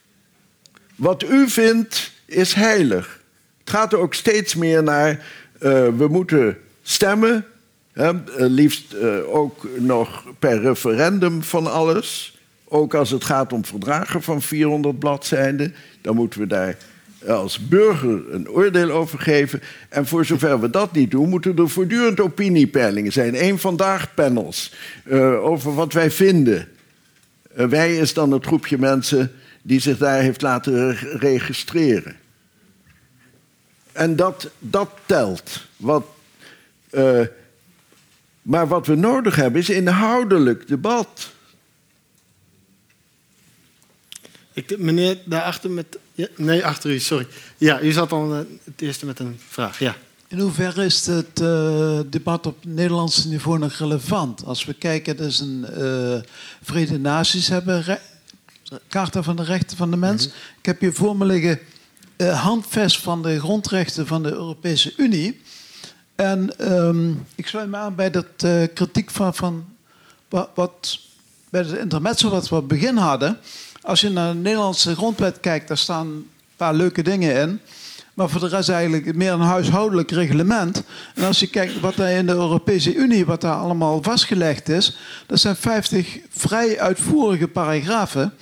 [0.94, 3.20] Wat u vindt, is heilig.
[3.60, 5.18] Het gaat er ook steeds meer naar, uh,
[5.96, 7.46] we moeten stemmen
[7.92, 12.38] Hè, eh, liefst eh, ook nog per referendum van alles.
[12.64, 15.74] Ook als het gaat om verdragen van 400 bladzijden.
[16.00, 16.76] Dan moeten we daar
[17.28, 19.62] als burger een oordeel over geven.
[19.88, 23.44] En voor zover we dat niet doen, moeten er voortdurend opiniepeilingen zijn.
[23.44, 26.68] Eén vandaag panels eh, over wat wij vinden.
[27.54, 29.32] Eh, wij is dan het groepje mensen
[29.62, 32.16] die zich daar heeft laten re- registreren.
[33.92, 35.50] En dat, dat telt.
[35.76, 36.04] Wat,
[36.90, 37.20] eh,
[38.42, 41.30] maar wat we nodig hebben is inhoudelijk debat.
[44.52, 45.98] Ik, meneer daarachter met...
[46.14, 47.26] Ja, nee, achter u, sorry.
[47.56, 49.78] Ja, u zat al eh, het eerste met een vraag.
[49.78, 49.96] Ja.
[50.28, 54.44] In hoeverre is het eh, debat op Nederlands niveau nog relevant?
[54.44, 56.20] Als we kijken, dus een eh
[56.62, 58.00] Verenigde Naties hebben re-
[58.88, 60.26] Charta van de Rechten van de Mens.
[60.58, 61.58] Ik heb hier voor me liggen
[62.30, 65.40] handvest van de grondrechten van de Europese Unie.
[66.14, 69.64] En ehm, ik sluit me aan bij dat eh, kritiek van, van
[70.28, 70.98] wat, wat
[71.50, 73.38] bij het intermezzo wat we begin hadden.
[73.82, 77.60] Als je naar de Nederlandse grondwet kijkt, daar staan een paar leuke dingen in.
[78.14, 80.82] Maar voor de rest eigenlijk meer een huishoudelijk reglement.
[81.14, 84.96] En als je kijkt wat er in de Europese Unie, wat daar allemaal vastgelegd is,
[85.26, 88.34] dat zijn 50 vrij uitvoerige paragrafen.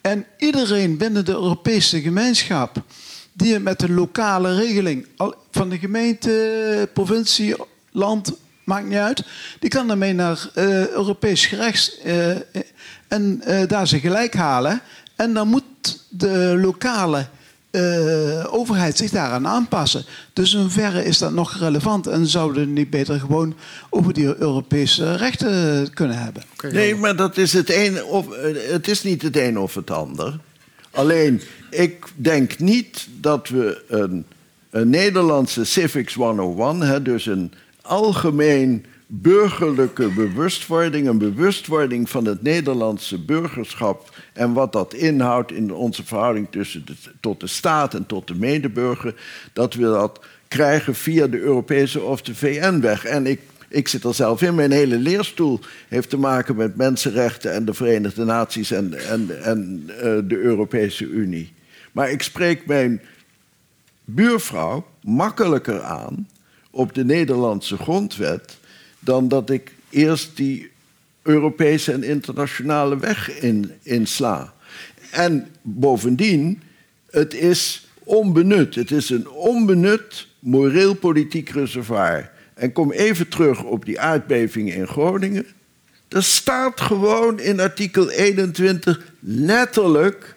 [0.00, 2.82] En iedereen binnen de Europese gemeenschap
[3.40, 5.06] die met de lokale regeling
[5.50, 7.54] van de gemeente, provincie,
[7.90, 8.32] land,
[8.64, 9.24] maakt niet uit,
[9.58, 12.30] die kan daarmee naar eh, Europees gerechts eh,
[13.08, 14.80] en eh, daar ze gelijk halen.
[15.16, 17.26] En dan moet de lokale
[18.46, 20.04] overheid zich daaraan aanpassen.
[20.32, 23.54] Dus in hoeverre is dat nog relevant en zouden we niet beter gewoon
[23.90, 26.42] over die Europese rechten kunnen hebben?
[26.72, 28.26] Nee, maar dat is het, een of,
[28.70, 30.38] het is niet het een of het ander.
[30.90, 31.40] Alleen,
[31.70, 34.24] ik denk niet dat we een,
[34.70, 37.52] een Nederlandse Civics 101, hè, dus een
[37.82, 46.04] algemeen burgerlijke bewustwording, een bewustwording van het Nederlandse burgerschap en wat dat inhoudt in onze
[46.04, 46.84] verhouding tussen
[47.20, 49.14] tot de staat en tot de medeburger,
[49.52, 53.04] dat we dat krijgen via de Europese of de VN-weg.
[53.04, 53.40] En ik,
[53.70, 54.54] ik zit er zelf in.
[54.54, 59.84] Mijn hele leerstoel heeft te maken met mensenrechten en de Verenigde Naties en, en, en
[59.88, 61.52] eh, de Europese Unie.
[61.92, 63.00] Maar ik spreek mijn
[64.04, 66.28] buurvrouw makkelijker aan
[66.70, 68.58] op de Nederlandse grondwet
[68.98, 70.70] dan dat ik eerst die
[71.22, 74.54] Europese en internationale weg in, insla.
[75.10, 76.62] En bovendien,
[77.10, 78.74] het is onbenut.
[78.74, 82.30] Het is een onbenut moreel-politiek reservoir.
[82.60, 85.46] En kom even terug op die aardbeving in Groningen.
[86.08, 90.34] Er staat gewoon in artikel 21 letterlijk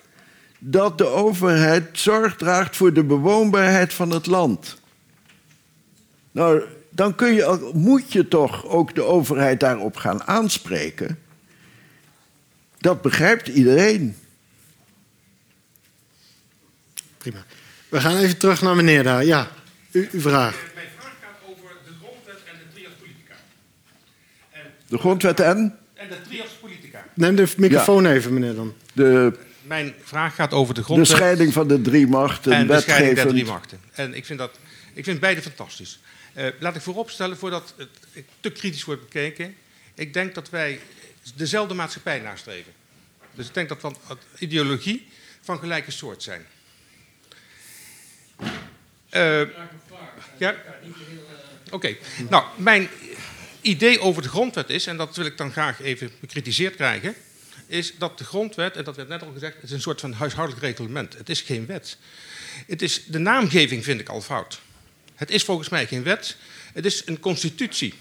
[0.59, 4.77] dat de overheid zorg draagt voor de bewoonbaarheid van het land.
[6.31, 11.19] Nou, dan kun je, moet je toch ook de overheid daarop gaan aanspreken.
[12.77, 14.15] Dat begrijpt iedereen.
[17.17, 17.43] Prima.
[17.89, 19.25] We gaan even terug naar meneer daar.
[19.25, 19.47] Ja,
[19.91, 20.71] uw vraag.
[20.75, 23.35] Mijn vraag gaat over de grondwet en de trias politica.
[24.51, 24.61] En,
[24.93, 27.05] De grondwet en en de trias politica.
[27.13, 28.73] Neem de microfoon even, meneer, dan.
[28.93, 32.79] de, Mijn vraag gaat over de de grondwet scheiding van de drie machten, en de
[32.79, 33.79] scheiding der drie machten.
[33.91, 34.59] En ik vind, dat,
[34.93, 35.99] ik vind beide fantastisch.
[36.33, 37.89] Eh, laat ik vooropstellen, voordat het
[38.39, 39.55] te kritisch wordt bekeken.
[39.95, 40.79] Ik denk dat wij
[41.35, 42.71] dezelfde maatschappij nastreven.
[43.35, 45.07] Dus ik denk dat we van ideologie
[45.41, 46.45] van gelijke soort zijn.
[49.09, 49.41] Eh,
[50.37, 50.55] ja?
[51.71, 51.95] Oké.
[52.29, 52.89] Nou, mijn
[53.63, 57.15] idee over de grondwet is, en dat wil ik dan graag even bekritiseerd krijgen,
[57.67, 60.65] is dat de grondwet, en dat werd net al gezegd, is een soort van huishoudelijk
[60.65, 61.17] reglement.
[61.17, 61.97] Het is geen wet.
[62.67, 64.61] Het is, de naamgeving vind ik al fout.
[65.15, 66.37] Het is volgens mij geen wet,
[66.73, 67.93] het is een constitutie.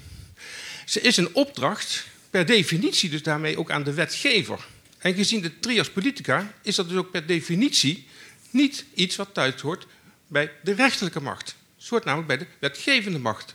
[0.86, 4.66] Ze is een opdracht, per definitie dus daarmee ook aan de wetgever.
[4.98, 8.06] En gezien de trias politica is dat dus ook per definitie
[8.50, 9.86] niet iets wat thuis hoort
[10.26, 11.54] bij de rechterlijke macht.
[11.78, 13.54] Het hoort namelijk bij de wetgevende macht.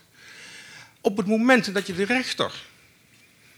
[1.00, 2.52] Op het moment dat je de rechter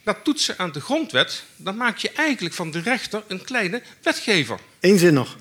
[0.02, 4.58] laat toetsen aan de grondwet, dan maak je eigenlijk van de rechter een kleine wetgever.
[4.80, 5.36] Eén zin nog.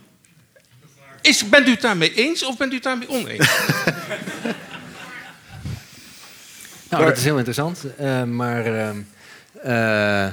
[1.22, 3.50] Is, bent u het daarmee eens of bent u het daarmee oneens?
[6.90, 7.96] Nou, dat is heel interessant.
[7.98, 9.02] eh, maar ehm,
[9.64, 10.28] eh,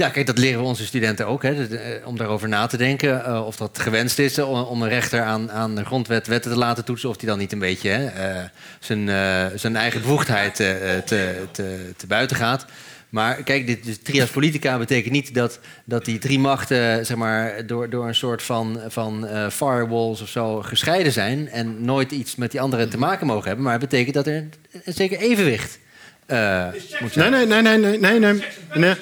[0.00, 1.42] ja, kijk, dat leren we onze studenten ook.
[1.42, 3.24] Hè, eh, om daarover na te denken.
[3.24, 6.58] eh, of dat gewenst is eh, om, een rechter aan, aan de grondwet wetten te
[6.58, 7.08] laten toetsen.
[7.08, 8.44] Of die dan niet een beetje hè, eh,
[8.80, 12.64] zijn, eh, zijn eigen bevoegdheid eh, eh, te, te, te buiten gaat.
[13.08, 17.66] Maar kijk, dit dus trias politica betekent niet dat, dat die drie machten zeg maar,
[17.66, 21.48] door, door een soort van, van eh, firewalls of zo gescheiden zijn.
[21.48, 23.64] En nooit iets met die anderen te maken mogen hebben.
[23.64, 24.52] Maar het betekent dat er een,
[24.84, 25.78] een zeker evenwicht
[26.26, 26.66] eh,
[27.00, 27.48] moet Nee, zijn.
[27.48, 28.42] nee, nee, nee, nee, nee,
[28.74, 28.94] nee.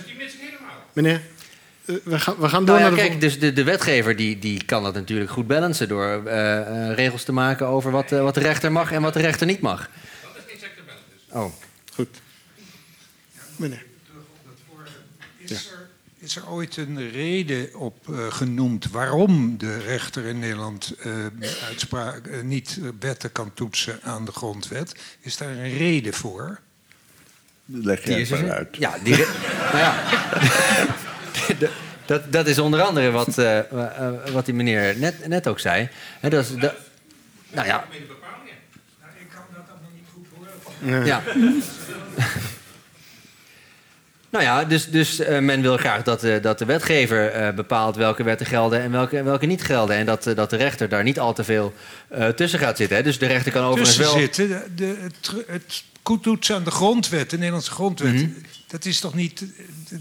[1.03, 1.23] Meneer.
[1.85, 4.17] eh, we, gaan, we gaan door Nou ja, naar de kijk, dus de, de wetgever
[4.17, 8.11] die, die kan dat natuurlijk goed balancen door eh, eh, regels te maken over wat,
[8.11, 9.91] wat de rechter mag en wat de rechter niet mag.
[10.23, 11.47] Dat is geen sector balance.
[11.47, 11.63] Oh.
[11.95, 12.21] Goed.
[13.57, 13.87] Meneer.
[15.39, 15.89] Is er,
[16.19, 17.97] is er ooit een reden op
[18.29, 21.11] genoemd waarom de rechter in Nederland eh,
[21.67, 24.95] uitspraak, niet wetten kan toetsen aan de grondwet?
[25.21, 26.61] Is daar een reden voor?
[27.71, 28.45] Leg er.
[28.45, 28.77] maar uit.
[28.77, 29.17] Ja, die,
[29.73, 29.95] nou ja.
[32.07, 35.89] dat, dat is onder andere wat, eh, eh, wat die meneer net, net ook zei.
[36.21, 36.75] Hè, dat is, dat,
[37.51, 38.07] nou ja, ik
[39.29, 40.27] kan dat allemaal niet goed
[40.81, 41.07] horen.
[41.07, 41.23] Ja.
[44.31, 47.97] nou ja, dus, dus eh, men wil graag dat, eh, dat de wetgever eh, bepaalt
[47.97, 49.97] welke wetten gelden en welke, welke niet gelden.
[49.97, 51.73] En dat, dat de rechter daar niet al te veel
[52.37, 52.97] tussen gaat zitten.
[52.97, 53.03] Hè.
[53.03, 54.23] Dus de rechter kan overigens Tussen wel.
[54.25, 58.29] zitten, de, de, het, het aan de grondwet, de Nederlandse grondwet, Mhm.
[58.67, 59.45] dat is toch niet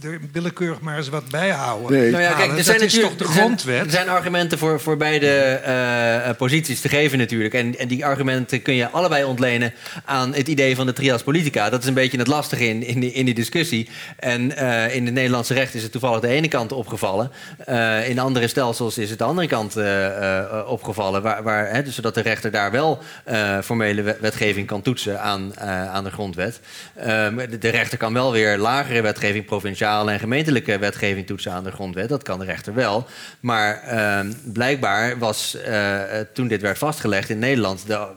[0.03, 1.99] er willekeurig maar eens wat bijhouden?
[1.99, 2.11] Nee.
[2.11, 2.57] Nou ja, kijk, halen?
[2.57, 3.85] er zijn dat is toch de er zijn- grondwet?
[3.85, 7.53] Er zijn argumenten voor, voor beide eh, eh, posities te geven natuurlijk.
[7.53, 9.73] En, en die argumenten kun je allebei ontlenen
[10.05, 11.69] aan het idee van de trias politica.
[11.69, 13.89] Dat is een beetje het lastige in, in, die, in die discussie.
[14.19, 17.31] En eh, in het Nederlandse recht is het toevallig de ene kant opgevallen.
[17.65, 20.05] Eh, in andere stelsels is het de andere kant eh,
[20.43, 21.21] eh, opgevallen.
[21.21, 25.21] Waar, waar, hè, dus zodat de rechter daar wel eh, formele wet- wetgeving kan toetsen
[25.21, 26.59] aan, aan de grondwet.
[26.95, 31.71] De, de rechter kan wel weer lagere wetgeving, provinciale en gemeentelijke wetgeving toetsen aan de
[31.71, 32.09] grondwet.
[32.09, 33.05] Dat kan de rechter wel.
[33.39, 38.07] Maar eh, blijkbaar was eh, eh, toen dit werd vastgelegd in Nederland de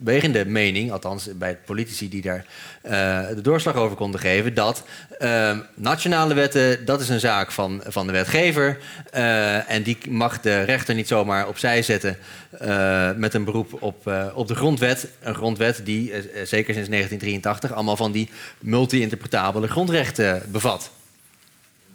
[0.00, 2.44] overwegende mening, althans bij politici die daar
[2.82, 2.90] eh,
[3.34, 4.82] de doorslag over konden geven, dat
[5.18, 8.78] eh, nationale wetten, dat is een zaak van, van de wetgever.
[9.10, 12.18] eh, en die mag de rechter niet zomaar opzij zetten
[12.50, 15.08] eh, met een beroep op, eh, op de grondwet.
[15.20, 16.12] Een grondwet die,
[16.44, 20.90] zeker sinds 1983, allemaal van die multi-interpretabele grondrechten bevat.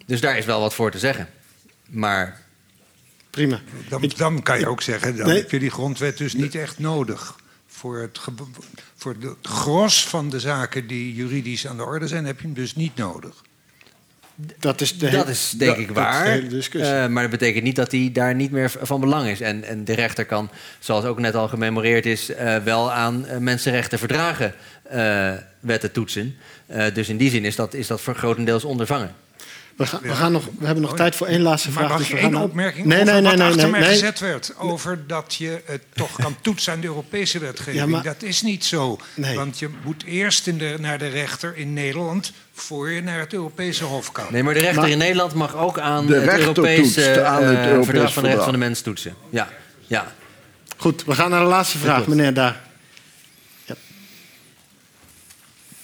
[0.06, 1.28] Dus daar is wel wat voor te zeggen.
[1.90, 2.40] Maar
[3.30, 3.60] Prima.
[3.90, 5.38] Dan, dan kan je ook zeggen, dan Nee.
[5.38, 7.36] heb je die grondwet dus niet echt nodig.
[7.82, 8.20] Voor het,
[8.96, 12.56] voor het gros van de zaken die juridisch aan de orde zijn, heb je hem
[12.56, 13.36] dus niet nodig.
[14.60, 15.98] Dat is, de dat is denk ik dat
[16.52, 17.04] is de waar.
[17.04, 19.42] Eh, maar dat betekent niet dat hij daar niet meer van belang is.
[19.42, 20.50] En, en de rechter kan,
[20.80, 24.54] zoals ook net al gememoreerd is, eh, wel aan eh, mensenrechten verdragen
[24.84, 26.36] eh, wetten toetsen.
[26.66, 29.16] Eh, dus in die zin is dat, is dat voor grotendeels ondervangen.
[29.76, 31.90] We, gaan, we, gaan nog, we hebben nog Oh, tijd voor één laatste Maar vraag.
[31.90, 33.72] mag dus je één gaan naar- opmerking nee, over nee, nee, wat nee, achter nee,
[33.72, 33.90] mij nee.
[33.90, 34.54] gezet werd?
[34.58, 37.76] Over dat je het toch kan toetsen aan de Europese wetgeving.
[37.76, 39.00] Ja, maar- Dat is niet zo.
[39.14, 39.36] Nee.
[39.36, 42.32] Want je moet eerst in de, naar de rechter in Nederland...
[42.54, 44.26] voor je naar het Europese Hof kan.
[44.32, 47.44] Nee, maar de rechter Maar- in Nederland mag ook aan De het Europese toetst aan
[47.44, 49.16] het eh, Europees verdrag van de rechten van de mens toetsen.
[49.30, 49.50] Ja,
[49.88, 50.14] ja.
[50.78, 52.62] Goed, we gaan naar de laatste vraag, meneer daar.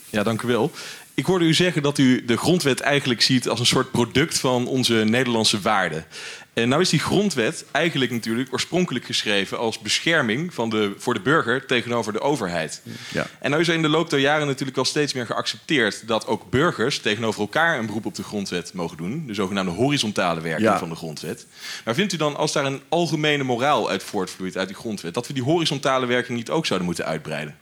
[0.10, 0.72] Ja, dank u wel.
[1.18, 4.68] Ik hoorde u zeggen dat u de grondwet eigenlijk ziet als een soort product van
[4.68, 6.06] onze Nederlandse waarden.
[6.54, 11.20] En nou is die grondwet eigenlijk natuurlijk oorspronkelijk geschreven als bescherming van de, voor de
[11.20, 12.82] burger tegenover de overheid.
[13.12, 13.28] Ja.
[13.40, 16.28] En nou is er in de loop der jaren natuurlijk al steeds meer geaccepteerd dat
[16.28, 19.24] ook burgers tegenover elkaar een beroep op de grondwet mogen doen.
[19.28, 20.80] De zogenaamde horizontale werking Ja.
[20.80, 21.46] van de grondwet.
[21.86, 25.28] Maar vindt u dan, als daar een algemene moraal uit voortvloeit uit die grondwet, dat
[25.28, 27.56] we die horizontale werking niet ook zouden moeten uitbreiden?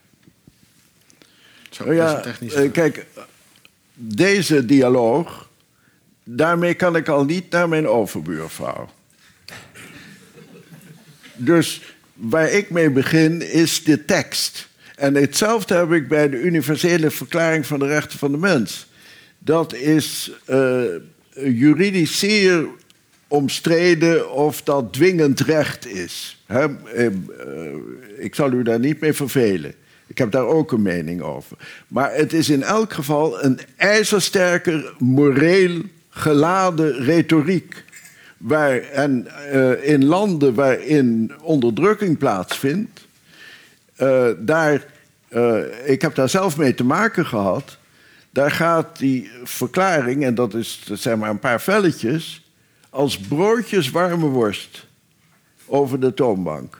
[1.69, 3.05] Zo, ja, een technische eh, kijk,
[3.95, 5.49] deze dialoog,
[6.23, 8.89] daarmee kan ik al niet naar mijn overbuurvrouw.
[11.35, 11.81] Dus
[12.13, 14.69] waar ik mee begin is de tekst.
[14.95, 18.87] En hetzelfde heb ik bij de Universele Verklaring van de Rechten van de Mens.
[19.39, 20.83] Dat is eh,
[21.33, 22.25] juridisch
[23.27, 26.43] omstreden of dat dwingend recht is.
[26.45, 27.11] Eh, eh,
[28.17, 29.73] ik zal u daar niet mee vervelen.
[30.07, 31.57] Ik heb daar ook een mening over.
[31.87, 37.83] Maar het is in elk geval een ijzersterke, moreel geladen retoriek.
[38.37, 43.07] Waar, en eh, in landen waarin onderdrukking plaatsvindt,
[43.95, 44.85] eh, daar,
[45.27, 47.77] eh, ik heb daar zelf mee te maken gehad.
[48.29, 52.49] Daar gaat die verklaring, en dat, is, dat zijn maar een paar velletjes,
[52.89, 54.87] als broodjes warme worst
[55.65, 56.79] over de toonbank.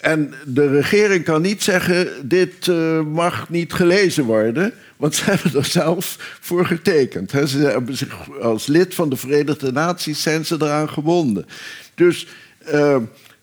[0.00, 5.54] En de regering kan niet zeggen: dit eh, mag niet gelezen worden, want ze hebben
[5.54, 7.30] er zelf voor getekend.
[7.30, 11.46] Ze hebben zich als lid van de Verenigde Naties zijn ze eraan gebonden.
[11.94, 12.26] Dus
[12.58, 12.96] eh,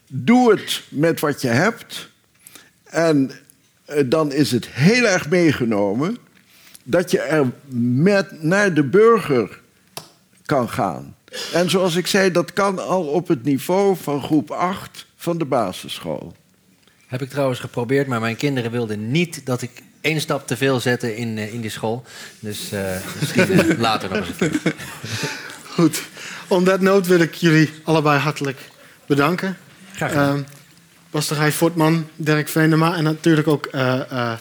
[0.08, 2.10] doe het met wat je hebt.
[2.84, 3.32] En
[3.86, 6.18] eh, dan is het heel erg meegenomen
[6.84, 7.52] dat je er
[8.02, 9.60] met naar de burger
[10.46, 11.16] kan gaan.
[11.54, 15.46] En zoals ik zei, dat kan al op het niveau van groep 8 van de
[15.46, 16.36] basisschool.
[17.08, 19.72] Heb ik trouwens geprobeerd, maar mijn kinderen wilden niet dat ik
[20.02, 22.04] één stap te veel zetten in, eh, in die school.
[22.40, 24.52] Dus eh, misschien later nog eens.
[25.64, 26.02] Goed.
[26.48, 28.60] On that note wil ik jullie allebei hartelijk
[29.06, 29.58] bedanken.
[29.94, 30.36] Graag gedaan.
[30.36, 30.44] Ehm,
[31.12, 34.34] Bas de Rij Fortman, Dirk Venema en natuurlijk ook eh,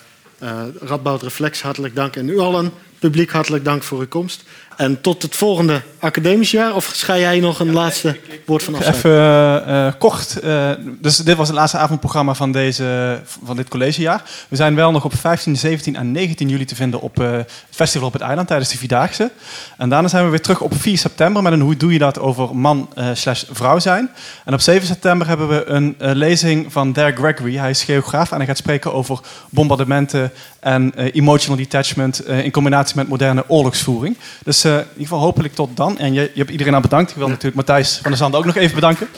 [0.81, 2.17] Radboud Reflex hartelijk dank.
[2.17, 4.45] En u allen, publiek hartelijk dank voor uw komst.
[4.77, 6.75] En tot het volgende academisch jaar.
[6.75, 9.15] Of ga jij nog een laatste woord van afsluiting?
[9.15, 10.41] Even eh, kort.
[10.41, 10.71] eh,
[11.01, 14.23] dus dit was het laatste avondprogramma van, deze, van dit collegejaar.
[14.49, 18.07] We zijn wel nog op 15, 17 en 19 juli te vinden op het festival
[18.07, 19.31] op het eiland tijdens de Vierdaagse.
[19.77, 22.19] En daarna zijn we weer terug op 4 september met een Hoe doe je dat
[22.19, 24.11] over man slash vrouw zijn.
[24.45, 27.57] En op 7 september hebben we een lezing van Derek Gregory.
[27.57, 29.21] Hij is geograaf en hij gaat spreken over
[29.51, 34.17] bombardementen en emotional detachment in combinatie met moderne oorlogsvoering.
[34.45, 35.96] Dus in ieder geval hopelijk tot dan.
[35.97, 37.11] En je, je hebt iedereen aan bedankt.
[37.11, 39.09] Ik wil natuurlijk Matthijs van der Zanden ook nog even bedanken.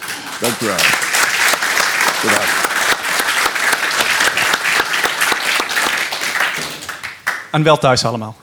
[0.41, 0.77] Dank u wel.
[2.23, 2.67] Bedankt.
[7.51, 8.37] En wel thuis allemaal.